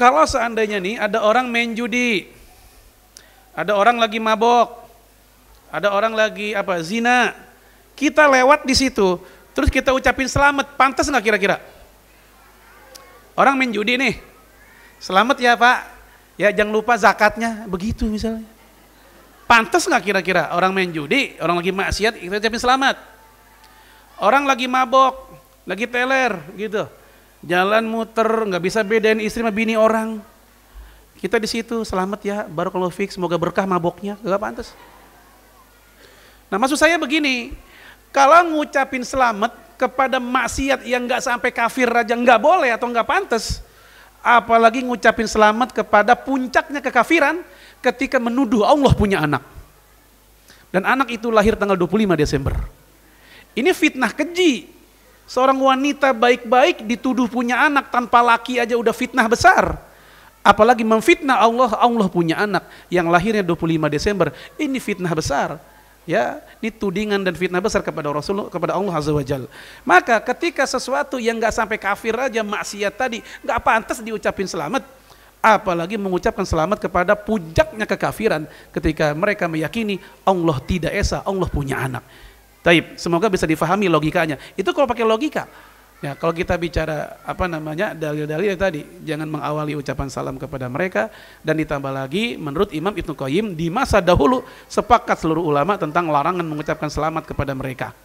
Kalau 0.00 0.26
seandainya 0.26 0.82
nih 0.82 0.98
ada 0.98 1.22
orang 1.22 1.46
main 1.46 1.70
judi, 1.70 2.26
ada 3.54 3.78
orang 3.78 4.02
lagi 4.02 4.18
mabok, 4.18 4.74
ada 5.70 5.94
orang 5.94 6.18
lagi 6.18 6.50
apa 6.50 6.82
zina, 6.82 7.30
kita 7.94 8.26
lewat 8.26 8.66
di 8.66 8.74
situ, 8.74 9.22
terus 9.54 9.70
kita 9.70 9.94
ucapin 9.94 10.26
selamat, 10.26 10.74
pantas 10.74 11.06
nggak 11.06 11.22
kira-kira? 11.22 11.62
Orang 13.38 13.54
main 13.54 13.70
judi 13.70 13.94
nih, 13.94 14.18
selamat 14.98 15.38
ya 15.38 15.54
pak, 15.54 15.93
ya 16.34 16.50
jangan 16.50 16.72
lupa 16.72 16.94
zakatnya, 16.98 17.66
begitu 17.66 18.06
misalnya. 18.06 18.46
Pantas 19.44 19.84
nggak 19.84 20.02
kira-kira 20.02 20.50
orang 20.56 20.72
main 20.72 20.88
judi, 20.88 21.36
orang 21.36 21.60
lagi 21.60 21.72
maksiat, 21.72 22.16
kita 22.16 22.40
ucapin 22.40 22.62
selamat. 22.62 22.96
Orang 24.18 24.48
lagi 24.48 24.64
mabok, 24.64 25.28
lagi 25.68 25.84
teler 25.84 26.32
gitu. 26.56 26.88
jalan 27.44 27.84
muter, 27.84 28.24
nggak 28.24 28.62
bisa 28.64 28.80
bedain 28.80 29.20
istri 29.20 29.44
sama 29.44 29.52
bini 29.52 29.76
orang. 29.76 30.16
Kita 31.20 31.36
di 31.36 31.44
situ 31.44 31.84
selamat 31.84 32.20
ya, 32.24 32.38
baru 32.48 32.72
kalau 32.72 32.88
fix, 32.88 33.20
semoga 33.20 33.36
berkah 33.36 33.68
maboknya, 33.68 34.16
gak 34.20 34.40
pantas. 34.40 34.72
Nah 36.48 36.56
maksud 36.56 36.80
saya 36.80 36.96
begini, 36.96 37.52
kalau 38.12 38.56
ngucapin 38.56 39.04
selamat 39.04 39.52
kepada 39.76 40.16
maksiat 40.22 40.86
yang 40.88 41.04
nggak 41.04 41.20
sampai 41.20 41.50
kafir 41.52 41.88
aja 41.90 42.14
nggak 42.14 42.40
boleh 42.40 42.70
atau 42.72 42.86
nggak 42.88 43.08
pantas, 43.08 43.60
apalagi 44.24 44.80
ngucapin 44.80 45.28
selamat 45.28 45.76
kepada 45.76 46.16
puncaknya 46.16 46.80
kekafiran 46.80 47.44
ketika 47.84 48.16
menuduh 48.16 48.64
Allah 48.64 48.96
punya 48.96 49.20
anak. 49.20 49.44
Dan 50.72 50.88
anak 50.88 51.12
itu 51.12 51.28
lahir 51.28 51.54
tanggal 51.54 51.76
25 51.76 52.16
Desember. 52.16 52.56
Ini 53.52 53.70
fitnah 53.76 54.10
keji. 54.10 54.72
Seorang 55.28 55.60
wanita 55.60 56.10
baik-baik 56.16 56.82
dituduh 56.88 57.28
punya 57.28 57.62
anak 57.68 57.92
tanpa 57.92 58.24
laki 58.24 58.58
aja 58.58 58.74
udah 58.74 58.90
fitnah 58.90 59.28
besar. 59.28 59.76
Apalagi 60.44 60.82
memfitnah 60.82 61.40
Allah, 61.40 61.70
Allah 61.78 62.08
punya 62.08 62.40
anak 62.40 62.66
yang 62.92 63.08
lahirnya 63.08 63.44
25 63.46 63.88
Desember. 63.92 64.28
Ini 64.58 64.76
fitnah 64.82 65.12
besar 65.12 65.56
ya 66.04 66.40
ini 66.60 66.72
tudingan 66.72 67.20
dan 67.20 67.32
fitnah 67.36 67.60
besar 67.60 67.80
kepada 67.80 68.12
Rasulullah 68.12 68.52
kepada 68.52 68.76
Allah 68.76 68.94
Azza 68.94 69.12
Wajalla. 69.12 69.48
Maka 69.84 70.20
ketika 70.20 70.64
sesuatu 70.68 71.16
yang 71.20 71.36
nggak 71.36 71.52
sampai 71.52 71.76
kafir 71.80 72.14
aja 72.16 72.40
maksiat 72.40 72.94
tadi 72.96 73.18
nggak 73.44 73.58
pantas 73.60 74.00
diucapin 74.00 74.48
selamat, 74.48 74.84
apalagi 75.44 76.00
mengucapkan 76.00 76.48
selamat 76.48 76.80
kepada 76.80 77.12
puncaknya 77.12 77.84
kekafiran 77.84 78.48
ketika 78.72 79.12
mereka 79.12 79.44
meyakini 79.44 80.00
Allah 80.24 80.56
tidak 80.64 80.92
esa, 80.96 81.20
Allah 81.20 81.48
punya 81.52 81.76
anak. 81.84 82.04
Taib, 82.64 82.96
semoga 82.96 83.28
bisa 83.28 83.44
difahami 83.44 83.92
logikanya. 83.92 84.40
Itu 84.56 84.72
kalau 84.72 84.88
pakai 84.88 85.04
logika. 85.04 85.44
Ya, 86.04 86.12
kalau 86.12 86.36
kita 86.36 86.52
bicara 86.60 87.16
apa 87.24 87.48
namanya 87.48 87.96
dalil-dalil 87.96 88.52
tadi, 88.60 88.84
jangan 89.08 89.24
mengawali 89.24 89.72
ucapan 89.72 90.12
salam 90.12 90.36
kepada 90.36 90.68
mereka 90.68 91.08
dan 91.40 91.56
ditambah 91.56 91.88
lagi 91.88 92.36
menurut 92.36 92.76
Imam 92.76 92.92
Ibnu 92.92 93.16
Qayyim 93.16 93.56
di 93.56 93.72
masa 93.72 94.04
dahulu 94.04 94.44
sepakat 94.68 95.16
seluruh 95.16 95.40
ulama 95.40 95.80
tentang 95.80 96.12
larangan 96.12 96.44
mengucapkan 96.44 96.92
selamat 96.92 97.24
kepada 97.24 97.56
mereka. 97.56 97.96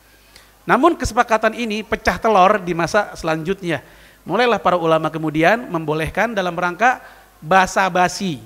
Namun 0.64 0.96
kesepakatan 0.96 1.60
ini 1.60 1.84
pecah 1.84 2.16
telur 2.16 2.64
di 2.64 2.72
masa 2.72 3.12
selanjutnya. 3.20 3.84
Mulailah 4.24 4.64
para 4.64 4.80
ulama 4.80 5.12
kemudian 5.12 5.68
membolehkan 5.68 6.32
dalam 6.32 6.56
rangka 6.56 7.04
basa-basi. 7.44 8.40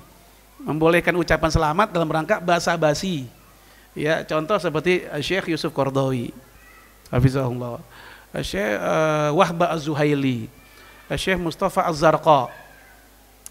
Membolehkan 0.66 1.14
ucapan 1.14 1.54
selamat 1.54 1.94
dalam 1.94 2.10
rangka 2.10 2.42
basa-basi. 2.42 3.30
Ya, 3.94 4.26
contoh 4.26 4.58
seperti 4.58 5.06
Syekh 5.22 5.54
Yusuf 5.54 5.70
Kordowi. 5.70 6.34
Hafizahullah 7.14 7.93
Syekh 8.42 8.74
uh, 8.80 9.30
Wahba 9.38 9.70
Az-Zuhaili, 9.70 10.50
Syekh 11.14 11.38
Mustafa 11.38 11.86
Az-Zarqa, 11.86 12.50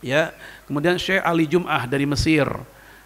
ya, 0.04 0.36
kemudian 0.68 1.00
Syekh 1.00 1.24
Ali 1.24 1.48
Jum'ah 1.48 1.88
dari 1.88 2.04
Mesir. 2.04 2.50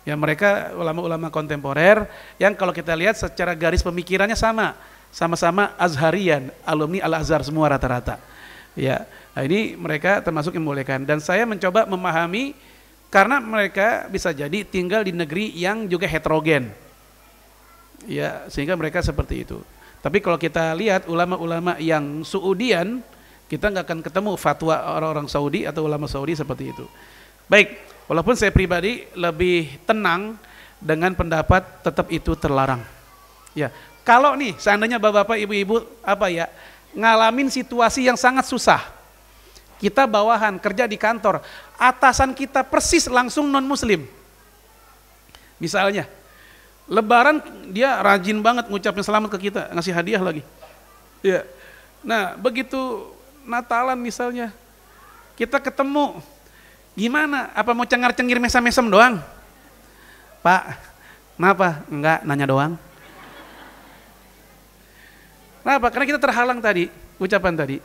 Ya, 0.07 0.15
mereka 0.15 0.71
ulama-ulama 0.71 1.27
kontemporer 1.27 2.07
yang 2.39 2.55
kalau 2.55 2.71
kita 2.71 2.95
lihat 2.95 3.19
secara 3.19 3.51
garis 3.51 3.83
pemikirannya 3.83 4.39
sama, 4.39 4.73
sama-sama 5.11 5.75
Azharian, 5.75 6.47
alumni 6.63 7.03
Al-Azhar 7.03 7.43
semua 7.43 7.67
rata-rata. 7.67 8.15
Ya, 8.71 9.03
nah 9.35 9.43
ini 9.43 9.75
mereka 9.75 10.23
termasuk 10.23 10.55
yang 10.55 10.63
membolehkan 10.63 11.03
dan 11.03 11.19
saya 11.19 11.43
mencoba 11.43 11.83
memahami 11.83 12.55
karena 13.11 13.43
mereka 13.43 14.07
bisa 14.07 14.31
jadi 14.31 14.63
tinggal 14.63 15.03
di 15.03 15.11
negeri 15.11 15.51
yang 15.53 15.91
juga 15.91 16.07
heterogen. 16.07 16.71
Ya, 18.07 18.47
sehingga 18.47 18.79
mereka 18.79 19.03
seperti 19.03 19.43
itu. 19.43 19.59
Tapi 20.07 20.23
kalau 20.23 20.39
kita 20.39 20.71
lihat 20.71 21.11
ulama-ulama 21.11 21.75
yang 21.83 22.23
Saudian, 22.23 23.03
kita 23.51 23.67
nggak 23.67 23.83
akan 23.83 23.99
ketemu 23.99 24.39
fatwa 24.39 24.79
orang-orang 24.95 25.27
Saudi 25.27 25.67
atau 25.67 25.83
ulama 25.83 26.07
Saudi 26.07 26.31
seperti 26.31 26.71
itu. 26.71 26.87
Baik, 27.51 27.75
walaupun 28.07 28.31
saya 28.39 28.55
pribadi 28.55 29.03
lebih 29.19 29.83
tenang 29.83 30.39
dengan 30.79 31.11
pendapat 31.11 31.83
tetap 31.83 32.07
itu 32.07 32.39
terlarang. 32.39 32.79
Ya, 33.51 33.67
kalau 34.07 34.31
nih 34.39 34.55
seandainya 34.55 34.95
bapak-bapak, 34.95 35.43
ibu-ibu 35.43 35.83
apa 35.99 36.31
ya 36.31 36.47
ngalamin 36.95 37.51
situasi 37.51 38.07
yang 38.07 38.15
sangat 38.15 38.47
susah, 38.47 38.79
kita 39.75 40.07
bawahan 40.07 40.55
kerja 40.55 40.87
di 40.87 40.95
kantor, 40.95 41.43
atasan 41.75 42.31
kita 42.31 42.63
persis 42.63 43.11
langsung 43.11 43.51
non 43.51 43.67
Muslim. 43.67 44.07
Misalnya, 45.59 46.07
Lebaran 46.87 47.43
dia 47.67 47.99
rajin 47.99 48.39
banget 48.39 48.71
ngucapin 48.71 49.03
selamat 49.03 49.29
ke 49.35 49.51
kita, 49.51 49.67
ngasih 49.75 49.91
hadiah 49.91 50.23
lagi. 50.23 50.41
Ya. 51.19 51.43
Nah, 51.99 52.39
begitu 52.39 52.79
Natalan 53.47 53.95
misalnya, 53.99 54.51
kita 55.39 55.59
ketemu, 55.63 56.19
gimana? 56.95 57.47
Apa 57.55 57.71
mau 57.71 57.87
cengar-cengir 57.87 58.39
mesem-mesem 58.43 58.83
doang? 58.91 59.23
Pak, 60.43 60.63
kenapa? 61.39 61.83
Enggak, 61.87 62.19
nanya 62.27 62.47
doang. 62.47 62.73
Kenapa? 65.63 65.87
Karena 65.91 66.05
kita 66.15 66.19
terhalang 66.19 66.59
tadi, 66.63 66.87
ucapan 67.19 67.55
tadi. 67.55 67.77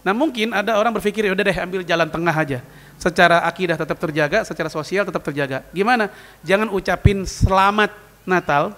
Nah 0.00 0.16
mungkin 0.16 0.56
ada 0.56 0.80
orang 0.80 0.96
berpikir, 0.96 1.28
ya 1.28 1.32
udah 1.36 1.44
deh 1.44 1.58
ambil 1.60 1.80
jalan 1.84 2.08
tengah 2.08 2.32
aja. 2.36 2.58
Secara 2.96 3.44
akidah 3.44 3.76
tetap 3.76 3.96
terjaga, 4.00 4.44
secara 4.44 4.68
sosial 4.72 5.04
tetap 5.04 5.20
terjaga. 5.24 5.64
Gimana? 5.72 6.08
Jangan 6.44 6.68
ucapin 6.72 7.28
selamat 7.28 7.92
Natal, 8.28 8.76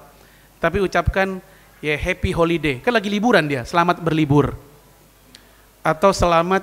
tapi 0.63 0.79
ucapkan 0.79 1.43
ya 1.83 1.95
happy 1.99 2.31
holiday. 2.31 2.79
Kan 2.79 2.95
lagi 2.95 3.11
liburan 3.11 3.45
dia, 3.47 3.67
selamat 3.67 3.99
berlibur. 3.99 4.55
Atau 5.83 6.15
selamat 6.15 6.63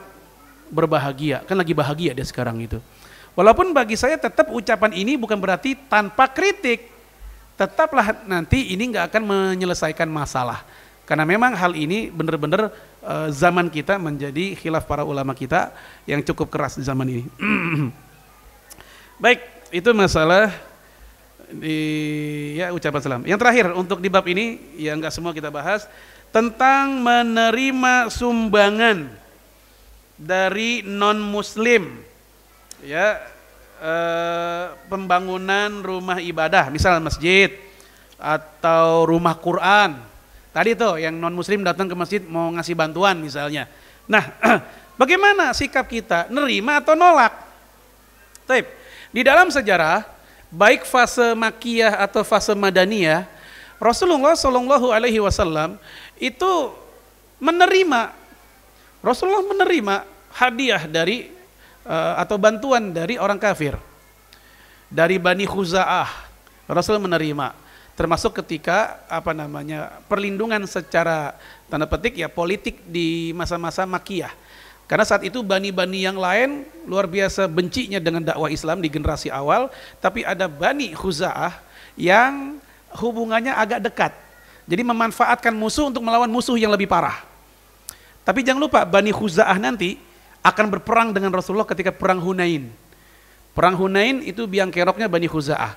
berbahagia, 0.72 1.44
kan 1.44 1.60
lagi 1.60 1.76
bahagia 1.76 2.16
dia 2.16 2.24
sekarang 2.24 2.64
itu. 2.64 2.80
Walaupun 3.36 3.72
bagi 3.72 3.96
saya 3.96 4.16
tetap 4.20 4.52
ucapan 4.52 4.92
ini 4.96 5.16
bukan 5.16 5.40
berarti 5.40 5.76
tanpa 5.88 6.28
kritik. 6.28 6.92
Tetaplah 7.60 8.24
nanti 8.24 8.72
ini 8.72 8.96
nggak 8.96 9.12
akan 9.12 9.24
menyelesaikan 9.28 10.08
masalah. 10.08 10.64
Karena 11.04 11.26
memang 11.26 11.58
hal 11.58 11.74
ini 11.74 12.14
benar-benar 12.14 12.70
e, 13.02 13.16
zaman 13.34 13.68
kita 13.68 13.98
menjadi 13.98 14.54
khilaf 14.54 14.86
para 14.86 15.02
ulama 15.02 15.34
kita 15.34 15.74
yang 16.06 16.22
cukup 16.22 16.54
keras 16.54 16.78
di 16.78 16.86
zaman 16.86 17.08
ini. 17.10 17.24
Baik, 19.24 19.42
itu 19.74 19.90
masalah 19.92 20.54
di 21.50 21.80
ya 22.58 22.70
ucapan 22.70 23.00
salam. 23.02 23.24
Yang 23.26 23.40
terakhir 23.42 23.66
untuk 23.74 24.00
di 24.00 24.10
bab 24.10 24.26
ini 24.30 24.78
yang 24.78 25.02
enggak 25.02 25.14
semua 25.14 25.34
kita 25.34 25.50
bahas 25.50 25.90
tentang 26.30 27.02
menerima 27.02 28.14
sumbangan 28.14 29.10
dari 30.20 30.86
non 30.86 31.18
muslim 31.18 32.04
ya 32.84 33.18
eh, 33.82 34.66
pembangunan 34.92 35.82
rumah 35.82 36.20
ibadah 36.20 36.70
misal 36.70 37.00
masjid 37.00 37.50
atau 38.20 39.08
rumah 39.08 39.34
Quran 39.40 39.96
tadi 40.52 40.76
tuh 40.76 41.00
yang 41.00 41.16
non 41.16 41.32
muslim 41.32 41.64
datang 41.64 41.88
ke 41.88 41.96
masjid 41.96 42.22
mau 42.28 42.52
ngasih 42.52 42.76
bantuan 42.76 43.16
misalnya 43.16 43.72
nah 44.06 44.28
bagaimana 45.02 45.56
sikap 45.56 45.88
kita 45.88 46.28
nerima 46.28 46.84
atau 46.84 47.00
nolak 47.00 47.32
Taip. 48.44 48.68
di 49.16 49.24
dalam 49.24 49.48
sejarah 49.48 50.19
baik 50.50 50.86
fase 50.86 51.34
makiyah 51.38 52.02
atau 52.06 52.26
fase 52.26 52.54
madaniyah, 52.58 53.26
Rasulullah 53.78 54.36
Shallallahu 54.36 54.92
Alaihi 54.92 55.22
Wasallam 55.22 55.80
itu 56.20 56.74
menerima 57.40 58.12
Rasulullah 59.00 59.46
menerima 59.48 60.04
hadiah 60.36 60.84
dari 60.84 61.32
uh, 61.88 62.20
atau 62.20 62.36
bantuan 62.36 62.92
dari 62.92 63.16
orang 63.16 63.40
kafir. 63.40 63.80
Dari 64.90 65.22
Bani 65.22 65.46
Khuzaah 65.46 66.30
Rasul 66.70 67.02
menerima. 67.02 67.54
Termasuk 67.98 68.32
ketika 68.42 69.02
apa 69.12 69.36
namanya 69.36 70.00
perlindungan 70.08 70.64
secara 70.70 71.36
tanda 71.68 71.84
petik 71.90 72.16
ya 72.16 72.32
politik 72.32 72.80
di 72.88 73.36
masa-masa 73.36 73.84
makiyah 73.84 74.32
karena 74.90 75.06
saat 75.06 75.22
itu 75.22 75.46
bani-bani 75.46 76.02
yang 76.02 76.18
lain 76.18 76.66
luar 76.90 77.06
biasa 77.06 77.46
bencinya 77.46 78.02
dengan 78.02 78.26
dakwah 78.26 78.50
Islam 78.50 78.82
di 78.82 78.90
generasi 78.90 79.30
awal, 79.30 79.70
tapi 80.02 80.26
ada 80.26 80.50
bani 80.50 80.98
Khuza'ah 80.98 81.62
yang 81.94 82.58
hubungannya 82.98 83.54
agak 83.54 83.86
dekat. 83.86 84.12
Jadi 84.66 84.82
memanfaatkan 84.82 85.54
musuh 85.54 85.94
untuk 85.94 86.02
melawan 86.02 86.30
musuh 86.30 86.58
yang 86.58 86.74
lebih 86.74 86.90
parah. 86.90 87.22
Tapi 88.26 88.42
jangan 88.42 88.62
lupa 88.66 88.82
Bani 88.86 89.14
Khuza'ah 89.14 89.58
nanti 89.62 89.98
akan 90.42 90.66
berperang 90.74 91.10
dengan 91.14 91.34
Rasulullah 91.34 91.66
ketika 91.66 91.90
perang 91.90 92.22
Hunain. 92.22 92.70
Perang 93.54 93.74
Hunain 93.78 94.22
itu 94.26 94.46
biang 94.46 94.70
keroknya 94.70 95.06
Bani 95.06 95.26
Khuza'ah. 95.26 95.74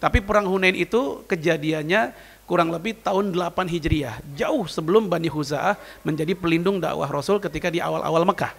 Tapi 0.00 0.24
perang 0.24 0.48
Hunain 0.48 0.72
itu 0.72 1.20
kejadiannya 1.28 2.12
kurang 2.50 2.74
lebih 2.74 2.98
tahun 2.98 3.30
8 3.30 3.70
Hijriah, 3.70 4.18
jauh 4.34 4.66
sebelum 4.66 5.06
Bani 5.06 5.30
Huza'ah 5.30 5.78
menjadi 6.02 6.34
pelindung 6.34 6.82
dakwah 6.82 7.06
Rasul 7.06 7.38
ketika 7.38 7.70
di 7.70 7.78
awal-awal 7.78 8.26
Mekah. 8.26 8.50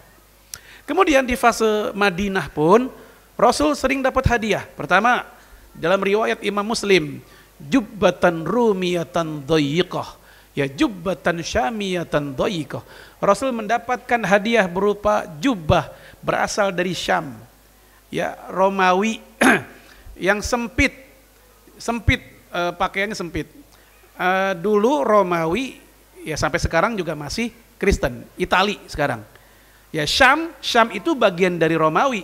Kemudian 0.88 1.28
di 1.28 1.36
fase 1.36 1.92
Madinah 1.92 2.48
pun 2.56 2.88
Rasul 3.36 3.76
sering 3.76 4.00
dapat 4.00 4.32
hadiah. 4.32 4.64
Pertama, 4.64 5.28
dalam 5.76 6.00
riwayat 6.00 6.39
Imam 6.39 6.64
Muslim, 6.64 7.20
jubbatan 7.60 8.48
rumiyatan 8.48 9.44
Ya 10.52 10.68
jubbatan 10.72 11.44
syamiyatan. 11.44 12.32
Rasul 13.20 13.52
mendapatkan 13.52 14.20
hadiah 14.24 14.72
berupa 14.72 15.28
jubah 15.44 15.92
berasal 16.24 16.72
dari 16.72 16.96
Syam. 16.96 17.36
Ya, 18.08 18.39
Romawi 18.48 19.20
yang 20.32 20.39
sempit. 20.39 20.96
Sempit 21.76 22.20
uh, 22.52 22.76
pakaiannya 22.76 23.16
sempit. 23.16 23.61
Uh, 24.22 24.53
dulu 24.53 25.01
Romawi 25.01 25.82
ya 26.22 26.38
sampai 26.38 26.61
sekarang 26.61 26.93
juga 26.93 27.17
masih 27.17 27.49
Kristen, 27.82 28.22
Itali 28.38 28.78
sekarang. 28.86 29.26
Ya 29.89 30.05
Syam, 30.05 30.53
Syam 30.61 30.93
itu 30.93 31.17
bagian 31.17 31.57
dari 31.57 31.74
Romawi. 31.74 32.22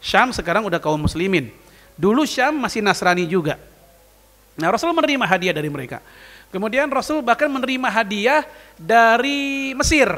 Syam 0.00 0.32
sekarang 0.32 0.64
udah 0.64 0.80
kaum 0.80 0.96
muslimin. 0.96 1.52
Dulu 2.00 2.24
Syam 2.24 2.56
masih 2.56 2.80
Nasrani 2.80 3.28
juga. 3.28 3.60
Nah 4.56 4.72
Rasul 4.72 4.96
menerima 4.96 5.28
hadiah 5.28 5.52
dari 5.52 5.68
mereka. 5.68 6.00
Kemudian 6.48 6.88
Rasul 6.88 7.20
bahkan 7.20 7.52
menerima 7.52 7.92
hadiah 7.92 8.42
dari 8.80 9.76
Mesir, 9.76 10.08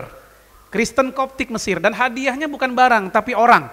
Kristen 0.71 1.11
Koptik 1.11 1.51
Mesir. 1.51 1.83
Dan 1.83 1.91
hadiahnya 1.91 2.47
bukan 2.47 2.71
barang, 2.71 3.11
tapi 3.11 3.35
orang. 3.35 3.67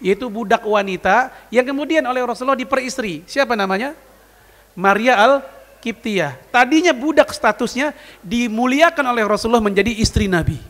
Yaitu 0.00 0.32
budak 0.32 0.64
wanita 0.64 1.28
yang 1.52 1.68
kemudian 1.68 2.00
oleh 2.08 2.24
Rasulullah 2.24 2.56
diperistri. 2.56 3.28
Siapa 3.28 3.52
namanya? 3.52 3.92
Maria 4.72 5.20
al 5.20 5.57
Kiptia. 5.88 6.36
Tadinya 6.52 6.92
budak 6.92 7.32
statusnya 7.32 7.96
dimuliakan 8.20 9.08
oleh 9.08 9.24
Rasulullah 9.24 9.64
menjadi 9.64 9.96
istri 9.96 10.28
Nabi. 10.28 10.60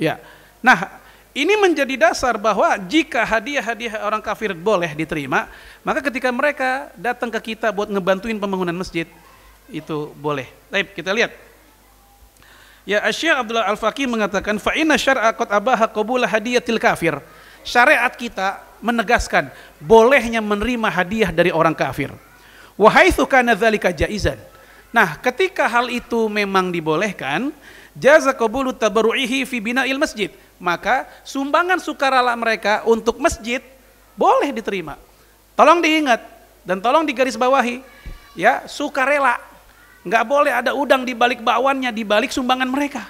Ya. 0.00 0.16
Nah, 0.64 1.00
ini 1.36 1.60
menjadi 1.60 2.08
dasar 2.08 2.40
bahwa 2.40 2.72
jika 2.88 3.20
hadiah-hadiah 3.22 4.00
orang 4.02 4.24
kafir 4.24 4.56
boleh 4.56 4.96
diterima, 4.96 5.46
maka 5.84 6.00
ketika 6.00 6.32
mereka 6.32 6.88
datang 6.96 7.28
ke 7.28 7.52
kita 7.52 7.68
buat 7.68 7.92
ngebantuin 7.92 8.40
pembangunan 8.40 8.74
masjid, 8.74 9.04
itu 9.68 10.10
boleh. 10.18 10.48
Baik, 10.72 10.96
kita 10.96 11.12
lihat. 11.12 11.30
Ya 12.88 13.04
Syekh 13.12 13.36
Abdullah 13.36 13.68
Al-Faqih 13.68 14.08
mengatakan 14.08 14.56
fa 14.56 14.72
inna 14.72 14.96
syar'a 14.96 15.36
qad 15.36 15.52
abaha 15.52 15.84
qabula 15.86 16.24
hadiyatil 16.24 16.80
kafir. 16.80 17.20
Syariat 17.60 18.10
kita 18.16 18.64
menegaskan 18.80 19.52
bolehnya 19.76 20.40
menerima 20.40 20.88
hadiah 20.88 21.28
dari 21.28 21.52
orang 21.52 21.76
kafir. 21.76 22.10
Wa 22.80 22.88
haitsu 22.88 23.28
kana 23.28 23.52
dzalika 23.52 23.92
jaizan. 23.92 24.40
Nah, 24.88 25.20
ketika 25.20 25.68
hal 25.68 25.92
itu 25.92 26.32
memang 26.32 26.72
dibolehkan, 26.72 27.52
jaza 27.92 28.32
qabulu 28.32 28.72
tabarru'ihi 28.72 29.44
fi 29.44 29.60
bina'il 29.60 30.00
masjid 30.00 30.32
maka 30.60 31.08
sumbangan 31.24 31.80
sukarela 31.80 32.36
mereka 32.36 32.84
untuk 32.84 33.16
masjid 33.16 33.64
boleh 34.14 34.52
diterima. 34.52 35.00
Tolong 35.56 35.80
diingat 35.80 36.20
dan 36.62 36.78
tolong 36.84 37.08
digarisbawahi, 37.08 37.80
ya 38.36 38.68
sukarela, 38.68 39.40
nggak 40.04 40.24
boleh 40.28 40.52
ada 40.52 40.76
udang 40.76 41.02
di 41.02 41.16
balik 41.16 41.40
bakwannya, 41.40 41.88
di 41.88 42.04
balik 42.04 42.28
sumbangan 42.28 42.68
mereka. 42.68 43.08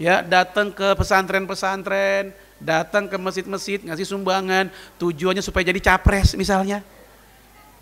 Ya 0.00 0.24
datang 0.24 0.72
ke 0.72 0.96
pesantren-pesantren, 0.96 2.32
datang 2.56 3.06
ke 3.06 3.16
masjid-masjid 3.20 3.84
ngasih 3.84 4.08
sumbangan, 4.08 4.72
tujuannya 4.96 5.44
supaya 5.44 5.68
jadi 5.68 5.78
capres 5.84 6.32
misalnya. 6.32 6.80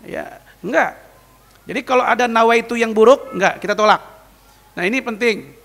Ya 0.03 0.43
enggak. 0.61 0.97
Jadi 1.65 1.79
kalau 1.85 2.01
ada 2.01 2.25
nawa 2.25 2.57
itu 2.57 2.73
yang 2.73 2.93
buruk, 2.95 3.33
enggak 3.33 3.61
kita 3.61 3.77
tolak. 3.77 4.01
Nah 4.73 4.83
ini 4.87 5.03
penting 5.03 5.61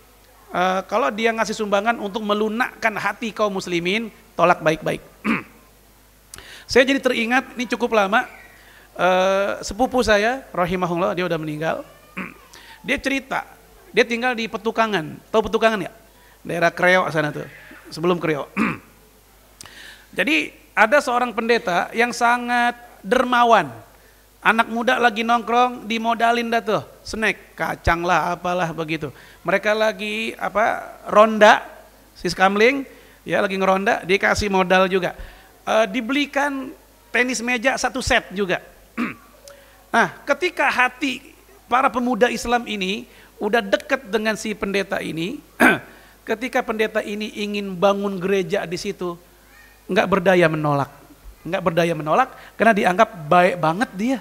uh, 0.53 0.81
kalau 0.87 1.09
dia 1.13 1.33
ngasih 1.33 1.57
sumbangan 1.57 1.97
untuk 2.01 2.23
melunakkan 2.25 2.95
hati 2.97 3.33
kaum 3.33 3.55
muslimin, 3.57 4.13
tolak 4.37 4.61
baik-baik. 4.61 5.01
saya 6.71 6.83
jadi 6.89 7.01
teringat, 7.01 7.57
ini 7.57 7.65
cukup 7.71 7.97
lama, 7.97 8.27
uh, 8.97 9.61
sepupu 9.63 10.01
saya, 10.01 10.45
rahimahullah, 10.53 11.17
dia 11.17 11.25
udah 11.29 11.39
meninggal. 11.41 11.77
dia 12.87 12.97
cerita, 13.01 13.45
dia 13.93 14.05
tinggal 14.05 14.37
di 14.37 14.49
Petukangan, 14.49 15.21
tahu 15.33 15.49
Petukangan 15.53 15.87
ya? 15.87 15.93
Daerah 16.47 16.71
Kreo 16.71 17.09
sana 17.11 17.35
tuh, 17.35 17.47
sebelum 17.91 18.21
Kreo. 18.23 18.47
jadi 20.19 20.53
ada 20.77 21.01
seorang 21.01 21.33
pendeta 21.33 21.89
yang 21.97 22.13
sangat 22.13 22.77
dermawan, 23.01 23.71
Anak 24.47 24.71
muda 24.71 25.03
lagi 25.03 25.27
nongkrong 25.27 25.91
dimodalin 25.91 26.47
dah 26.47 26.63
tuh, 26.63 26.79
snack, 27.03 27.59
kacang 27.59 28.07
lah 28.07 28.39
apalah 28.39 28.71
begitu. 28.71 29.11
Mereka 29.43 29.75
lagi 29.75 30.39
apa 30.39 30.87
ronda, 31.11 31.67
si 32.15 32.31
skamling, 32.31 32.87
ya 33.27 33.43
lagi 33.43 33.59
ngeronda, 33.59 34.07
dikasih 34.07 34.47
modal 34.47 34.87
juga. 34.87 35.19
E, 35.67 35.91
dibelikan 35.91 36.71
tenis 37.11 37.43
meja 37.43 37.75
satu 37.75 37.99
set 37.99 38.31
juga. 38.31 38.63
nah, 39.91 40.15
ketika 40.23 40.71
hati 40.71 41.35
para 41.67 41.91
pemuda 41.91 42.31
Islam 42.31 42.71
ini 42.71 43.11
udah 43.43 43.59
deket 43.59 44.15
dengan 44.15 44.39
si 44.39 44.55
pendeta 44.55 45.03
ini, 45.03 45.43
ketika 46.31 46.63
pendeta 46.63 47.03
ini 47.03 47.35
ingin 47.35 47.75
bangun 47.75 48.23
gereja 48.23 48.63
di 48.63 48.79
situ, 48.79 49.19
nggak 49.91 50.07
berdaya 50.07 50.47
menolak, 50.47 50.95
nggak 51.43 51.63
berdaya 51.67 51.99
menolak 51.99 52.31
karena 52.55 52.71
dianggap 52.79 53.11
baik 53.27 53.59
banget 53.59 53.91
dia 53.99 54.19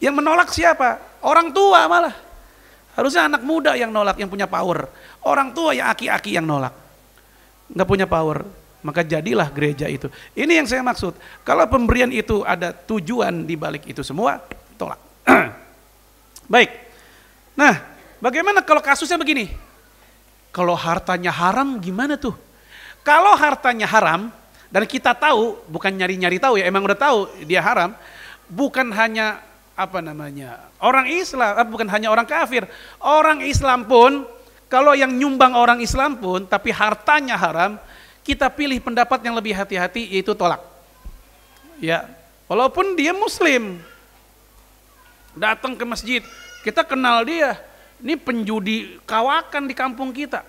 yang 0.00 0.16
menolak 0.16 0.48
siapa? 0.48 1.20
Orang 1.20 1.52
tua 1.52 1.84
malah. 1.84 2.16
Harusnya 2.96 3.28
anak 3.30 3.44
muda 3.44 3.76
yang 3.76 3.92
nolak, 3.92 4.16
yang 4.18 4.32
punya 4.32 4.48
power. 4.48 4.88
Orang 5.22 5.52
tua 5.52 5.76
yang 5.76 5.92
aki-aki 5.92 6.34
yang 6.34 6.48
nolak. 6.48 6.72
Nggak 7.70 7.88
punya 7.88 8.06
power. 8.08 8.42
Maka 8.80 9.04
jadilah 9.04 9.52
gereja 9.52 9.84
itu. 9.86 10.08
Ini 10.32 10.64
yang 10.64 10.66
saya 10.66 10.80
maksud. 10.80 11.12
Kalau 11.44 11.68
pemberian 11.68 12.08
itu 12.08 12.40
ada 12.42 12.72
tujuan 12.72 13.44
di 13.44 13.54
balik 13.54 13.84
itu 13.84 14.00
semua, 14.00 14.40
tolak. 14.80 14.96
Baik. 16.52 16.72
Nah, 17.54 17.76
bagaimana 18.24 18.64
kalau 18.64 18.80
kasusnya 18.80 19.20
begini? 19.20 19.52
Kalau 20.50 20.72
hartanya 20.74 21.28
haram 21.30 21.76
gimana 21.76 22.16
tuh? 22.16 22.34
Kalau 23.04 23.36
hartanya 23.36 23.84
haram, 23.84 24.32
dan 24.70 24.86
kita 24.86 25.12
tahu, 25.12 25.58
bukan 25.66 25.90
nyari-nyari 25.90 26.38
tahu 26.38 26.58
ya, 26.62 26.64
emang 26.70 26.86
udah 26.86 26.98
tahu 26.98 27.18
dia 27.42 27.58
haram, 27.58 27.90
bukan 28.46 28.86
hanya 28.94 29.42
apa 29.80 30.04
namanya 30.04 30.68
orang 30.76 31.08
Islam 31.08 31.56
eh, 31.56 31.64
bukan 31.64 31.88
hanya 31.88 32.12
orang 32.12 32.28
kafir. 32.28 32.68
Orang 33.00 33.40
Islam 33.40 33.88
pun 33.88 34.28
kalau 34.68 34.92
yang 34.92 35.08
nyumbang 35.08 35.56
orang 35.56 35.80
Islam 35.80 36.20
pun 36.20 36.44
tapi 36.44 36.68
hartanya 36.68 37.40
haram 37.40 37.80
kita 38.20 38.52
pilih 38.52 38.76
pendapat 38.84 39.24
yang 39.24 39.32
lebih 39.32 39.56
hati-hati 39.56 40.04
yaitu 40.12 40.36
tolak. 40.36 40.60
Ya 41.80 42.04
walaupun 42.44 42.92
dia 42.92 43.16
Muslim. 43.16 43.80
Datang 45.32 45.72
ke 45.72 45.84
masjid 45.88 46.20
kita 46.60 46.84
kenal 46.84 47.24
dia. 47.24 47.56
Ini 48.00 48.16
penjudi 48.20 49.00
kawakan 49.08 49.64
di 49.64 49.74
kampung 49.76 50.12
kita. 50.12 50.44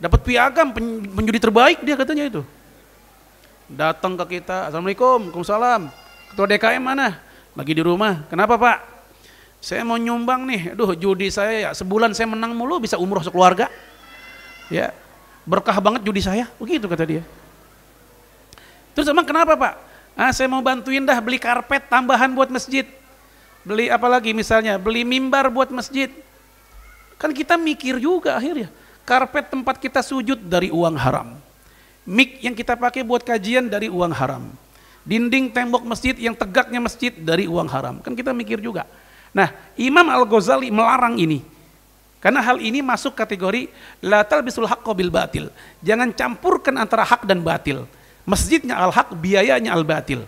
Dapat 0.00 0.20
piagam 0.24 0.72
penjudi 1.12 1.40
terbaik 1.40 1.84
dia 1.84 1.96
katanya 1.96 2.24
itu. 2.24 2.42
Datang 3.68 4.16
ke 4.16 4.40
kita 4.40 4.72
assalamualaikum 4.72 5.28
waalaikumsalam. 5.28 5.88
Ketua 6.32 6.46
DKM 6.48 6.80
mana 6.80 7.31
lagi 7.52 7.72
di 7.76 7.82
rumah. 7.84 8.24
Kenapa 8.28 8.56
Pak? 8.56 8.78
Saya 9.62 9.86
mau 9.86 10.00
nyumbang 10.00 10.42
nih. 10.48 10.74
Aduh 10.74 10.96
judi 10.96 11.30
saya 11.30 11.68
ya 11.68 11.70
sebulan 11.70 12.16
saya 12.16 12.26
menang 12.26 12.56
mulu 12.56 12.82
bisa 12.82 12.98
umroh 12.98 13.22
sekeluarga. 13.22 13.70
Ya 14.72 14.90
berkah 15.44 15.76
banget 15.78 16.02
judi 16.02 16.24
saya. 16.24 16.48
Begitu 16.56 16.88
kata 16.88 17.04
dia. 17.04 17.22
Terus 18.92 19.06
emang 19.08 19.24
kenapa 19.24 19.56
Pak? 19.56 19.74
Ah, 20.12 20.28
saya 20.34 20.44
mau 20.50 20.60
bantuin 20.60 21.00
dah 21.00 21.16
beli 21.24 21.40
karpet 21.40 21.88
tambahan 21.88 22.28
buat 22.36 22.52
masjid. 22.52 22.84
Beli 23.64 23.88
apa 23.88 24.04
lagi 24.10 24.36
misalnya? 24.36 24.76
Beli 24.76 25.06
mimbar 25.06 25.48
buat 25.48 25.72
masjid. 25.72 26.12
Kan 27.16 27.32
kita 27.32 27.56
mikir 27.56 27.96
juga 28.02 28.36
akhirnya. 28.36 28.68
Karpet 29.06 29.48
tempat 29.48 29.80
kita 29.80 30.04
sujud 30.04 30.36
dari 30.36 30.68
uang 30.68 30.98
haram. 30.98 31.38
Mik 32.02 32.42
yang 32.42 32.52
kita 32.52 32.74
pakai 32.74 33.06
buat 33.06 33.22
kajian 33.22 33.70
dari 33.70 33.86
uang 33.86 34.10
haram 34.10 34.50
dinding 35.02 35.50
tembok 35.50 35.82
masjid 35.82 36.14
yang 36.14 36.34
tegaknya 36.34 36.78
masjid 36.78 37.10
dari 37.12 37.50
uang 37.50 37.68
haram. 37.70 37.98
Kan 38.00 38.14
kita 38.14 38.30
mikir 38.30 38.62
juga. 38.62 38.86
Nah, 39.32 39.50
Imam 39.80 40.06
Al-Ghazali 40.06 40.68
melarang 40.68 41.16
ini. 41.16 41.42
Karena 42.22 42.38
hal 42.38 42.62
ini 42.62 42.78
masuk 42.86 43.18
kategori 43.18 43.66
la 43.98 44.22
talbisul 44.22 44.68
haqqo 44.70 44.94
bil 44.94 45.10
batil. 45.10 45.50
Jangan 45.82 46.14
campurkan 46.14 46.78
antara 46.78 47.02
hak 47.02 47.26
dan 47.26 47.42
batil. 47.42 47.82
Masjidnya 48.22 48.78
al-haq, 48.78 49.18
biayanya 49.18 49.74
al-batil. 49.74 50.22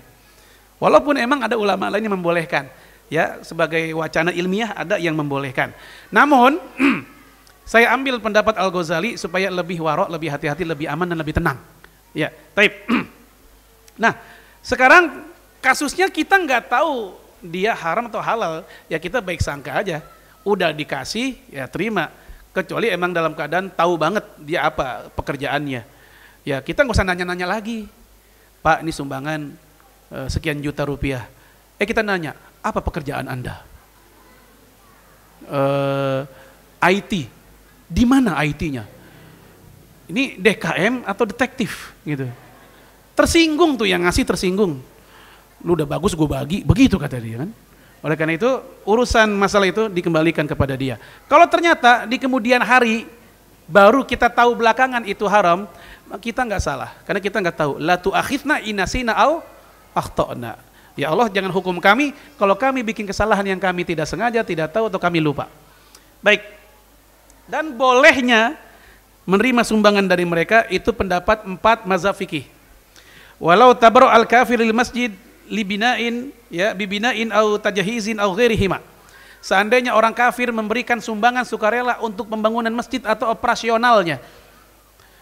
Walaupun 0.82 1.14
emang 1.14 1.46
ada 1.46 1.54
ulama 1.54 1.86
lain 1.86 2.10
yang 2.10 2.18
membolehkan. 2.18 2.66
Ya, 3.06 3.38
sebagai 3.46 3.94
wacana 3.94 4.34
ilmiah 4.34 4.74
ada 4.74 4.98
yang 4.98 5.14
membolehkan. 5.14 5.70
Namun, 6.10 6.58
saya 7.72 7.94
ambil 7.94 8.18
pendapat 8.18 8.58
Al-Ghazali 8.58 9.14
supaya 9.14 9.46
lebih 9.54 9.78
warok, 9.78 10.10
lebih 10.10 10.34
hati-hati, 10.34 10.66
lebih 10.66 10.90
aman 10.90 11.06
dan 11.06 11.22
lebih 11.22 11.38
tenang. 11.38 11.62
Ya, 12.10 12.34
taib. 12.58 12.74
nah, 14.02 14.18
sekarang 14.64 15.28
kasusnya 15.60 16.08
kita 16.08 16.40
nggak 16.40 16.72
tahu 16.72 17.12
dia 17.44 17.76
haram 17.76 18.08
atau 18.08 18.24
halal, 18.24 18.64
ya 18.88 18.96
kita 18.96 19.20
baik 19.20 19.44
sangka 19.44 19.76
aja. 19.76 20.00
Udah 20.40 20.72
dikasih, 20.72 21.36
ya 21.52 21.68
terima. 21.68 22.08
Kecuali 22.56 22.88
emang 22.88 23.12
dalam 23.12 23.36
keadaan 23.36 23.68
tahu 23.68 24.00
banget 24.00 24.24
dia 24.40 24.64
apa 24.64 25.12
pekerjaannya. 25.12 25.84
Ya 26.48 26.64
kita 26.64 26.80
nggak 26.80 26.96
usah 26.96 27.04
nanya-nanya 27.04 27.44
lagi. 27.44 27.84
Pak 28.64 28.80
ini 28.80 28.92
sumbangan 28.92 29.52
e, 30.08 30.18
sekian 30.32 30.64
juta 30.64 30.88
rupiah. 30.88 31.28
Eh 31.76 31.84
kita 31.84 32.00
nanya, 32.00 32.32
apa 32.64 32.80
pekerjaan 32.80 33.28
Anda? 33.28 33.60
E, 35.44 35.60
IT. 36.88 37.12
Di 37.84 38.04
mana 38.08 38.40
IT-nya? 38.40 38.88
Ini 40.08 40.40
DKM 40.40 41.04
atau 41.04 41.24
detektif 41.28 41.92
gitu. 42.08 42.28
Tersinggung 43.14 43.78
tuh 43.78 43.86
yang 43.86 44.02
ngasih 44.02 44.26
tersinggung. 44.26 44.82
Lu 45.62 45.78
udah 45.78 45.86
bagus 45.86 46.12
gue 46.12 46.28
bagi, 46.28 46.66
begitu 46.66 46.98
kata 46.98 47.16
dia 47.22 47.46
kan. 47.46 47.50
Oleh 48.04 48.20
karena 48.20 48.36
itu 48.36 48.50
urusan 48.84 49.32
masalah 49.32 49.64
itu 49.64 49.88
dikembalikan 49.88 50.44
kepada 50.44 50.76
dia. 50.76 51.00
Kalau 51.24 51.48
ternyata 51.48 52.04
di 52.04 52.20
kemudian 52.20 52.60
hari 52.60 53.08
baru 53.64 54.04
kita 54.04 54.28
tahu 54.28 54.60
belakangan 54.60 55.08
itu 55.08 55.24
haram, 55.24 55.64
kita 56.20 56.44
nggak 56.44 56.60
salah 56.60 56.92
karena 57.08 57.20
kita 57.24 57.40
nggak 57.40 57.56
tahu. 57.56 57.72
La 57.80 57.96
tu'akhidna 57.96 58.60
inasina 58.60 59.16
au 59.16 59.40
akhtana. 59.96 60.60
Ya 60.94 61.10
Allah 61.10 61.26
jangan 61.32 61.50
hukum 61.50 61.80
kami 61.80 62.12
kalau 62.36 62.54
kami 62.54 62.84
bikin 62.84 63.08
kesalahan 63.08 63.42
yang 63.42 63.58
kami 63.58 63.88
tidak 63.88 64.04
sengaja, 64.04 64.44
tidak 64.44 64.68
tahu 64.68 64.92
atau 64.92 65.00
kami 65.00 65.24
lupa. 65.24 65.48
Baik. 66.20 66.44
Dan 67.48 67.72
bolehnya 67.72 68.56
menerima 69.24 69.64
sumbangan 69.64 70.04
dari 70.04 70.28
mereka 70.28 70.68
itu 70.68 70.92
pendapat 70.92 71.48
empat 71.48 71.88
mazhab 71.88 72.12
fikih. 72.12 72.53
Walau 73.45 73.76
tabaru 73.76 74.09
al 74.09 74.24
kafiril 74.24 74.72
masjid 74.72 75.12
libinain 75.53 76.32
ya 76.49 76.72
bibinain 76.72 77.28
au 77.28 77.61
tajahizin 77.61 78.16
au 78.16 78.32
ghairihima. 78.32 78.80
Seandainya 79.45 79.92
orang 79.92 80.16
kafir 80.16 80.49
memberikan 80.49 80.97
sumbangan 80.97 81.45
sukarela 81.45 82.01
untuk 82.01 82.24
pembangunan 82.24 82.72
masjid 82.72 83.05
atau 83.05 83.28
operasionalnya. 83.28 84.16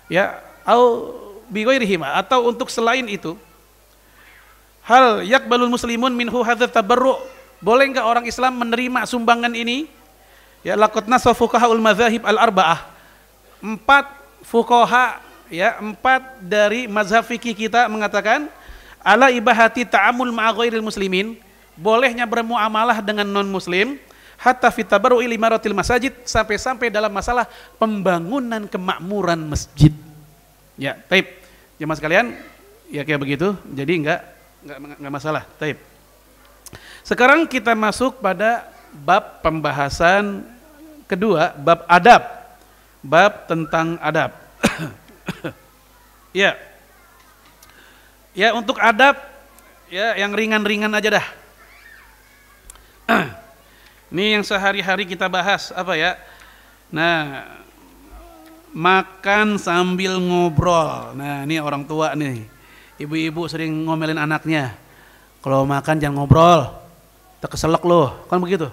Ya, 0.07 0.39
au 0.62 1.11
bighairihima 1.51 2.14
atau 2.23 2.47
untuk 2.47 2.70
selain 2.70 3.03
itu. 3.11 3.35
Hal 4.87 5.27
yakbalul 5.27 5.75
muslimun 5.75 6.14
minhu 6.14 6.47
hadzal 6.47 6.70
tabarru. 6.70 7.18
Boleh 7.59 7.91
enggak 7.91 8.07
orang 8.07 8.23
Islam 8.31 8.55
menerima 8.55 9.03
sumbangan 9.03 9.51
ini? 9.51 9.91
Ya 10.62 10.79
laqad 10.79 11.11
nasafukahaul 11.11 11.83
madzahib 11.83 12.23
al-arba'ah. 12.23 12.87
Empat 13.59 14.07
fuqaha 14.47 15.18
ya, 15.53 15.76
empat 15.76 16.40
dari 16.40 16.88
mazhab 16.88 17.20
fikih 17.28 17.53
kita 17.53 17.84
mengatakan 17.92 18.48
ala 19.05 19.28
ibahati 19.28 19.84
ta'amul 19.84 20.32
ma'aghairil 20.32 20.80
muslimin 20.80 21.36
bolehnya 21.76 22.24
bermuamalah 22.24 23.05
dengan 23.05 23.28
non 23.28 23.46
muslim 23.46 24.00
hatta 24.40 24.72
fitabaru 24.72 25.20
ilimaratil 25.20 25.76
masajid 25.76 26.16
sampai-sampai 26.26 26.88
dalam 26.88 27.12
masalah 27.12 27.46
pembangunan 27.76 28.66
kemakmuran 28.66 29.46
masjid. 29.46 29.92
Ya 30.74 30.98
taib. 31.07 31.28
Jemaah 31.76 31.98
sekalian 32.00 32.26
ya 32.90 33.07
kayak 33.07 33.20
begitu. 33.22 33.55
Jadi 33.70 34.03
enggak 34.03 34.20
enggak, 34.66 34.98
enggak 34.98 35.14
masalah. 35.14 35.42
Taib. 35.61 35.78
Sekarang 37.07 37.46
kita 37.46 37.76
masuk 37.76 38.18
pada 38.18 38.66
bab 38.90 39.44
pembahasan 39.44 40.42
kedua 41.07 41.55
bab 41.55 41.86
adab. 41.86 42.22
Bab 43.03 43.50
tentang 43.50 43.98
adab 43.98 44.30
ya 46.43 46.57
Ya 48.33 48.57
untuk 48.57 48.81
adab 48.81 49.20
ya 49.93 50.16
yang 50.16 50.33
ringan-ringan 50.33 50.89
aja 50.89 51.20
dah. 51.20 51.27
Ini 54.12 54.41
yang 54.41 54.45
sehari-hari 54.45 55.05
kita 55.05 55.29
bahas 55.29 55.68
apa 55.73 55.93
ya? 55.97 56.16
Nah, 56.89 57.45
makan 58.73 59.61
sambil 59.61 60.16
ngobrol. 60.20 61.16
Nah, 61.16 61.49
ini 61.49 61.57
orang 61.57 61.89
tua 61.89 62.12
nih. 62.12 62.45
Ibu-ibu 63.01 63.49
sering 63.49 63.73
ngomelin 63.89 64.20
anaknya. 64.20 64.77
Kalau 65.41 65.64
makan 65.64 65.97
jangan 65.97 66.20
ngobrol. 66.20 66.68
Terkeselak 67.41 67.81
loh, 67.89 68.29
kan 68.29 68.37
begitu. 68.37 68.68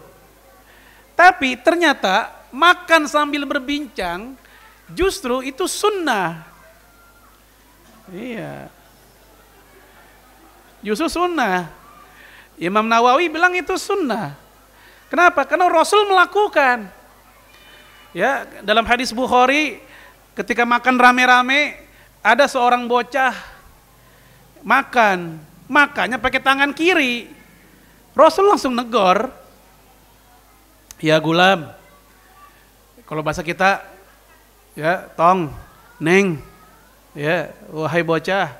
Tapi 1.15 1.55
ternyata 1.55 2.31
makan 2.51 3.07
sambil 3.07 3.47
berbincang 3.47 4.35
justru 4.93 5.45
itu 5.45 5.65
sunnah. 5.69 6.45
Iya, 8.09 8.73
Justru 10.79 11.11
sunnah. 11.11 11.67
Imam 12.59 12.83
Nawawi 12.87 13.27
bilang 13.31 13.51
itu 13.55 13.75
sunnah. 13.75 14.35
Kenapa? 15.11 15.43
Karena 15.47 15.67
Rasul 15.67 16.07
melakukan. 16.07 16.87
Ya, 18.15 18.47
dalam 18.63 18.83
hadis 18.87 19.11
Bukhari 19.11 19.79
ketika 20.33 20.63
makan 20.63 20.97
rame-rame 20.97 21.77
ada 22.23 22.47
seorang 22.47 22.87
bocah 22.87 23.35
makan, 24.63 25.39
makanya 25.67 26.19
pakai 26.19 26.41
tangan 26.41 26.71
kiri. 26.75 27.31
Rasul 28.15 28.47
langsung 28.47 28.75
negor. 28.75 29.31
Ya 30.99 31.15
gulam. 31.19 31.71
Kalau 33.07 33.23
bahasa 33.23 33.39
kita 33.39 33.83
ya 34.79 35.11
tong, 35.19 35.51
neng, 35.99 36.39
ya 37.11 37.51
wahai 37.67 37.99
bocah, 37.99 38.55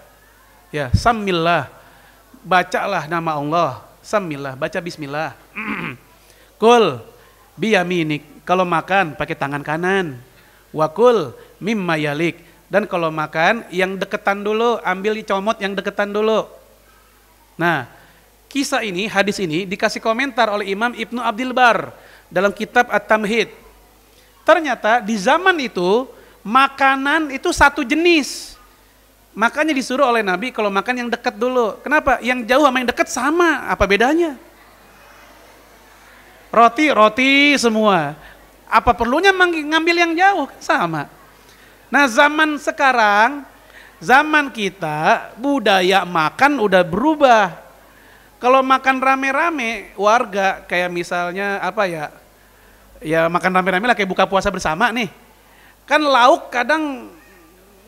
ya 0.68 0.92
samillah 0.92 1.72
bacalah 2.44 3.08
nama 3.08 3.40
Allah, 3.40 3.72
samillah, 4.04 4.56
baca 4.60 4.80
bismillah. 4.80 5.36
Kul 6.62 7.00
biyaminik, 7.56 8.44
kalau 8.48 8.64
makan 8.64 9.16
pakai 9.16 9.36
tangan 9.36 9.64
kanan. 9.64 10.20
Wakul 10.70 11.34
mimma 11.58 11.98
yalik. 11.98 12.46
Dan 12.70 12.86
kalau 12.86 13.10
makan 13.10 13.66
yang 13.74 13.98
deketan 13.98 14.46
dulu, 14.46 14.78
ambil 14.86 15.18
dicomot 15.18 15.58
yang 15.58 15.74
deketan 15.74 16.14
dulu. 16.14 16.46
Nah, 17.58 17.90
kisah 18.46 18.86
ini, 18.86 19.10
hadis 19.10 19.42
ini 19.42 19.66
dikasih 19.66 19.98
komentar 19.98 20.54
oleh 20.54 20.70
Imam 20.70 20.94
Ibnu 20.94 21.18
Abdul 21.18 21.50
Bar 21.50 21.90
dalam 22.30 22.54
kitab 22.54 22.86
At-Tamhid. 22.94 23.50
Ternyata 24.50 24.98
di 25.06 25.14
zaman 25.14 25.54
itu 25.62 26.10
makanan 26.42 27.30
itu 27.30 27.54
satu 27.54 27.86
jenis. 27.86 28.58
Makanya 29.38 29.78
disuruh 29.78 30.10
oleh 30.10 30.26
Nabi 30.26 30.50
kalau 30.50 30.74
makan 30.74 31.06
yang 31.06 31.10
dekat 31.14 31.38
dulu. 31.38 31.78
Kenapa? 31.86 32.18
Yang 32.18 32.50
jauh 32.50 32.66
sama 32.66 32.82
yang 32.82 32.90
dekat 32.90 33.08
sama. 33.14 33.70
Apa 33.70 33.86
bedanya? 33.86 34.34
Roti, 36.50 36.90
roti 36.90 37.54
semua. 37.62 38.18
Apa 38.66 38.98
perlunya 38.98 39.30
ngambil 39.38 39.96
yang 40.02 40.18
jauh? 40.18 40.50
Sama. 40.58 41.06
Nah 41.94 42.10
zaman 42.10 42.58
sekarang, 42.58 43.46
zaman 44.02 44.50
kita 44.50 45.30
budaya 45.38 46.02
makan 46.10 46.58
udah 46.58 46.82
berubah. 46.82 47.54
Kalau 48.42 48.66
makan 48.66 48.98
rame-rame 48.98 49.94
warga 49.94 50.66
kayak 50.66 50.90
misalnya 50.90 51.62
apa 51.62 51.86
ya? 51.86 52.10
Ya 53.00 53.32
makan 53.32 53.56
rame-rame 53.56 53.88
lah 53.88 53.96
kayak 53.96 54.12
buka 54.12 54.28
puasa 54.28 54.52
bersama 54.52 54.92
nih. 54.92 55.08
Kan 55.88 56.04
lauk 56.04 56.52
kadang 56.52 57.08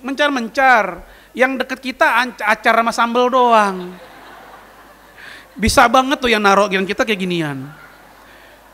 mencar-mencar 0.01 1.03
yang 1.36 1.59
deket 1.59 1.80
kita 1.80 2.28
acar 2.41 2.74
sama 2.80 2.91
sambal 2.95 3.28
doang. 3.28 3.91
Bisa 5.55 5.84
banget 5.91 6.18
tuh 6.18 6.32
yang 6.32 6.39
naruh 6.39 6.72
kita 6.72 7.03
kayak 7.03 7.20
ginian. 7.20 7.68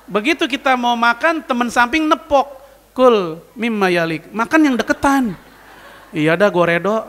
Begitu 0.07 0.47
kita 0.47 0.77
mau 0.79 0.95
makan, 0.95 1.43
teman 1.43 1.67
samping 1.67 2.07
nepok. 2.07 2.55
Kul 2.95 3.41
mimma 3.53 3.93
yalik. 3.93 4.29
Makan 4.33 4.61
yang 4.61 4.75
deketan. 4.79 5.37
Iya 6.15 6.33
dah 6.39 6.49
goredo. 6.49 7.05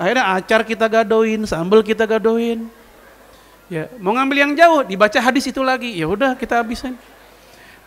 Akhirnya 0.00 0.32
acar 0.32 0.64
kita 0.64 0.88
gadoin, 0.88 1.44
sambal 1.44 1.84
kita 1.84 2.08
gadoin. 2.08 2.64
Ya, 3.68 3.92
mau 4.00 4.16
ngambil 4.16 4.36
yang 4.48 4.52
jauh, 4.56 4.80
dibaca 4.86 5.18
hadis 5.20 5.44
itu 5.50 5.60
lagi. 5.60 5.92
Ya 5.92 6.08
udah 6.08 6.32
kita 6.32 6.64
habisin. 6.64 6.96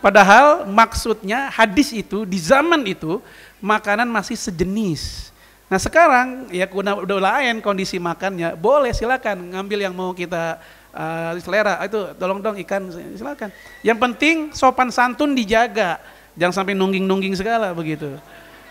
Padahal 0.04 0.68
maksudnya 0.68 1.48
hadis 1.48 1.96
itu 1.96 2.28
di 2.28 2.36
zaman 2.36 2.84
itu 2.84 3.24
makanan 3.64 4.04
masih 4.12 4.36
sejenis. 4.36 5.32
Nah 5.72 5.80
sekarang 5.80 6.52
ya 6.52 6.68
udah, 6.68 7.08
lain 7.08 7.64
kondisi 7.64 8.04
makannya, 8.04 8.52
boleh 8.60 8.92
silakan 8.92 9.56
ngambil 9.56 9.80
yang 9.88 9.96
mau 9.96 10.12
kita 10.12 10.60
uh, 10.92 11.40
selera 11.40 11.80
itu 11.88 12.12
tolong 12.20 12.44
dong 12.44 12.60
ikan 12.68 12.92
silakan. 13.16 13.48
Yang 13.80 13.98
penting 14.04 14.36
sopan 14.52 14.92
santun 14.92 15.32
dijaga, 15.32 16.04
jangan 16.36 16.52
sampai 16.52 16.76
nungging-nungging 16.76 17.40
segala 17.40 17.72
begitu. 17.72 18.20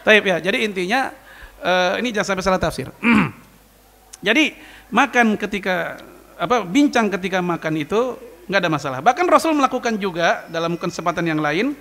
Taib 0.04 0.28
ya. 0.28 0.36
Jadi 0.36 0.68
intinya 0.68 1.16
uh, 1.64 1.96
ini 1.96 2.12
jangan 2.12 2.36
sampai 2.36 2.44
salah 2.44 2.60
tafsir. 2.60 2.92
Jadi 4.28 4.52
makan 4.92 5.40
ketika 5.40 5.96
apa 6.36 6.60
bincang 6.68 7.08
ketika 7.08 7.40
makan 7.40 7.80
itu 7.80 8.20
nggak 8.52 8.68
ada 8.68 8.68
masalah. 8.68 9.00
Bahkan 9.00 9.24
Rasul 9.32 9.56
melakukan 9.56 9.96
juga 9.96 10.44
dalam 10.52 10.76
kesempatan 10.76 11.24
yang 11.24 11.40
lain 11.40 11.72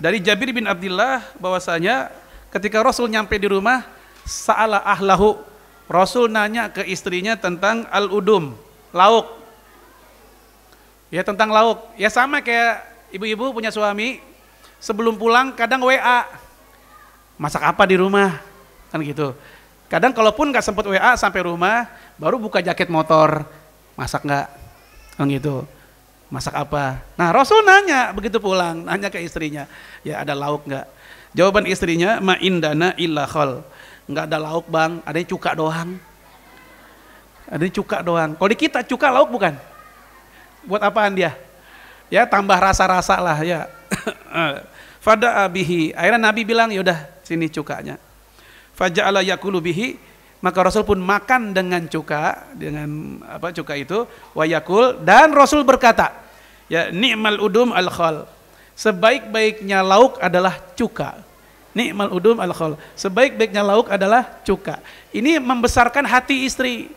dari 0.00 0.16
Jabir 0.24 0.48
bin 0.56 0.64
Abdullah 0.64 1.20
bahwasanya 1.36 2.08
ketika 2.48 2.80
Rasul 2.80 3.12
nyampe 3.12 3.36
di 3.36 3.52
rumah 3.52 3.84
Sa'ala 4.24 4.80
ahlahu. 4.80 5.36
Rasul 5.90 6.30
nanya 6.30 6.70
ke 6.70 6.86
istrinya 6.86 7.34
tentang 7.34 7.82
al-udum, 7.90 8.54
lauk. 8.94 9.26
Ya 11.10 11.26
tentang 11.26 11.50
lauk. 11.50 11.82
Ya 11.98 12.06
sama 12.06 12.38
kayak 12.38 12.86
ibu-ibu 13.10 13.50
punya 13.50 13.74
suami, 13.74 14.22
sebelum 14.78 15.18
pulang 15.18 15.50
kadang 15.52 15.82
WA. 15.82 16.30
Masak 17.36 17.66
apa 17.66 17.82
di 17.90 17.98
rumah? 17.98 18.38
Kan 18.94 19.02
gitu. 19.02 19.34
Kadang 19.90 20.14
kalaupun 20.14 20.54
nggak 20.54 20.62
sempat 20.62 20.86
WA 20.86 21.18
sampai 21.18 21.42
rumah, 21.42 21.90
baru 22.14 22.38
buka 22.38 22.62
jaket 22.62 22.86
motor. 22.86 23.42
Masak 23.98 24.22
nggak? 24.22 24.46
Kan 25.18 25.26
gitu. 25.26 25.66
Masak 26.30 26.54
apa? 26.54 27.02
Nah 27.18 27.34
Rasul 27.34 27.66
nanya 27.66 28.14
begitu 28.14 28.38
pulang, 28.38 28.86
nanya 28.86 29.10
ke 29.10 29.18
istrinya, 29.18 29.66
ya 30.06 30.22
ada 30.22 30.30
lauk 30.30 30.62
nggak? 30.62 30.86
Jawaban 31.34 31.66
istrinya, 31.66 32.22
ma 32.22 32.38
indana 32.38 32.94
illa 32.94 33.26
khol. 33.26 33.66
Nggak 34.06 34.24
ada 34.30 34.38
lauk 34.38 34.66
bang, 34.70 35.02
ada 35.02 35.18
cuka 35.26 35.58
doang. 35.58 35.98
Ada 37.50 37.66
cuka 37.66 37.98
doang. 38.06 38.38
Kalau 38.38 38.50
di 38.50 38.58
kita 38.58 38.86
cuka 38.86 39.10
lauk 39.10 39.30
bukan? 39.34 39.58
Buat 40.66 40.86
apaan 40.86 41.18
dia? 41.18 41.34
Ya 42.10 42.26
tambah 42.26 42.58
rasa-rasa 42.58 43.18
lah 43.18 43.38
ya. 43.42 43.66
Fada 45.04 45.46
abihi. 45.46 45.94
Akhirnya 45.94 46.30
Nabi 46.30 46.46
bilang, 46.46 46.70
yaudah 46.70 47.10
sini 47.26 47.50
cukanya. 47.50 47.98
Faja'ala 48.78 49.22
yakulu 49.26 49.62
bihi. 49.62 50.09
Maka 50.40 50.58
Rasul 50.64 50.88
pun 50.88 50.96
makan 50.96 51.52
dengan 51.52 51.84
cuka, 51.84 52.48
dengan 52.56 53.20
apa 53.28 53.52
cuka 53.52 53.76
itu, 53.76 54.08
wayakul 54.32 54.96
dan 55.04 55.36
Rasul 55.36 55.68
berkata, 55.68 56.16
ya 56.64 56.88
ni'mal 56.88 57.36
udum 57.44 57.76
al 57.76 57.92
khal. 57.92 58.24
Sebaik-baiknya 58.72 59.84
lauk 59.84 60.16
adalah 60.16 60.56
cuka. 60.72 61.20
Ni'mal 61.76 62.08
udum 62.08 62.40
al 62.40 62.56
khal. 62.56 62.80
Sebaik-baiknya 62.96 63.60
lauk 63.60 63.92
adalah 63.92 64.40
cuka. 64.40 64.80
Ini 65.12 65.36
membesarkan 65.44 66.08
hati 66.08 66.48
istri. 66.48 66.88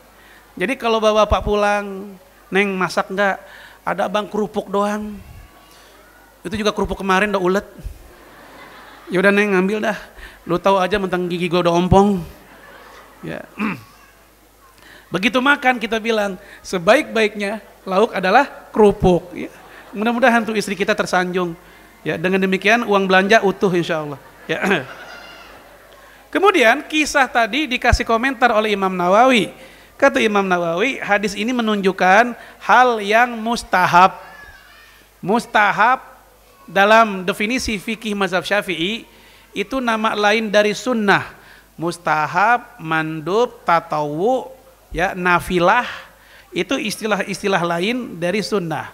Jadi 0.56 0.80
kalau 0.80 1.04
bawa 1.04 1.28
bapak 1.28 1.44
pulang, 1.44 2.16
neng 2.48 2.80
masak 2.80 3.12
enggak? 3.12 3.44
Ada 3.84 4.08
bang 4.08 4.32
kerupuk 4.32 4.72
doang. 4.72 5.20
Itu 6.48 6.56
juga 6.56 6.72
kerupuk 6.72 7.04
kemarin 7.04 7.36
udah 7.36 7.44
ulet. 7.44 7.68
Ya 9.12 9.20
udah 9.20 9.36
neng 9.36 9.52
ngambil 9.52 9.84
dah. 9.84 9.98
Lu 10.48 10.56
tahu 10.56 10.80
aja 10.80 10.96
mentang 10.96 11.28
gigi 11.28 11.52
gue 11.52 11.60
udah 11.60 11.76
ompong. 11.76 12.24
Ya. 13.24 13.48
Begitu 15.14 15.40
makan 15.40 15.80
kita 15.80 15.98
bilang 15.98 16.36
sebaik-baiknya 16.62 17.64
lauk 17.88 18.12
adalah 18.12 18.70
kerupuk. 18.70 19.32
Ya. 19.32 19.50
Mudah-mudahan 19.96 20.44
tuh 20.44 20.54
istri 20.60 20.76
kita 20.76 20.92
tersanjung. 20.94 21.56
Ya, 22.04 22.20
dengan 22.20 22.44
demikian 22.44 22.84
uang 22.84 23.08
belanja 23.08 23.40
utuh 23.40 23.72
insya 23.72 24.04
Allah. 24.04 24.20
Ya. 24.44 24.60
Kemudian 26.34 26.84
kisah 26.84 27.30
tadi 27.30 27.70
dikasih 27.70 28.04
komentar 28.04 28.52
oleh 28.52 28.76
Imam 28.76 28.92
Nawawi. 28.92 29.54
Kata 29.96 30.20
Imam 30.20 30.44
Nawawi, 30.44 31.00
hadis 31.00 31.38
ini 31.38 31.56
menunjukkan 31.56 32.36
hal 32.60 33.00
yang 33.00 33.38
mustahab. 33.40 34.18
Mustahab 35.24 36.04
dalam 36.68 37.24
definisi 37.24 37.78
fikih 37.80 38.18
mazhab 38.18 38.44
syafi'i 38.44 39.06
itu 39.54 39.78
nama 39.78 40.18
lain 40.18 40.50
dari 40.50 40.74
sunnah 40.74 41.43
mustahab, 41.76 42.78
mandub, 42.78 43.62
tatawu, 43.66 44.50
ya 44.94 45.18
nafilah 45.18 45.86
itu 46.54 46.78
istilah-istilah 46.78 47.62
lain 47.66 48.22
dari 48.22 48.46
sunnah. 48.46 48.94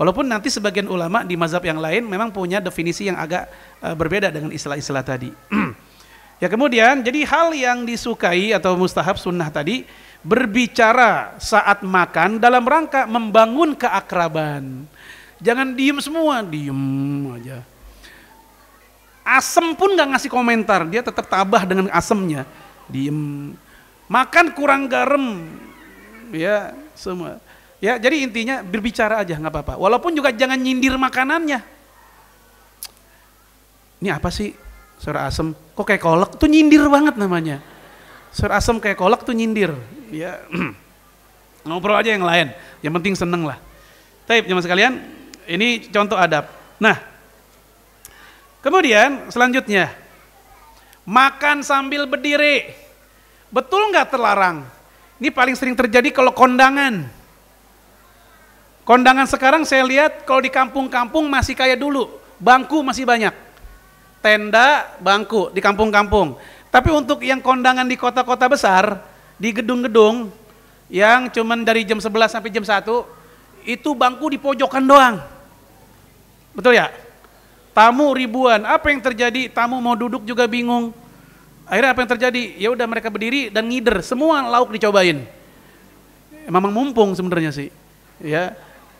Walaupun 0.00 0.24
nanti 0.24 0.48
sebagian 0.48 0.88
ulama 0.88 1.20
di 1.24 1.36
mazhab 1.36 1.60
yang 1.60 1.76
lain 1.76 2.08
memang 2.08 2.32
punya 2.32 2.56
definisi 2.56 3.08
yang 3.12 3.20
agak 3.20 3.48
uh, 3.84 3.92
berbeda 3.92 4.32
dengan 4.32 4.48
istilah-istilah 4.48 5.04
tadi. 5.04 5.28
ya 6.42 6.48
kemudian 6.48 7.04
jadi 7.04 7.20
hal 7.28 7.52
yang 7.52 7.84
disukai 7.84 8.56
atau 8.56 8.80
mustahab 8.80 9.20
sunnah 9.20 9.52
tadi 9.52 9.84
berbicara 10.24 11.36
saat 11.36 11.84
makan 11.84 12.40
dalam 12.40 12.64
rangka 12.64 13.04
membangun 13.04 13.76
keakraban. 13.76 14.88
Jangan 15.40 15.72
diem 15.72 16.00
semua, 16.00 16.44
diem 16.44 16.80
aja. 17.36 17.64
Asem 19.30 19.78
pun 19.78 19.94
nggak 19.94 20.10
ngasih 20.10 20.30
komentar, 20.30 20.82
dia 20.90 21.06
tetap 21.06 21.30
tabah 21.30 21.62
dengan 21.62 21.86
asemnya. 21.94 22.42
Diem. 22.90 23.54
Makan 24.10 24.50
kurang 24.58 24.90
garam, 24.90 25.46
ya 26.34 26.74
semua. 26.98 27.38
Ya, 27.78 27.94
jadi 27.96 28.26
intinya 28.26 28.60
berbicara 28.66 29.22
aja 29.22 29.38
nggak 29.38 29.54
apa-apa. 29.54 29.74
Walaupun 29.78 30.18
juga 30.18 30.34
jangan 30.34 30.58
nyindir 30.58 30.98
makanannya. 30.98 31.62
Ini 34.02 34.10
apa 34.10 34.28
sih? 34.34 34.50
Suara 35.00 35.30
asem, 35.30 35.54
kok 35.54 35.86
kayak 35.86 36.02
kolak? 36.02 36.30
Tuh 36.36 36.50
nyindir 36.50 36.84
banget 36.90 37.16
namanya. 37.16 37.62
Suara 38.34 38.60
asem 38.60 38.76
kayak 38.82 38.98
kolak 38.98 39.24
tuh 39.24 39.32
nyindir. 39.32 39.72
Ya, 40.12 40.42
ngobrol 41.70 41.96
aja 41.96 42.12
yang 42.12 42.26
lain. 42.26 42.52
Yang 42.84 42.92
penting 43.00 43.14
seneng 43.16 43.48
lah. 43.48 43.56
Tapi 44.28 44.44
jemaah 44.44 44.64
sekalian, 44.66 44.92
ini 45.48 45.88
contoh 45.88 46.20
adab. 46.20 46.52
Nah, 46.76 47.09
Kemudian 48.60 49.32
selanjutnya, 49.32 49.88
makan 51.08 51.64
sambil 51.64 52.04
berdiri. 52.04 52.76
Betul 53.48 53.88
nggak 53.88 54.12
terlarang? 54.12 54.68
Ini 55.16 55.32
paling 55.32 55.56
sering 55.56 55.76
terjadi 55.76 56.12
kalau 56.12 56.32
kondangan. 56.36 57.08
Kondangan 58.84 59.28
sekarang 59.28 59.62
saya 59.64 59.84
lihat 59.84 60.28
kalau 60.28 60.44
di 60.44 60.52
kampung-kampung 60.52 61.28
masih 61.28 61.56
kayak 61.56 61.80
dulu, 61.80 62.08
bangku 62.36 62.84
masih 62.84 63.08
banyak. 63.08 63.32
Tenda, 64.20 64.92
bangku 65.00 65.48
di 65.56 65.64
kampung-kampung. 65.64 66.36
Tapi 66.68 66.88
untuk 66.92 67.24
yang 67.24 67.40
kondangan 67.40 67.88
di 67.88 67.96
kota-kota 67.96 68.44
besar, 68.46 69.00
di 69.40 69.56
gedung-gedung 69.56 70.28
yang 70.92 71.32
cuman 71.32 71.64
dari 71.64 71.88
jam 71.88 71.96
11 71.96 72.28
sampai 72.28 72.52
jam 72.52 72.64
1, 72.66 72.84
itu 73.64 73.90
bangku 73.96 74.28
di 74.28 74.36
pojokan 74.36 74.84
doang. 74.84 75.16
Betul 76.52 76.76
ya? 76.76 76.92
Tamu 77.80 78.12
ribuan, 78.12 78.60
apa 78.68 78.92
yang 78.92 79.00
terjadi? 79.00 79.48
Tamu 79.48 79.80
mau 79.80 79.96
duduk 79.96 80.28
juga 80.28 80.44
bingung. 80.44 80.92
Akhirnya 81.64 81.96
apa 81.96 82.04
yang 82.04 82.10
terjadi? 82.12 82.42
Ya 82.60 82.68
udah 82.68 82.84
mereka 82.84 83.08
berdiri 83.08 83.48
dan 83.48 83.72
ngider, 83.72 84.04
semua 84.04 84.44
lauk 84.44 84.68
dicobain. 84.76 85.24
Memang 86.44 86.68
mumpung 86.68 87.16
sebenarnya 87.16 87.48
sih. 87.56 87.72
Ya. 88.20 88.52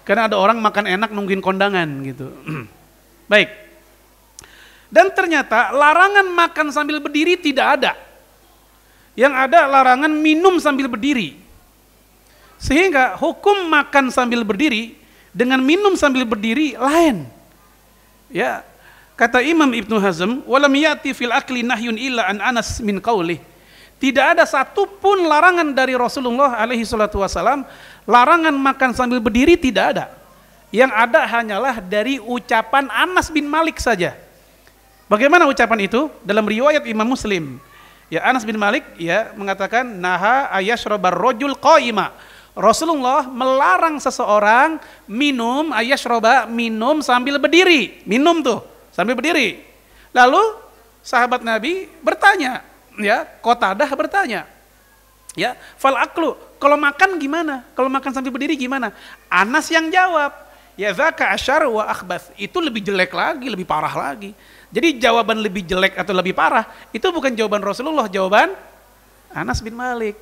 Karena 0.08 0.32
ada 0.32 0.40
orang 0.40 0.56
makan 0.64 0.96
enak 0.96 1.12
nungguin 1.12 1.44
kondangan 1.44 1.84
gitu. 2.08 2.32
Baik. 3.30 3.52
Dan 4.88 5.12
ternyata 5.12 5.76
larangan 5.76 6.24
makan 6.32 6.72
sambil 6.72 7.04
berdiri 7.04 7.36
tidak 7.36 7.76
ada. 7.76 7.92
Yang 9.12 9.44
ada 9.44 9.68
larangan 9.68 10.08
minum 10.08 10.56
sambil 10.56 10.88
berdiri. 10.88 11.36
Sehingga 12.56 13.12
hukum 13.20 13.60
makan 13.68 14.08
sambil 14.08 14.40
berdiri 14.40 14.96
dengan 15.36 15.60
minum 15.60 15.92
sambil 16.00 16.24
berdiri 16.24 16.80
lain. 16.80 17.28
Ya, 18.32 18.64
kata 19.20 19.44
Imam 19.44 19.68
Ibnu 19.68 20.00
Hazm, 20.00 20.40
"Walam 20.48 20.72
yati 20.72 21.12
fil 21.12 21.28
akli 21.28 21.60
nahyun 21.60 22.00
illa 22.00 22.24
an 22.24 22.40
Anas 22.40 22.80
min 22.80 22.96
qauli." 22.96 23.36
Tidak 24.00 24.32
ada 24.32 24.48
satupun 24.48 25.28
larangan 25.28 25.76
dari 25.76 25.92
Rasulullah 25.92 26.56
alaihi 26.56 26.88
salatu 26.88 27.20
wasalam, 27.20 27.68
larangan 28.08 28.56
makan 28.56 28.96
sambil 28.96 29.20
berdiri 29.20 29.60
tidak 29.60 29.92
ada. 29.92 30.04
Yang 30.72 30.96
ada 30.96 31.20
hanyalah 31.28 31.84
dari 31.84 32.16
ucapan 32.16 32.88
Anas 32.88 33.28
bin 33.28 33.44
Malik 33.44 33.76
saja. 33.76 34.16
Bagaimana 35.04 35.44
ucapan 35.44 35.84
itu? 35.84 36.08
Dalam 36.24 36.48
riwayat 36.48 36.88
Imam 36.88 37.12
Muslim. 37.12 37.60
Ya 38.08 38.24
Anas 38.24 38.48
bin 38.48 38.56
Malik 38.56 38.88
ya 38.96 39.36
mengatakan 39.36 39.84
naha 39.84 40.48
ayashrabar 40.50 41.14
rojul 41.14 41.54
qaima 41.54 42.10
Rasulullah 42.58 43.22
melarang 43.30 44.02
seseorang 44.02 44.82
minum 45.06 45.70
ayashroba 45.70 46.48
minum 46.50 47.04
sambil 47.04 47.38
berdiri. 47.38 48.02
Minum 48.08 48.42
tuh 48.42 48.64
sambil 48.94 49.16
berdiri. 49.18 49.62
Lalu 50.10 50.42
sahabat 51.00 51.42
Nabi 51.42 51.86
bertanya, 52.02 52.62
ya, 52.98 53.26
Qatadah 53.42 53.90
bertanya. 53.94 54.46
Ya, 55.38 55.54
fal 55.78 55.94
aklu, 55.94 56.34
kalau 56.58 56.74
makan 56.74 57.14
gimana? 57.22 57.62
Kalau 57.78 57.86
makan 57.86 58.10
sambil 58.10 58.34
berdiri 58.34 58.58
gimana? 58.58 58.90
Anas 59.30 59.70
yang 59.70 59.86
jawab, 59.86 60.34
ya 60.74 60.90
zaka 60.90 61.30
asyar 61.30 61.70
wa 61.70 61.86
akhbath. 61.86 62.34
Itu 62.34 62.58
lebih 62.58 62.82
jelek 62.82 63.14
lagi, 63.14 63.46
lebih 63.46 63.62
parah 63.62 63.94
lagi. 63.94 64.34
Jadi 64.74 64.98
jawaban 64.98 65.38
lebih 65.38 65.62
jelek 65.62 65.94
atau 65.94 66.10
lebih 66.10 66.34
parah, 66.34 66.66
itu 66.90 67.06
bukan 67.14 67.30
jawaban 67.34 67.62
Rasulullah, 67.62 68.10
jawaban 68.10 68.58
Anas 69.30 69.62
bin 69.62 69.78
Malik. 69.78 70.18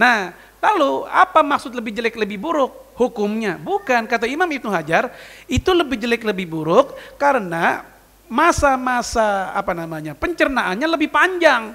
Nah, 0.00 0.32
Lalu 0.58 1.06
apa 1.06 1.40
maksud 1.46 1.70
lebih 1.70 1.94
jelek 1.94 2.18
lebih 2.18 2.38
buruk? 2.38 2.90
Hukumnya 2.98 3.54
bukan 3.54 4.10
kata 4.10 4.26
Imam 4.26 4.50
Ibnu 4.50 4.74
Hajar 4.74 5.14
itu 5.46 5.70
lebih 5.70 5.94
jelek 5.94 6.26
lebih 6.26 6.50
buruk 6.50 6.98
karena 7.14 7.86
masa-masa 8.28 9.50
apa 9.56 9.72
namanya 9.72 10.12
pencernaannya 10.12 10.88
lebih 10.88 11.08
panjang, 11.08 11.72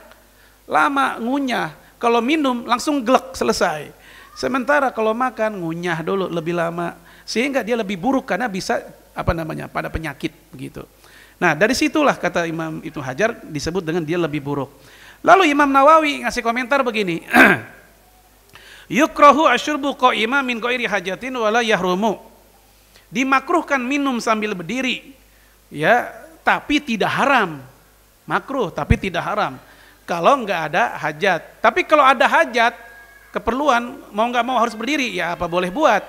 lama 0.69 1.17
ngunyah. 1.19 1.97
Kalau 1.97 2.19
minum 2.19 2.67
langsung 2.67 2.99
glek 3.01 3.33
selesai. 3.33 3.89
Sementara 4.33 4.89
kalau 4.89 5.13
makan 5.13 5.61
ngunyah 5.61 6.01
dulu 6.01 6.25
lebih 6.27 6.57
lama 6.57 6.97
sehingga 7.23 7.61
dia 7.61 7.77
lebih 7.77 7.95
buruk 7.95 8.27
karena 8.27 8.49
bisa 8.49 8.81
apa 9.13 9.31
namanya 9.31 9.69
pada 9.69 9.87
penyakit 9.87 10.33
begitu. 10.49 10.83
Nah 11.37 11.53
dari 11.53 11.77
situlah 11.77 12.17
kata 12.17 12.49
Imam 12.49 12.81
Ibnu 12.81 13.01
Hajar 13.01 13.39
disebut 13.45 13.85
dengan 13.85 14.03
dia 14.03 14.17
lebih 14.17 14.41
buruk. 14.41 14.73
Lalu 15.23 15.55
Imam 15.55 15.69
Nawawi 15.71 16.27
ngasih 16.27 16.43
komentar 16.43 16.83
begini. 16.83 17.23
Yukrohu 18.99 19.47
asyurbu 19.47 19.95
qa'ima 19.95 20.43
min 20.43 20.59
ghairi 20.59 20.83
hajatin 20.83 21.31
wala 21.39 21.63
yahrumu. 21.63 22.19
Dimakruhkan 23.07 23.79
minum 23.79 24.19
sambil 24.19 24.51
berdiri. 24.51 25.15
Ya, 25.71 26.11
tapi 26.43 26.83
tidak 26.83 27.09
haram. 27.09 27.63
Makruh 28.27 28.69
tapi 28.71 28.99
tidak 28.99 29.23
haram. 29.23 29.55
Kalau 30.03 30.43
nggak 30.43 30.61
ada 30.71 30.83
hajat. 30.99 31.41
Tapi 31.63 31.87
kalau 31.87 32.03
ada 32.03 32.27
hajat, 32.27 32.75
keperluan 33.31 34.03
mau 34.11 34.27
nggak 34.27 34.45
mau 34.45 34.59
harus 34.59 34.75
berdiri, 34.75 35.15
ya 35.15 35.33
apa 35.33 35.47
boleh 35.47 35.71
buat. 35.71 36.03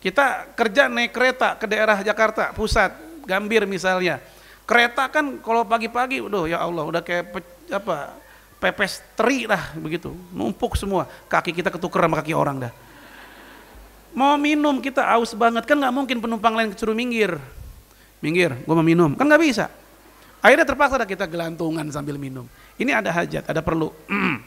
Kita 0.00 0.56
kerja 0.56 0.88
naik 0.88 1.12
kereta 1.12 1.58
ke 1.58 1.68
daerah 1.68 2.00
Jakarta 2.00 2.56
pusat, 2.56 2.94
Gambir 3.28 3.68
misalnya. 3.68 4.22
Kereta 4.64 5.10
kan 5.10 5.42
kalau 5.42 5.66
pagi-pagi, 5.66 6.22
udah 6.24 6.46
ya 6.46 6.62
Allah, 6.62 6.86
udah 6.86 7.02
kayak 7.02 7.34
pe, 7.34 7.40
apa 7.74 8.14
pepes 8.62 9.02
teri 9.18 9.44
lah 9.44 9.74
begitu, 9.76 10.14
numpuk 10.32 10.78
semua. 10.78 11.04
Kaki 11.26 11.50
kita 11.50 11.68
ketuker 11.68 12.00
sama 12.06 12.22
kaki 12.22 12.32
orang 12.32 12.70
dah. 12.70 12.72
Mau 14.14 14.38
minum 14.38 14.78
kita 14.78 15.04
aus 15.06 15.34
banget 15.34 15.66
kan 15.66 15.76
nggak 15.78 15.94
mungkin 15.94 16.18
penumpang 16.22 16.54
lain 16.54 16.70
suruh 16.78 16.94
minggir, 16.94 17.36
minggir, 18.20 18.54
gue 18.54 18.74
mau 18.76 18.84
minum 18.84 19.12
kan 19.16 19.26
nggak 19.26 19.42
bisa. 19.42 19.66
Akhirnya 20.40 20.64
terpaksa 20.64 20.96
dah 20.96 21.08
kita 21.08 21.28
gelantungan 21.28 21.84
sambil 21.92 22.16
minum. 22.16 22.48
Ini 22.80 22.96
ada 22.96 23.12
hajat, 23.12 23.44
ada 23.44 23.60
perlu. 23.60 23.92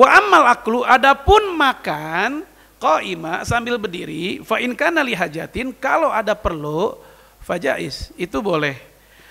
Wa 0.00 0.08
amal 0.20 0.44
aklu, 0.48 0.84
adapun 0.84 1.56
makan 1.56 2.44
qaima 2.80 3.44
sambil 3.46 3.78
berdiri, 3.78 4.42
fa 4.42 4.58
in 4.58 4.74
li 5.06 5.14
hajatin, 5.14 5.70
kalau 5.76 6.10
ada 6.10 6.32
perlu 6.34 6.96
fajais, 7.44 8.10
itu 8.18 8.38
boleh. 8.40 8.76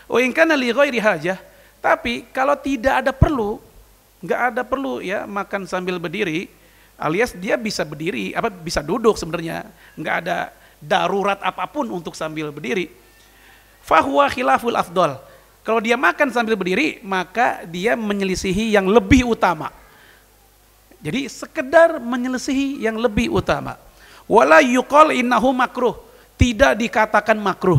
Wa 0.08 0.22
in 0.22 0.32
kana 0.32 0.56
li 0.56 0.70
ghairi 0.72 1.02
hajah, 1.02 1.38
tapi 1.82 2.30
kalau 2.30 2.54
tidak 2.56 3.06
ada 3.06 3.12
perlu, 3.12 3.58
nggak 4.22 4.42
ada 4.54 4.62
perlu 4.62 5.02
ya 5.02 5.26
makan 5.26 5.66
sambil 5.66 5.98
berdiri, 5.98 6.48
alias 6.96 7.34
dia 7.34 7.58
bisa 7.58 7.82
berdiri, 7.82 8.32
apa 8.38 8.54
bisa 8.54 8.86
duduk 8.86 9.18
sebenarnya, 9.18 9.66
nggak 9.98 10.16
ada 10.26 10.54
darurat 10.82 11.38
apa 11.40 11.70
pun 11.70 11.86
untuk 11.94 12.18
sambil 12.18 12.50
berdiri. 12.50 12.90
Fahuwa 13.86 14.26
khilaful 14.28 14.76
afdol. 14.76 15.16
Kalau 15.62 15.78
dia 15.78 15.94
makan 15.94 16.34
sambil 16.34 16.58
berdiri, 16.58 16.98
maka 17.06 17.62
dia 17.70 17.94
menyelisihi 17.94 18.74
yang 18.74 18.90
lebih 18.90 19.30
utama. 19.30 19.70
Jadi 21.02 21.30
sekedar 21.30 22.02
menyelesaikan 22.02 22.82
yang 22.82 22.98
lebih 22.98 23.30
utama. 23.30 23.78
Wala 24.26 24.62
yuqal 24.62 25.14
innahu 25.14 25.54
makruh. 25.54 25.98
Tidak 26.38 26.78
dikatakan 26.78 27.38
makruh. 27.38 27.78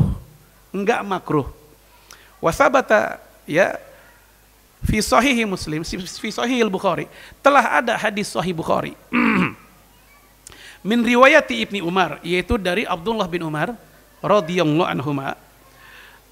Enggak 0.70 1.02
makruh. 1.02 1.46
Wasabata 2.42 3.22
ya 3.46 3.78
fi 4.82 4.98
sahihi 4.98 5.46
Muslim, 5.46 5.86
fi 5.86 6.30
sahih 6.30 6.66
Bukhari, 6.66 7.06
telah 7.38 7.78
ada 7.78 7.94
hadis 7.94 8.30
sahih 8.34 8.54
Bukhari. 8.54 8.98
Min 10.82 11.06
riwayati 11.06 11.62
Ibni 11.62 11.78
Umar, 11.78 12.18
yaitu 12.26 12.58
dari 12.58 12.82
Abdullah 12.82 13.30
bin 13.30 13.46
Umar 13.46 13.78
radhiyallahu 14.18 14.86
anhuma. 14.86 15.38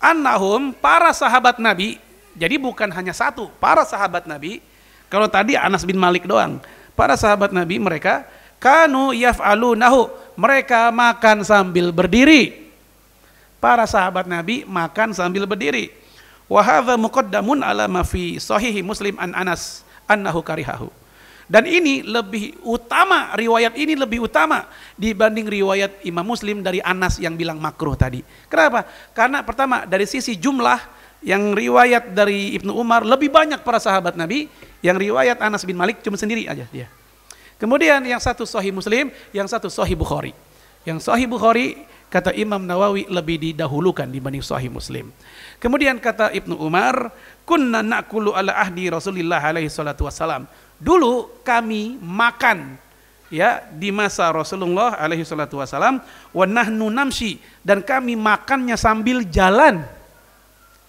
Annahum 0.02 0.74
para 0.74 1.14
sahabat 1.14 1.62
Nabi, 1.62 2.02
jadi 2.34 2.58
bukan 2.58 2.90
hanya 2.90 3.14
satu, 3.14 3.46
para 3.62 3.86
sahabat 3.86 4.26
Nabi. 4.26 4.58
Kalau 5.10 5.26
tadi 5.30 5.54
Anas 5.54 5.86
bin 5.86 5.98
Malik 5.98 6.26
doang, 6.26 6.58
para 7.00 7.16
sahabat 7.16 7.54
Nabi 7.54 7.80
mereka 7.80 8.28
kanu 8.60 9.16
yaf'alunahu 9.16 10.12
mereka 10.36 10.92
makan 10.92 11.40
sambil 11.40 11.88
berdiri 11.90 12.68
para 13.56 13.88
sahabat 13.88 14.28
Nabi 14.28 14.68
makan 14.68 15.16
sambil 15.16 15.48
berdiri 15.48 15.88
wa 16.44 16.60
hadza 16.60 17.00
muqaddamun 17.00 17.64
ala 17.64 17.88
ma 17.88 18.04
fi 18.04 18.36
sahih 18.36 18.84
Muslim 18.84 19.16
an 19.16 19.32
Anas 19.32 19.80
annahu 20.04 20.44
karihahu 20.44 20.92
dan 21.50 21.66
ini 21.66 22.06
lebih 22.06 22.62
utama 22.62 23.34
riwayat 23.34 23.74
ini 23.74 23.98
lebih 23.98 24.30
utama 24.30 24.70
dibanding 24.94 25.50
riwayat 25.50 25.98
Imam 26.06 26.22
Muslim 26.22 26.62
dari 26.62 26.78
Anas 26.78 27.18
yang 27.18 27.34
bilang 27.34 27.58
makruh 27.58 27.98
tadi. 27.98 28.22
Kenapa? 28.46 28.86
Karena 29.10 29.42
pertama 29.42 29.82
dari 29.82 30.06
sisi 30.06 30.38
jumlah 30.38 30.78
yang 31.26 31.50
riwayat 31.50 32.14
dari 32.14 32.54
Ibnu 32.54 32.70
Umar 32.70 33.02
lebih 33.02 33.34
banyak 33.34 33.66
para 33.66 33.82
sahabat 33.82 34.14
Nabi 34.14 34.46
yang 34.78 34.94
riwayat 34.94 35.42
Anas 35.42 35.66
bin 35.66 35.74
Malik 35.74 35.98
cuma 36.06 36.14
sendiri 36.14 36.46
aja 36.46 36.70
dia. 36.70 36.86
Kemudian 37.58 37.98
yang 38.06 38.22
satu 38.22 38.46
Sahih 38.46 38.70
Muslim, 38.70 39.10
yang 39.34 39.50
satu 39.50 39.66
Sahih 39.66 39.98
Bukhari. 39.98 40.32
Yang 40.86 41.04
Sahih 41.04 41.26
Bukhari 41.28 41.82
kata 42.08 42.30
Imam 42.32 42.62
Nawawi 42.62 43.04
lebih 43.10 43.36
didahulukan 43.36 44.06
dibanding 44.08 44.40
Sahih 44.40 44.72
Muslim. 44.72 45.10
Kemudian 45.58 45.98
kata 46.00 46.32
Ibnu 46.32 46.56
Umar, 46.56 47.12
kunna 47.42 47.82
nakulu 47.84 48.32
ala 48.32 48.54
ahdi 48.54 48.88
Rasulullah 48.88 49.42
alaihi 49.42 49.68
salatu 49.68 50.08
wassalam. 50.08 50.48
Dulu 50.80 51.44
kami 51.44 52.00
makan 52.00 52.80
ya 53.28 53.62
di 53.70 53.92
masa 53.92 54.32
Rasulullah 54.32 54.96
alaihi 54.96 55.28
salatu 55.28 55.60
wassalam 55.60 56.00
wa 56.32 56.44
namshi 56.48 57.36
dan 57.60 57.84
kami 57.84 58.16
makannya 58.16 58.80
sambil 58.80 59.20
jalan. 59.28 59.84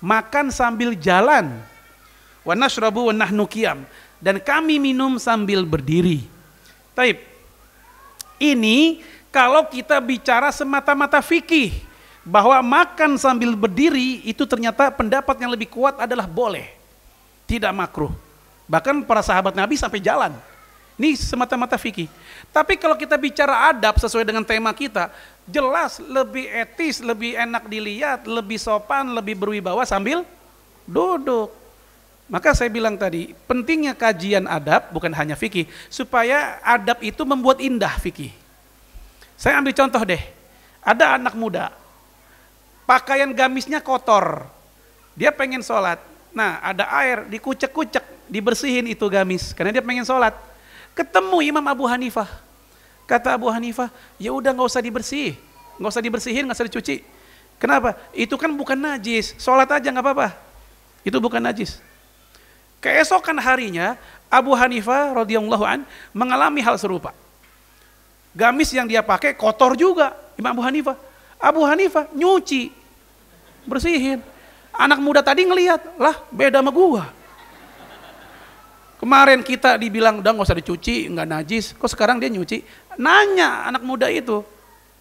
Makan 0.01 0.49
sambil 0.49 0.97
jalan 0.97 1.61
wa 2.41 2.53
nashrabu 2.57 3.11
wa 3.11 3.13
nahnu 3.13 3.45
dan 4.17 4.41
kami 4.41 4.79
minum 4.79 5.19
sambil 5.21 5.67
berdiri. 5.67 6.25
Taib. 6.97 7.21
Ini 8.41 9.05
kalau 9.29 9.69
kita 9.69 10.01
bicara 10.01 10.49
semata-mata 10.49 11.21
fikih 11.21 11.77
bahwa 12.25 12.57
makan 12.65 13.21
sambil 13.21 13.53
berdiri 13.53 14.25
itu 14.25 14.49
ternyata 14.49 14.89
pendapat 14.89 15.37
yang 15.37 15.53
lebih 15.53 15.69
kuat 15.69 16.01
adalah 16.01 16.25
boleh. 16.25 16.73
Tidak 17.45 17.69
makruh. 17.69 18.30
Bahkan 18.71 19.03
para 19.03 19.19
sahabat 19.19 19.51
Nabi 19.51 19.75
sampai 19.75 19.99
jalan. 19.99 20.31
Ini 20.95 21.19
semata-mata 21.19 21.75
fikih. 21.75 22.07
Tapi 22.55 22.79
kalau 22.79 22.95
kita 22.95 23.19
bicara 23.19 23.67
adab 23.67 23.99
sesuai 23.99 24.23
dengan 24.23 24.47
tema 24.47 24.71
kita, 24.71 25.11
jelas 25.43 25.99
lebih 25.99 26.47
etis, 26.47 27.03
lebih 27.03 27.35
enak 27.35 27.67
dilihat, 27.67 28.23
lebih 28.23 28.55
sopan, 28.55 29.11
lebih 29.11 29.35
berwibawa 29.35 29.83
sambil 29.83 30.23
duduk. 30.87 31.51
Maka 32.31 32.55
saya 32.55 32.71
bilang 32.71 32.95
tadi, 32.95 33.35
pentingnya 33.43 33.91
kajian 33.91 34.47
adab 34.47 34.87
bukan 34.95 35.11
hanya 35.11 35.35
fikih, 35.35 35.67
supaya 35.91 36.63
adab 36.63 37.03
itu 37.03 37.27
membuat 37.27 37.59
indah 37.59 37.91
fikih. 37.99 38.31
Saya 39.35 39.59
ambil 39.59 39.75
contoh 39.75 39.99
deh, 40.07 40.21
ada 40.79 41.19
anak 41.19 41.35
muda, 41.35 41.75
pakaian 42.87 43.27
gamisnya 43.35 43.83
kotor, 43.83 44.47
dia 45.11 45.33
pengen 45.33 45.59
sholat, 45.59 45.99
nah 46.31 46.63
ada 46.63 46.87
air, 47.03 47.27
dikucek-kucek, 47.27 48.03
dibersihin 48.31 48.87
itu 48.87 49.03
gamis, 49.11 49.51
karena 49.51 49.75
dia 49.75 49.83
pengen 49.83 50.07
sholat. 50.07 50.35
Ketemu 50.91 51.55
Imam 51.55 51.65
Abu 51.67 51.87
Hanifah, 51.87 52.27
kata 53.07 53.35
Abu 53.35 53.47
Hanifah, 53.51 53.91
ya 54.19 54.31
udah 54.35 54.51
nggak 54.51 54.67
usah 54.67 54.83
dibersih, 54.83 55.35
nggak 55.79 55.91
usah 55.91 56.03
dibersihin, 56.03 56.43
nggak 56.47 56.57
usah 56.57 56.67
dicuci. 56.67 56.95
Kenapa? 57.61 57.93
Itu 58.15 58.35
kan 58.39 58.49
bukan 58.51 58.79
najis, 58.79 59.37
sholat 59.37 59.69
aja 59.69 59.87
nggak 59.91 60.01
apa-apa. 60.01 60.33
Itu 61.05 61.21
bukan 61.21 61.41
najis. 61.43 61.77
Keesokan 62.81 63.37
harinya 63.37 63.93
Abu 64.25 64.57
Hanifah 64.57 65.13
radhiyallahu 65.13 65.61
an 65.61 65.85
mengalami 66.15 66.65
hal 66.65 66.79
serupa. 66.81 67.13
Gamis 68.33 68.71
yang 68.71 68.87
dia 68.87 69.03
pakai 69.03 69.35
kotor 69.35 69.75
juga 69.77 70.15
Imam 70.39 70.55
Abu 70.55 70.63
Hanifah. 70.65 70.97
Abu 71.37 71.61
Hanifah 71.67 72.09
nyuci, 72.15 72.73
bersihin. 73.67 74.30
Anak 74.81 74.97
muda 74.97 75.21
tadi 75.21 75.45
ngelihat, 75.45 75.93
lah 76.01 76.17
beda 76.33 76.57
sama 76.57 76.73
gua. 76.73 77.05
Kemarin 78.97 79.45
kita 79.45 79.77
dibilang 79.77 80.21
udah 80.21 80.29
nggak 80.33 80.45
usah 80.49 80.57
dicuci, 80.57 81.05
nggak 81.09 81.27
najis. 81.29 81.77
Kok 81.77 81.89
sekarang 81.89 82.17
dia 82.17 82.33
nyuci? 82.33 82.65
Nanya 82.97 83.69
anak 83.69 83.85
muda 83.85 84.09
itu. 84.09 84.41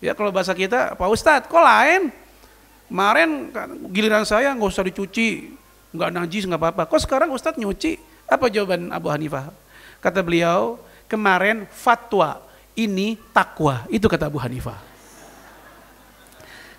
Ya 0.00 0.12
kalau 0.16 0.32
bahasa 0.32 0.52
kita, 0.56 0.96
Pak 0.96 1.08
Ustadz, 1.08 1.48
kok 1.48 1.60
lain? 1.60 2.12
Kemarin 2.88 3.52
giliran 3.92 4.24
saya 4.28 4.52
nggak 4.56 4.72
usah 4.72 4.84
dicuci, 4.84 5.52
nggak 5.92 6.10
najis 6.16 6.48
nggak 6.48 6.60
apa-apa. 6.60 6.82
Kok 6.88 7.00
sekarang 7.00 7.28
Ustadz 7.32 7.60
nyuci? 7.60 8.00
Apa 8.24 8.48
jawaban 8.48 8.88
Abu 8.88 9.12
Hanifah? 9.12 9.52
Kata 10.00 10.24
beliau, 10.24 10.80
kemarin 11.04 11.68
fatwa, 11.68 12.40
ini 12.72 13.20
takwa. 13.36 13.84
Itu 13.92 14.08
kata 14.08 14.32
Abu 14.32 14.40
Hanifah. 14.40 14.80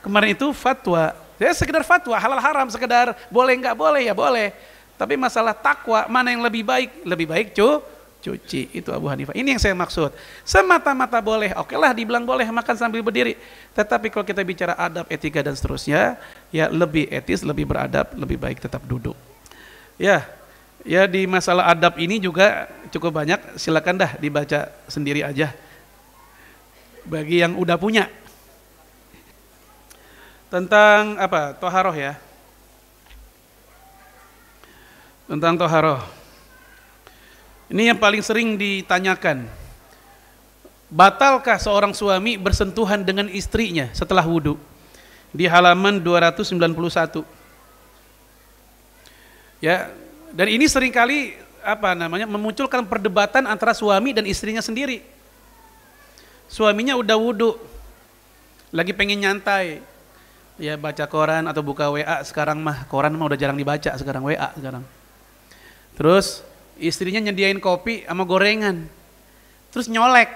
Kemarin 0.01 0.33
itu 0.33 0.49
fatwa, 0.57 1.13
ya 1.41 1.53
sekedar 1.57 1.81
fatwa, 1.81 2.13
halal 2.13 2.37
haram, 2.37 2.67
sekedar 2.69 3.17
boleh 3.33 3.57
nggak 3.57 3.73
boleh 3.73 4.05
ya 4.05 4.13
boleh. 4.13 4.53
Tapi 5.01 5.17
masalah 5.17 5.57
takwa, 5.57 6.05
mana 6.05 6.29
yang 6.29 6.45
lebih 6.45 6.61
baik? 6.61 7.01
Lebih 7.01 7.25
baik 7.25 7.47
cu, 7.57 7.81
cuci. 8.21 8.69
Itu 8.69 8.93
Abu 8.93 9.09
Hanifah. 9.09 9.33
Ini 9.33 9.57
yang 9.57 9.61
saya 9.61 9.73
maksud. 9.73 10.13
Semata-mata 10.45 11.17
boleh, 11.17 11.57
oke 11.57 11.73
lah 11.73 11.89
dibilang 11.89 12.21
boleh 12.21 12.45
makan 12.45 12.75
sambil 12.77 13.01
berdiri. 13.01 13.33
Tetapi 13.73 14.13
kalau 14.13 14.21
kita 14.21 14.45
bicara 14.45 14.77
adab, 14.77 15.09
etika 15.09 15.41
dan 15.41 15.57
seterusnya, 15.57 16.21
ya 16.53 16.69
lebih 16.69 17.09
etis, 17.09 17.41
lebih 17.41 17.65
beradab, 17.65 18.13
lebih 18.13 18.37
baik 18.37 18.61
tetap 18.61 18.85
duduk. 18.85 19.17
Ya, 19.97 20.29
ya 20.85 21.09
di 21.09 21.25
masalah 21.25 21.73
adab 21.73 21.97
ini 21.97 22.21
juga 22.21 22.69
cukup 22.93 23.17
banyak. 23.17 23.57
Silakan 23.57 23.97
dah 23.97 24.11
dibaca 24.21 24.69
sendiri 24.85 25.25
aja. 25.25 25.49
Bagi 27.01 27.41
yang 27.41 27.57
udah 27.57 27.81
punya 27.81 28.05
tentang 30.51 31.15
apa? 31.15 31.55
Toharoh 31.55 31.95
ya. 31.95 32.19
Tentang 35.31 35.55
toharoh. 35.55 36.03
Ini 37.71 37.95
yang 37.95 37.99
paling 38.03 38.19
sering 38.19 38.59
ditanyakan. 38.59 39.47
Batalkah 40.91 41.55
seorang 41.55 41.95
suami 41.95 42.35
bersentuhan 42.35 42.99
dengan 42.99 43.31
istrinya 43.31 43.87
setelah 43.95 44.27
wudhu? 44.27 44.59
Di 45.31 45.47
halaman 45.47 46.03
291 46.03 47.23
ya 49.63 49.93
dan 50.33 50.47
ini 50.49 50.65
sering 50.67 50.91
kali 50.91 51.37
apa 51.61 51.93
namanya 51.93 52.25
memunculkan 52.25 52.83
perdebatan 52.83 53.45
antara 53.45 53.71
suami 53.71 54.11
dan 54.11 54.25
istrinya 54.25 54.59
sendiri. 54.59 55.05
Suaminya 56.51 56.99
udah 56.99 57.15
wudhu 57.15 57.55
lagi 58.75 58.91
pengen 58.91 59.23
nyantai, 59.23 59.79
ya 60.61 60.77
baca 60.77 61.09
koran 61.09 61.49
atau 61.49 61.65
buka 61.65 61.89
WA 61.89 62.21
sekarang 62.21 62.61
mah 62.61 62.85
koran 62.85 63.17
mah 63.17 63.33
udah 63.33 63.39
jarang 63.41 63.57
dibaca 63.57 63.89
sekarang 63.97 64.21
WA 64.21 64.53
sekarang. 64.53 64.85
Terus 65.97 66.45
istrinya 66.77 67.17
nyediain 67.17 67.57
kopi 67.57 68.05
sama 68.05 68.29
gorengan, 68.29 68.85
terus 69.73 69.89
nyolek, 69.89 70.29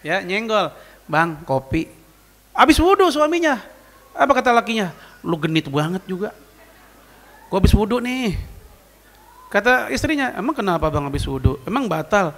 ya 0.00 0.24
nyenggol, 0.24 0.72
bang 1.04 1.36
kopi, 1.44 1.84
habis 2.56 2.80
wudhu 2.80 3.12
suaminya, 3.12 3.60
apa 4.16 4.32
kata 4.32 4.56
lakinya, 4.56 4.96
lu 5.20 5.36
genit 5.36 5.68
banget 5.68 6.00
juga, 6.08 6.32
gua 7.52 7.60
habis 7.60 7.76
wudhu 7.76 8.00
nih, 8.00 8.40
kata 9.52 9.92
istrinya, 9.92 10.32
emang 10.32 10.56
kenapa 10.56 10.88
bang 10.88 11.04
habis 11.04 11.28
wudhu, 11.28 11.60
emang 11.68 11.88
batal, 11.88 12.32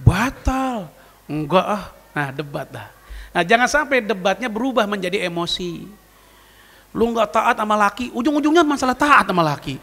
batal, 0.00 0.92
enggak 1.28 1.66
ah, 1.66 1.84
nah 2.12 2.28
debat 2.28 2.68
dah. 2.68 2.88
Nah 3.36 3.44
jangan 3.44 3.68
sampai 3.68 4.00
debatnya 4.00 4.48
berubah 4.48 4.88
menjadi 4.88 5.28
emosi. 5.28 6.05
Lu 6.96 7.12
nggak 7.12 7.28
taat 7.28 7.56
sama 7.60 7.76
laki, 7.76 8.08
ujung-ujungnya 8.16 8.64
masalah 8.64 8.96
taat 8.96 9.28
sama 9.28 9.44
laki. 9.44 9.76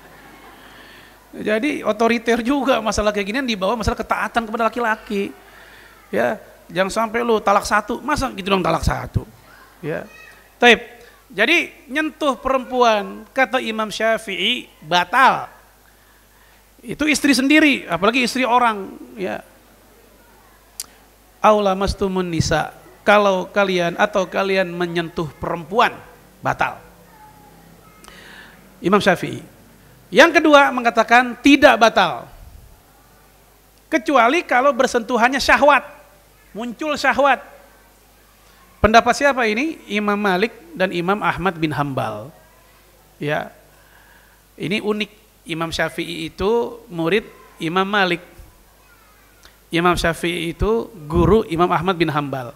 Jadi 1.34 1.86
otoriter 1.86 2.42
juga 2.42 2.82
masalah 2.82 3.14
kayak 3.14 3.28
gini 3.30 3.38
dibawa 3.54 3.78
masalah 3.78 3.98
ketaatan 3.98 4.50
kepada 4.50 4.70
laki-laki. 4.70 5.30
Ya, 6.10 6.42
jangan 6.74 6.90
sampai 6.90 7.22
lu 7.22 7.38
talak 7.38 7.70
satu, 7.70 8.02
masa 8.02 8.34
gitu 8.34 8.50
dong 8.50 8.66
talak 8.66 8.82
satu. 8.82 9.30
Ya. 9.82 10.10
Taib. 10.58 10.82
Jadi 11.34 11.90
nyentuh 11.90 12.38
perempuan 12.38 13.26
kata 13.34 13.58
Imam 13.62 13.90
Syafi'i 13.90 14.70
batal. 14.86 15.50
Itu 16.86 17.10
istri 17.10 17.34
sendiri, 17.34 17.90
apalagi 17.90 18.26
istri 18.26 18.46
orang, 18.46 18.94
ya. 19.18 19.42
Aula 21.42 21.74
mastumun 21.74 22.30
nisa 22.30 22.74
kalau 23.04 23.50
kalian 23.50 23.98
atau 23.98 24.30
kalian 24.30 24.70
menyentuh 24.70 25.28
perempuan 25.42 25.92
batal. 26.46 26.93
Imam 28.84 29.00
Syafi'i. 29.00 29.40
Yang 30.12 30.44
kedua 30.44 30.70
mengatakan 30.76 31.40
tidak 31.40 31.80
batal. 31.80 32.28
Kecuali 33.88 34.44
kalau 34.44 34.76
bersentuhannya 34.76 35.40
syahwat. 35.40 35.88
Muncul 36.52 37.00
syahwat. 37.00 37.40
Pendapat 38.84 39.16
siapa 39.16 39.48
ini? 39.48 39.80
Imam 39.88 40.20
Malik 40.20 40.52
dan 40.76 40.92
Imam 40.92 41.24
Ahmad 41.24 41.56
bin 41.56 41.72
Hambal. 41.72 42.28
Ya. 43.18 43.50
Ini 44.60 44.84
unik. 44.84 45.24
Imam 45.44 45.72
Syafi'i 45.72 46.32
itu 46.32 46.84
murid 46.92 47.28
Imam 47.60 47.88
Malik. 47.88 48.22
Imam 49.74 49.96
Syafi'i 49.96 50.54
itu 50.54 50.92
guru 51.08 51.48
Imam 51.48 51.68
Ahmad 51.72 51.96
bin 51.96 52.12
Hambal 52.12 52.56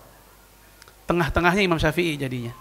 tengah-tengahnya 1.08 1.64
Imam 1.64 1.80
Syafi'i 1.80 2.20
jadinya. 2.20 2.52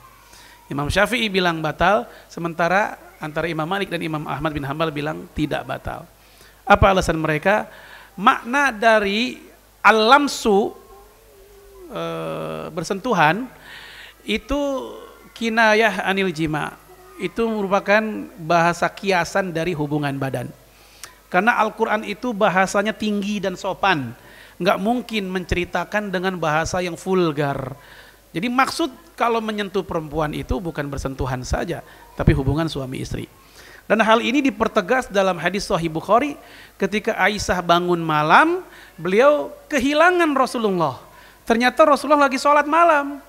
Imam 0.71 0.87
Syafi'i 0.87 1.27
bilang 1.27 1.61
batal, 1.61 2.07
sementara 2.31 2.97
antara 3.19 3.51
Imam 3.51 3.67
Malik 3.67 3.89
dan 3.89 4.01
Imam 4.03 4.25
Ahmad 4.27 4.53
bin 4.53 4.65
Hambal 4.65 4.93
bilang 4.93 5.29
tidak 5.33 5.65
batal. 5.65 6.05
Apa 6.67 6.93
alasan 6.93 7.19
mereka? 7.21 7.71
Makna 8.17 8.75
dari 8.75 9.39
alamsu 9.85 10.73
e, 11.93 12.03
bersentuhan 12.73 13.47
itu 14.27 14.61
kinayah 15.37 16.05
anil 16.09 16.33
jima. 16.33 16.75
Itu 17.17 17.49
merupakan 17.49 18.03
bahasa 18.41 18.89
kiasan 18.93 19.53
dari 19.53 19.73
hubungan 19.73 20.17
badan. 20.21 20.53
Karena 21.33 21.57
Al-Quran 21.61 22.05
itu 22.05 22.37
bahasanya 22.37 22.93
tinggi 22.93 23.41
dan 23.41 23.57
sopan. 23.57 24.13
Nggak 24.57 24.79
mungkin 24.81 25.29
menceritakan 25.29 26.09
dengan 26.13 26.37
bahasa 26.41 26.81
yang 26.81 26.97
vulgar 26.97 27.77
jadi 28.37 28.53
maksud 28.53 29.17
kalau 29.17 29.41
menyentuh 29.41 29.81
perempuan 29.81 30.37
itu 30.37 30.61
bukan 30.61 30.85
bersentuhan 30.93 31.41
saja, 31.41 31.81
tapi 32.17 32.33
hubungan 32.33 32.67
suami 32.67 33.05
istri. 33.05 33.29
Dan 33.87 34.03
hal 34.03 34.19
ini 34.19 34.43
dipertegas 34.43 35.07
dalam 35.07 35.39
hadis 35.39 35.71
Sahih 35.71 35.87
Bukhari 35.87 36.35
ketika 36.75 37.15
Aisyah 37.23 37.63
bangun 37.63 38.03
malam, 38.03 38.67
beliau 38.99 39.55
kehilangan 39.71 40.35
Rasulullah. 40.35 40.99
Ternyata 41.47 41.87
Rasulullah 41.87 42.27
lagi 42.27 42.43
sholat 42.43 42.67
malam 42.67 43.23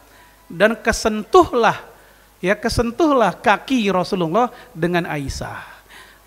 dan 0.50 0.74
kesentuhlah 0.74 1.78
ya 2.42 2.58
kesentuhlah 2.58 3.38
kaki 3.38 3.90
Rasulullah 3.94 4.50
dengan 4.74 5.06
Aisyah. 5.06 5.62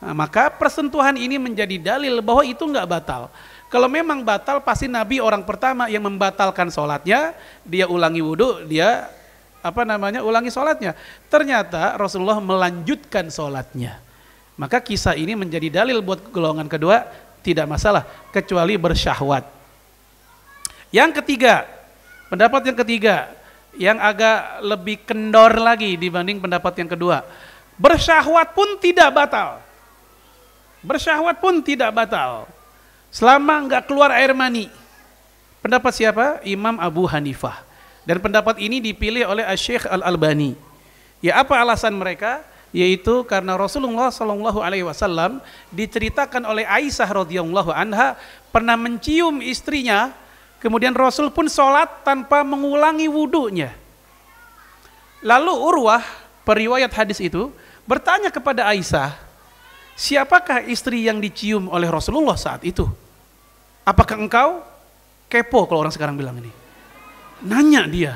Nah, 0.00 0.14
maka 0.16 0.48
persentuhan 0.48 1.18
ini 1.18 1.36
menjadi 1.36 1.76
dalil 1.76 2.22
bahwa 2.24 2.46
itu 2.46 2.62
nggak 2.62 2.88
batal. 2.88 3.28
Kalau 3.70 3.86
memang 3.86 4.26
batal 4.26 4.58
pasti 4.62 4.90
Nabi 4.90 5.22
orang 5.22 5.46
pertama 5.46 5.86
yang 5.86 6.02
membatalkan 6.02 6.72
sholatnya, 6.72 7.36
dia 7.62 7.86
ulangi 7.86 8.18
wudhu, 8.18 8.66
dia 8.66 9.06
apa 9.60 9.82
namanya 9.84 10.24
ulangi 10.24 10.48
sholatnya. 10.48 10.96
Ternyata 11.28 11.96
Rasulullah 11.96 12.40
melanjutkan 12.40 13.28
sholatnya. 13.28 14.00
Maka 14.60 14.80
kisah 14.84 15.16
ini 15.16 15.32
menjadi 15.32 15.80
dalil 15.80 16.04
buat 16.04 16.28
golongan 16.28 16.68
kedua 16.68 17.08
tidak 17.40 17.64
masalah 17.64 18.04
kecuali 18.28 18.76
bersyahwat. 18.76 19.48
Yang 20.92 21.22
ketiga, 21.22 21.64
pendapat 22.28 22.68
yang 22.68 22.78
ketiga 22.84 23.16
yang 23.78 23.98
agak 24.02 24.60
lebih 24.66 24.96
kendor 25.06 25.54
lagi 25.56 25.94
dibanding 25.94 26.42
pendapat 26.42 26.74
yang 26.82 26.90
kedua. 26.90 27.22
Bersyahwat 27.80 28.52
pun 28.52 28.76
tidak 28.82 29.08
batal. 29.14 29.62
Bersyahwat 30.84 31.40
pun 31.40 31.64
tidak 31.64 31.88
batal. 31.94 32.44
Selama 33.08 33.64
enggak 33.64 33.88
keluar 33.88 34.12
air 34.12 34.36
mani. 34.36 34.68
Pendapat 35.64 35.92
siapa? 35.96 36.26
Imam 36.44 36.76
Abu 36.76 37.08
Hanifah. 37.08 37.69
Dan 38.10 38.18
pendapat 38.18 38.58
ini 38.58 38.82
dipilih 38.82 39.22
oleh 39.22 39.46
Syekh 39.54 39.86
Al-Albani. 39.86 40.58
Ya 41.22 41.38
apa 41.38 41.54
alasan 41.54 41.94
mereka? 41.94 42.42
Yaitu 42.74 43.22
karena 43.22 43.54
Rasulullah 43.54 44.10
Shallallahu 44.10 44.58
Alaihi 44.58 44.82
Wasallam 44.82 45.38
diceritakan 45.70 46.42
oleh 46.42 46.66
Aisyah 46.66 47.06
radhiyallahu 47.06 47.70
anha 47.70 48.18
pernah 48.50 48.74
mencium 48.74 49.38
istrinya, 49.38 50.10
kemudian 50.58 50.90
Rasul 50.90 51.30
pun 51.30 51.46
sholat 51.46 52.02
tanpa 52.02 52.42
mengulangi 52.42 53.06
wudhunya. 53.06 53.78
Lalu 55.22 55.54
Urwah, 55.54 56.02
periwayat 56.42 56.90
hadis 56.90 57.22
itu, 57.22 57.54
bertanya 57.86 58.34
kepada 58.34 58.66
Aisyah, 58.74 59.14
siapakah 59.94 60.66
istri 60.66 61.06
yang 61.06 61.22
dicium 61.22 61.70
oleh 61.70 61.86
Rasulullah 61.86 62.34
saat 62.34 62.66
itu? 62.66 62.90
Apakah 63.86 64.18
engkau 64.18 64.66
kepo 65.30 65.62
kalau 65.70 65.86
orang 65.86 65.94
sekarang 65.94 66.18
bilang 66.18 66.34
ini? 66.42 66.59
Nanya 67.44 67.88
dia. 67.88 68.14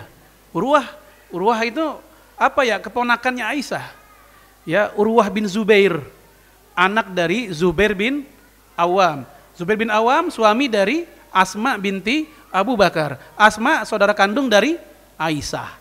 Urwah, 0.54 0.86
Urwah 1.34 1.60
itu 1.66 1.82
apa 2.38 2.62
ya 2.62 2.78
keponakannya 2.78 3.44
Aisyah. 3.44 3.86
Ya, 4.64 4.88
Urwah 4.96 5.28
bin 5.28 5.44
Zubair, 5.44 6.00
anak 6.72 7.12
dari 7.12 7.52
Zubair 7.52 7.92
bin 7.92 8.24
Awam. 8.78 9.28
Zubair 9.52 9.76
bin 9.76 9.92
Awam 9.92 10.32
suami 10.32 10.66
dari 10.70 11.04
Asma 11.34 11.76
binti 11.76 12.30
Abu 12.48 12.78
Bakar. 12.78 13.18
Asma 13.34 13.82
saudara 13.82 14.14
kandung 14.14 14.46
dari 14.46 14.78
Aisyah. 15.18 15.74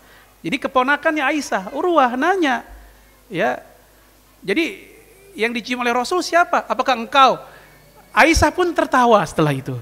Jadi 0.43 0.57
keponakannya 0.59 1.23
Aisyah, 1.23 1.71
Urwah 1.71 2.17
nanya. 2.19 2.65
Ya. 3.31 3.63
Jadi 4.43 4.91
yang 5.37 5.55
dicium 5.55 5.79
oleh 5.81 5.95
Rasul 5.95 6.19
siapa? 6.19 6.67
Apakah 6.67 6.99
engkau? 6.99 7.39
Aisyah 8.11 8.51
pun 8.51 8.69
tertawa 8.75 9.23
setelah 9.23 9.55
itu. 9.55 9.77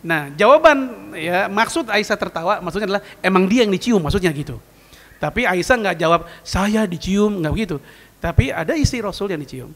Nah, 0.00 0.32
jawaban 0.32 1.12
ya 1.12 1.44
maksud 1.52 1.92
Aisyah 1.92 2.16
tertawa 2.16 2.54
maksudnya 2.64 2.88
adalah 2.88 3.02
emang 3.20 3.44
dia 3.44 3.68
yang 3.68 3.72
dicium 3.72 4.00
maksudnya 4.00 4.32
gitu. 4.32 4.56
Tapi 5.20 5.44
Aisyah 5.44 5.76
nggak 5.76 5.96
jawab 6.00 6.20
saya 6.40 6.88
dicium 6.88 7.44
nggak 7.44 7.52
begitu. 7.52 7.76
Tapi 8.20 8.48
ada 8.48 8.72
istri 8.76 9.04
Rasul 9.04 9.32
yang 9.32 9.40
dicium. 9.40 9.72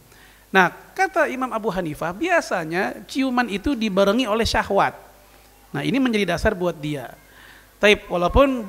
Nah, 0.55 0.71
kata 0.71 1.27
Imam 1.29 1.51
Abu 1.51 1.69
Hanifah 1.69 2.15
biasanya 2.15 3.05
ciuman 3.11 3.51
itu 3.51 3.75
dibarengi 3.75 4.25
oleh 4.25 4.47
syahwat. 4.47 4.95
Nah, 5.75 5.83
ini 5.83 5.99
menjadi 5.99 6.31
dasar 6.31 6.55
buat 6.55 6.79
dia. 6.79 7.11
Tapi 7.83 8.07
walaupun 8.07 8.63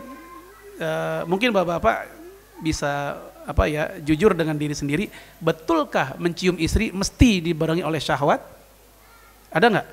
uh, 0.81 1.21
mungkin 1.29 1.53
bapak-bapak 1.53 2.09
bisa 2.59 3.21
apa 3.45 3.69
ya 3.69 4.01
jujur 4.01 4.33
dengan 4.33 4.57
diri 4.57 4.73
sendiri, 4.73 5.07
betulkah 5.37 6.17
mencium 6.17 6.57
istri 6.57 6.89
mesti 6.89 7.45
dibarengi 7.45 7.85
oleh 7.85 8.01
syahwat? 8.01 8.41
Ada 9.53 9.69
nggak? 9.69 9.87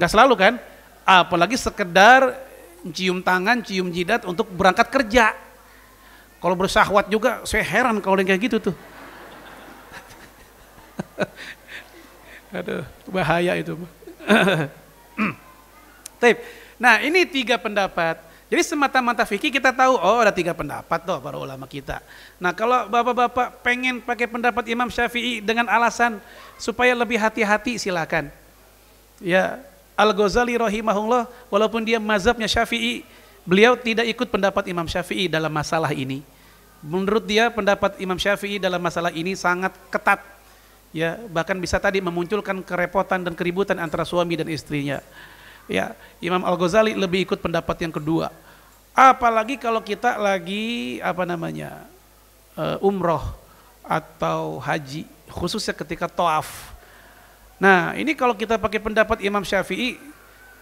Nggak 0.00 0.10
selalu 0.10 0.34
kan? 0.40 0.54
Apalagi 1.06 1.54
sekedar 1.54 2.34
cium 2.90 3.22
tangan, 3.22 3.62
cium 3.62 3.94
jidat 3.94 4.26
untuk 4.26 4.50
berangkat 4.50 4.90
kerja. 4.90 5.38
Kalau 6.42 6.58
bersyahwat 6.58 7.06
juga, 7.06 7.46
saya 7.46 7.62
heran 7.62 8.02
kalau 8.02 8.18
yang 8.18 8.26
kayak 8.26 8.42
gitu 8.50 8.58
tuh. 8.70 8.76
Aduh, 12.58 12.84
bahaya 13.06 13.54
itu. 13.54 13.78
Nah 16.76 16.98
ini 16.98 17.22
tiga 17.22 17.54
pendapat 17.54 18.18
jadi 18.46 18.62
semata-mata 18.62 19.26
fikih 19.26 19.50
kita 19.50 19.74
tahu, 19.74 19.98
oh 19.98 20.22
ada 20.22 20.30
tiga 20.30 20.54
pendapat 20.54 21.02
tuh 21.02 21.18
para 21.18 21.34
ulama 21.34 21.66
kita. 21.66 21.98
Nah 22.38 22.54
kalau 22.54 22.86
bapak-bapak 22.86 23.58
pengen 23.66 23.98
pakai 23.98 24.30
pendapat 24.30 24.70
Imam 24.70 24.86
Syafi'i 24.86 25.42
dengan 25.42 25.66
alasan 25.66 26.22
supaya 26.54 26.94
lebih 26.94 27.18
hati-hati 27.18 27.74
silakan. 27.74 28.30
Ya 29.18 29.58
Al 29.96 30.12
Ghazali 30.12 30.60
rahimahullah 30.60 31.24
walaupun 31.48 31.80
dia 31.80 31.96
mazhabnya 31.96 32.44
Syafi'i 32.44 33.00
beliau 33.48 33.72
tidak 33.74 34.04
ikut 34.12 34.28
pendapat 34.28 34.68
Imam 34.68 34.84
Syafi'i 34.84 35.24
dalam 35.26 35.48
masalah 35.48 35.90
ini. 35.96 36.20
Menurut 36.84 37.24
dia 37.24 37.48
pendapat 37.48 37.96
Imam 37.96 38.20
Syafi'i 38.20 38.60
dalam 38.60 38.78
masalah 38.78 39.08
ini 39.10 39.32
sangat 39.32 39.72
ketat. 39.88 40.20
Ya, 40.92 41.16
bahkan 41.32 41.56
bisa 41.56 41.80
tadi 41.80 42.04
memunculkan 42.04 42.60
kerepotan 42.60 43.24
dan 43.24 43.32
keributan 43.32 43.80
antara 43.80 44.04
suami 44.04 44.36
dan 44.36 44.48
istrinya. 44.52 45.00
Ya, 45.66 45.96
Imam 46.20 46.44
Al-Ghazali 46.44 46.94
lebih 46.94 47.26
ikut 47.26 47.40
pendapat 47.40 47.80
yang 47.80 47.90
kedua. 47.90 48.30
Apalagi 48.92 49.56
kalau 49.56 49.80
kita 49.80 50.16
lagi 50.20 50.96
apa 51.00 51.24
namanya? 51.24 51.84
Uh, 52.56 52.80
umroh 52.80 53.20
atau 53.84 54.56
haji, 54.56 55.04
khususnya 55.28 55.76
ketika 55.76 56.08
toaf. 56.08 56.75
Nah, 57.56 57.96
ini 57.96 58.12
kalau 58.12 58.36
kita 58.36 58.60
pakai 58.60 58.80
pendapat 58.80 59.24
Imam 59.24 59.40
Syafi'i, 59.40 59.96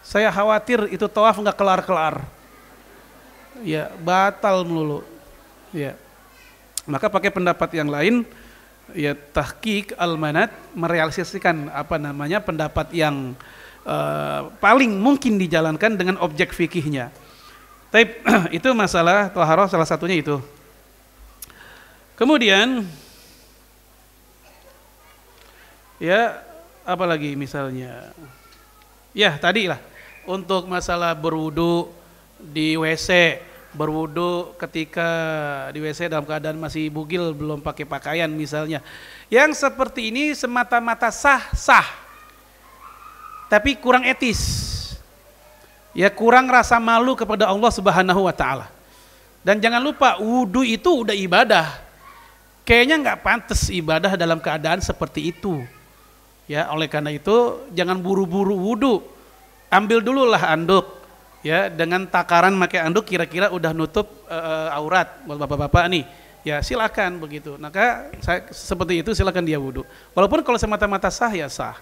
saya 0.04 0.30
khawatir 0.30 0.86
itu 0.92 1.08
toaf 1.08 1.40
nggak 1.40 1.56
kelar-kelar 1.56 2.22
ya 3.62 3.92
batal 4.02 4.66
melulu. 4.66 5.06
Ya. 5.70 5.94
Maka 6.84 7.06
pakai 7.06 7.30
pendapat 7.30 7.70
yang 7.78 7.88
lain 7.88 8.26
ya 8.92 9.14
tahqiq 9.16 9.96
al-manat 9.96 10.52
merealisasikan 10.76 11.72
apa 11.72 11.96
namanya 11.96 12.42
pendapat 12.42 12.92
yang 12.92 13.32
uh, 13.86 14.52
paling 14.60 14.92
mungkin 14.98 15.38
dijalankan 15.38 15.94
dengan 15.94 16.18
objek 16.18 16.50
fikihnya. 16.50 17.08
Tapi 17.88 18.20
itu 18.58 18.68
masalah 18.74 19.30
taharah 19.30 19.70
salah 19.70 19.86
satunya 19.86 20.18
itu. 20.18 20.36
Kemudian 22.14 22.86
ya 25.98 26.38
apalagi 26.84 27.32
misalnya 27.34 28.12
ya 29.16 29.34
tadi 29.40 29.66
lah 29.66 29.80
untuk 30.28 30.68
masalah 30.68 31.16
berwudu 31.16 31.88
di 32.40 32.76
WC 32.76 33.40
berwudu 33.74 34.54
ketika 34.56 35.08
di 35.74 35.82
WC 35.82 36.06
dalam 36.06 36.22
keadaan 36.24 36.56
masih 36.56 36.88
bugil 36.88 37.34
belum 37.34 37.60
pakai 37.60 37.82
pakaian 37.84 38.30
misalnya. 38.30 38.80
Yang 39.26 39.66
seperti 39.66 40.14
ini 40.14 40.30
semata-mata 40.32 41.10
sah-sah. 41.10 41.84
Tapi 43.50 43.76
kurang 43.76 44.06
etis. 44.06 44.40
Ya 45.94 46.10
kurang 46.10 46.46
rasa 46.50 46.78
malu 46.78 47.18
kepada 47.18 47.50
Allah 47.50 47.70
Subhanahu 47.74 48.26
wa 48.26 48.34
taala. 48.34 48.70
Dan 49.44 49.60
jangan 49.60 49.82
lupa 49.82 50.16
wudu 50.22 50.64
itu 50.64 51.04
udah 51.04 51.14
ibadah. 51.14 51.66
Kayaknya 52.64 52.96
nggak 53.02 53.20
pantas 53.20 53.68
ibadah 53.68 54.16
dalam 54.16 54.40
keadaan 54.40 54.80
seperti 54.80 55.34
itu. 55.34 55.60
Ya, 56.44 56.68
oleh 56.68 56.92
karena 56.92 57.08
itu 57.08 57.64
jangan 57.72 58.00
buru-buru 58.00 58.52
wudu. 58.52 59.00
Ambil 59.72 60.04
dulu 60.04 60.28
lah 60.28 60.54
anduk, 60.54 60.86
ya 61.42 61.66
dengan 61.66 62.06
takaran 62.06 62.54
pakai 62.62 62.84
anduk 62.84 63.10
kira-kira 63.10 63.50
udah 63.50 63.74
nutup 63.74 64.06
uh, 64.30 64.70
aurat 64.76 65.08
buat 65.26 65.40
bapak-bapak 65.40 65.84
nih. 65.90 66.04
Ya 66.44 66.60
silakan 66.60 67.18
begitu. 67.18 67.56
Maka 67.56 68.12
saya, 68.20 68.46
seperti 68.52 69.00
itu 69.00 69.10
silakan 69.16 69.42
dia 69.42 69.56
wudhu 69.56 69.82
walaupun 70.12 70.44
kalau 70.44 70.60
semata-mata 70.60 71.08
sah 71.08 71.32
ya 71.32 71.48
sah. 71.48 71.74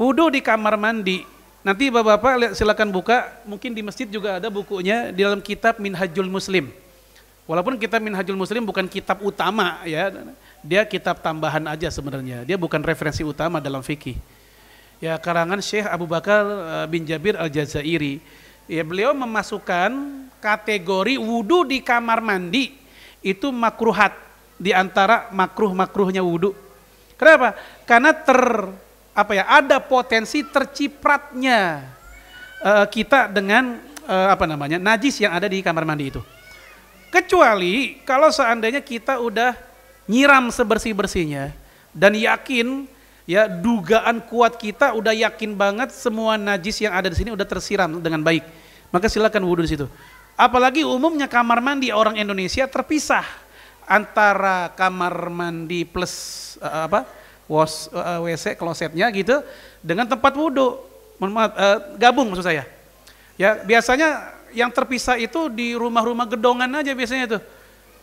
Wudhu 0.00 0.32
di 0.32 0.40
kamar 0.40 0.80
mandi. 0.80 1.22
Nanti 1.60 1.92
bapak-bapak 1.92 2.56
silakan 2.56 2.88
buka. 2.88 3.44
Mungkin 3.44 3.76
di 3.76 3.84
masjid 3.84 4.08
juga 4.08 4.40
ada 4.40 4.48
bukunya 4.48 5.12
di 5.12 5.20
dalam 5.20 5.44
kitab 5.44 5.76
Minhajul 5.76 6.26
Muslim 6.26 6.72
walaupun 7.50 7.74
kitab 7.74 7.98
Minhajul 7.98 8.38
Muslim 8.38 8.62
bukan 8.62 8.86
kitab 8.86 9.18
utama 9.26 9.82
ya 9.82 10.14
dia 10.62 10.86
kitab 10.86 11.18
tambahan 11.18 11.66
aja 11.66 11.90
sebenarnya 11.90 12.46
dia 12.46 12.54
bukan 12.54 12.78
referensi 12.78 13.26
utama 13.26 13.58
dalam 13.58 13.82
fikih 13.82 14.14
ya 15.02 15.18
karangan 15.18 15.58
Syekh 15.58 15.90
Abu 15.90 16.06
Bakar 16.06 16.46
eh, 16.46 16.86
bin 16.86 17.02
Jabir 17.02 17.34
Al-Jazairi 17.34 18.22
ya 18.70 18.86
beliau 18.86 19.10
memasukkan 19.18 19.90
kategori 20.38 21.18
wudhu 21.18 21.66
di 21.66 21.82
kamar 21.82 22.22
mandi 22.22 22.78
itu 23.18 23.50
makruhat 23.50 24.14
di 24.60 24.70
antara 24.70 25.28
makruh-makruhnya 25.34 26.22
wudhu. 26.22 26.54
Kenapa? 27.16 27.56
Karena 27.84 28.14
ter 28.14 28.40
apa 29.10 29.32
ya 29.34 29.44
ada 29.44 29.82
potensi 29.82 30.40
tercipratnya 30.46 31.84
uh, 32.64 32.86
kita 32.88 33.28
dengan 33.28 33.76
uh, 34.08 34.28
apa 34.32 34.48
namanya 34.48 34.80
najis 34.80 35.20
yang 35.20 35.36
ada 35.36 35.50
di 35.50 35.60
kamar 35.60 35.84
mandi 35.84 36.14
itu. 36.14 36.22
Kecuali 37.10 37.98
kalau 38.06 38.30
seandainya 38.30 38.78
kita 38.78 39.18
udah 39.18 39.58
nyiram 40.06 40.50
sebersih 40.54 40.94
bersihnya 40.94 41.50
dan 41.90 42.14
yakin 42.14 42.86
ya 43.26 43.50
dugaan 43.50 44.22
kuat 44.26 44.58
kita 44.58 44.94
udah 44.94 45.14
yakin 45.14 45.54
banget 45.54 45.90
semua 45.94 46.38
najis 46.38 46.78
yang 46.82 46.94
ada 46.94 47.10
di 47.10 47.18
sini 47.18 47.30
udah 47.34 47.46
tersiram 47.46 47.98
dengan 47.98 48.22
baik 48.22 48.42
maka 48.90 49.06
silakan 49.06 49.46
wudhu 49.46 49.62
di 49.66 49.70
situ. 49.74 49.86
Apalagi 50.34 50.82
umumnya 50.82 51.30
kamar 51.30 51.62
mandi 51.62 51.94
orang 51.94 52.18
Indonesia 52.18 52.66
terpisah 52.66 53.26
antara 53.86 54.70
kamar 54.74 55.30
mandi 55.30 55.82
plus 55.86 56.54
uh, 56.62 56.86
apa 56.86 57.06
was 57.50 57.90
uh, 57.90 58.22
eh, 58.22 58.34
WC 58.34 58.54
klosetnya 58.54 59.10
gitu 59.10 59.42
dengan 59.82 60.06
tempat 60.06 60.30
wudhu 60.34 60.78
uh, 61.22 61.78
gabung 61.98 62.30
maksud 62.30 62.46
saya. 62.46 62.66
Ya 63.38 63.58
biasanya 63.62 64.39
yang 64.54 64.70
terpisah 64.70 65.16
itu 65.20 65.50
di 65.50 65.74
rumah-rumah 65.74 66.26
gedongan 66.26 66.70
aja 66.80 66.92
biasanya 66.94 67.24
itu. 67.26 67.38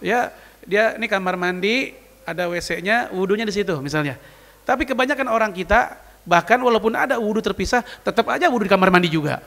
Ya 0.03 0.31
dia 0.67 0.95
ini 0.99 1.07
kamar 1.07 1.39
mandi 1.39 1.95
ada 2.27 2.51
WC-nya, 2.51 3.15
wudhunya 3.15 3.47
di 3.47 3.55
situ 3.55 3.75
misalnya. 3.79 4.19
Tapi 4.67 4.83
kebanyakan 4.83 5.27
orang 5.31 5.51
kita 5.55 5.95
bahkan 6.27 6.59
walaupun 6.59 6.91
ada 6.91 7.15
wudhu 7.15 7.39
terpisah 7.39 7.79
tetap 8.03 8.27
aja 8.27 8.51
wudhu 8.51 8.67
di 8.67 8.71
kamar 8.71 8.91
mandi 8.91 9.07
juga. 9.07 9.39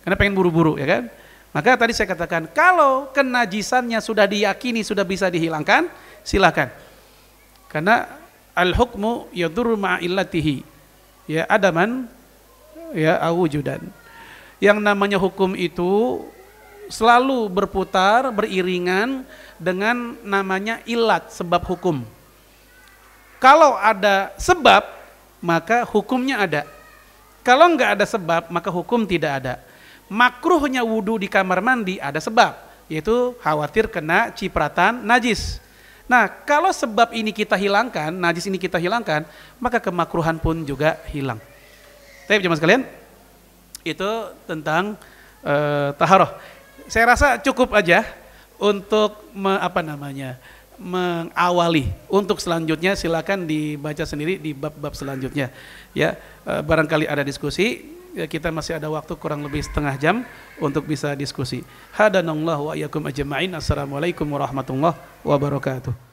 Karena 0.00 0.16
pengen 0.16 0.32
buru-buru 0.32 0.80
ya 0.80 0.88
kan. 0.88 1.02
Maka 1.50 1.74
tadi 1.74 1.92
saya 1.92 2.08
katakan 2.08 2.46
kalau 2.54 3.10
kenajisannya 3.10 3.98
sudah 3.98 4.24
diyakini 4.24 4.86
sudah 4.86 5.02
bisa 5.02 5.26
dihilangkan, 5.28 5.90
silakan. 6.22 6.70
Karena 7.66 8.06
al 8.56 8.72
hukmu 8.72 9.28
yadur 9.34 9.76
ma'illatihi. 9.76 10.62
Ya 11.28 11.44
adaman 11.50 12.08
ya 12.96 13.18
awujudan. 13.20 13.99
Yang 14.60 14.78
namanya 14.84 15.16
hukum 15.16 15.56
itu 15.56 16.22
selalu 16.92 17.48
berputar 17.48 18.28
beriringan 18.28 19.24
dengan 19.56 20.20
namanya 20.20 20.84
ilat 20.84 21.32
sebab 21.32 21.64
hukum. 21.64 22.04
Kalau 23.40 23.74
ada 23.80 24.36
sebab 24.36 24.84
maka 25.40 25.88
hukumnya 25.88 26.44
ada. 26.44 26.62
Kalau 27.40 27.72
enggak 27.72 27.96
ada 27.96 28.04
sebab 28.04 28.52
maka 28.52 28.68
hukum 28.68 29.08
tidak 29.08 29.32
ada 29.40 29.54
makruhnya 30.10 30.82
wudhu 30.82 31.22
di 31.22 31.30
kamar 31.30 31.62
mandi 31.62 32.02
ada 32.02 32.18
sebab, 32.18 32.58
yaitu 32.90 33.32
khawatir 33.38 33.86
kena 33.86 34.34
cipratan 34.34 35.06
najis. 35.06 35.62
Nah, 36.10 36.26
kalau 36.26 36.74
sebab 36.74 37.14
ini 37.14 37.30
kita 37.30 37.54
hilangkan, 37.54 38.10
najis 38.10 38.50
ini 38.50 38.58
kita 38.58 38.82
hilangkan, 38.82 39.22
maka 39.62 39.78
kemakruhan 39.78 40.42
pun 40.42 40.66
juga 40.66 40.98
hilang. 41.06 41.38
Tapi 42.26 42.42
jemaah 42.42 42.58
sekalian, 42.58 42.82
itu 43.84 44.10
tentang 44.44 44.96
uh, 45.44 45.90
taharoh. 45.96 46.30
Saya 46.90 47.14
rasa 47.14 47.38
cukup 47.38 47.70
aja 47.76 48.02
untuk 48.60 49.16
me, 49.32 49.56
apa 49.56 49.80
namanya 49.80 50.36
mengawali. 50.80 51.92
Untuk 52.08 52.40
selanjutnya 52.40 52.96
silakan 52.96 53.44
dibaca 53.44 54.02
sendiri 54.08 54.40
di 54.40 54.56
bab-bab 54.56 54.96
selanjutnya. 54.96 55.52
Ya, 55.92 56.16
uh, 56.48 56.64
barangkali 56.64 57.04
ada 57.04 57.20
diskusi 57.20 57.96
ya 58.10 58.26
kita 58.26 58.50
masih 58.50 58.74
ada 58.74 58.90
waktu 58.90 59.14
kurang 59.14 59.46
lebih 59.46 59.62
setengah 59.62 59.94
jam 60.00 60.26
untuk 60.58 60.86
bisa 60.86 61.14
diskusi. 61.14 61.62
Hadanallahu 61.94 62.72
wa 62.72 62.74
iyyakum 62.74 63.06
ajma'in. 63.06 63.54
Assalamualaikum 63.54 64.26
warahmatullahi 64.26 64.98
wabarakatuh. 65.22 66.09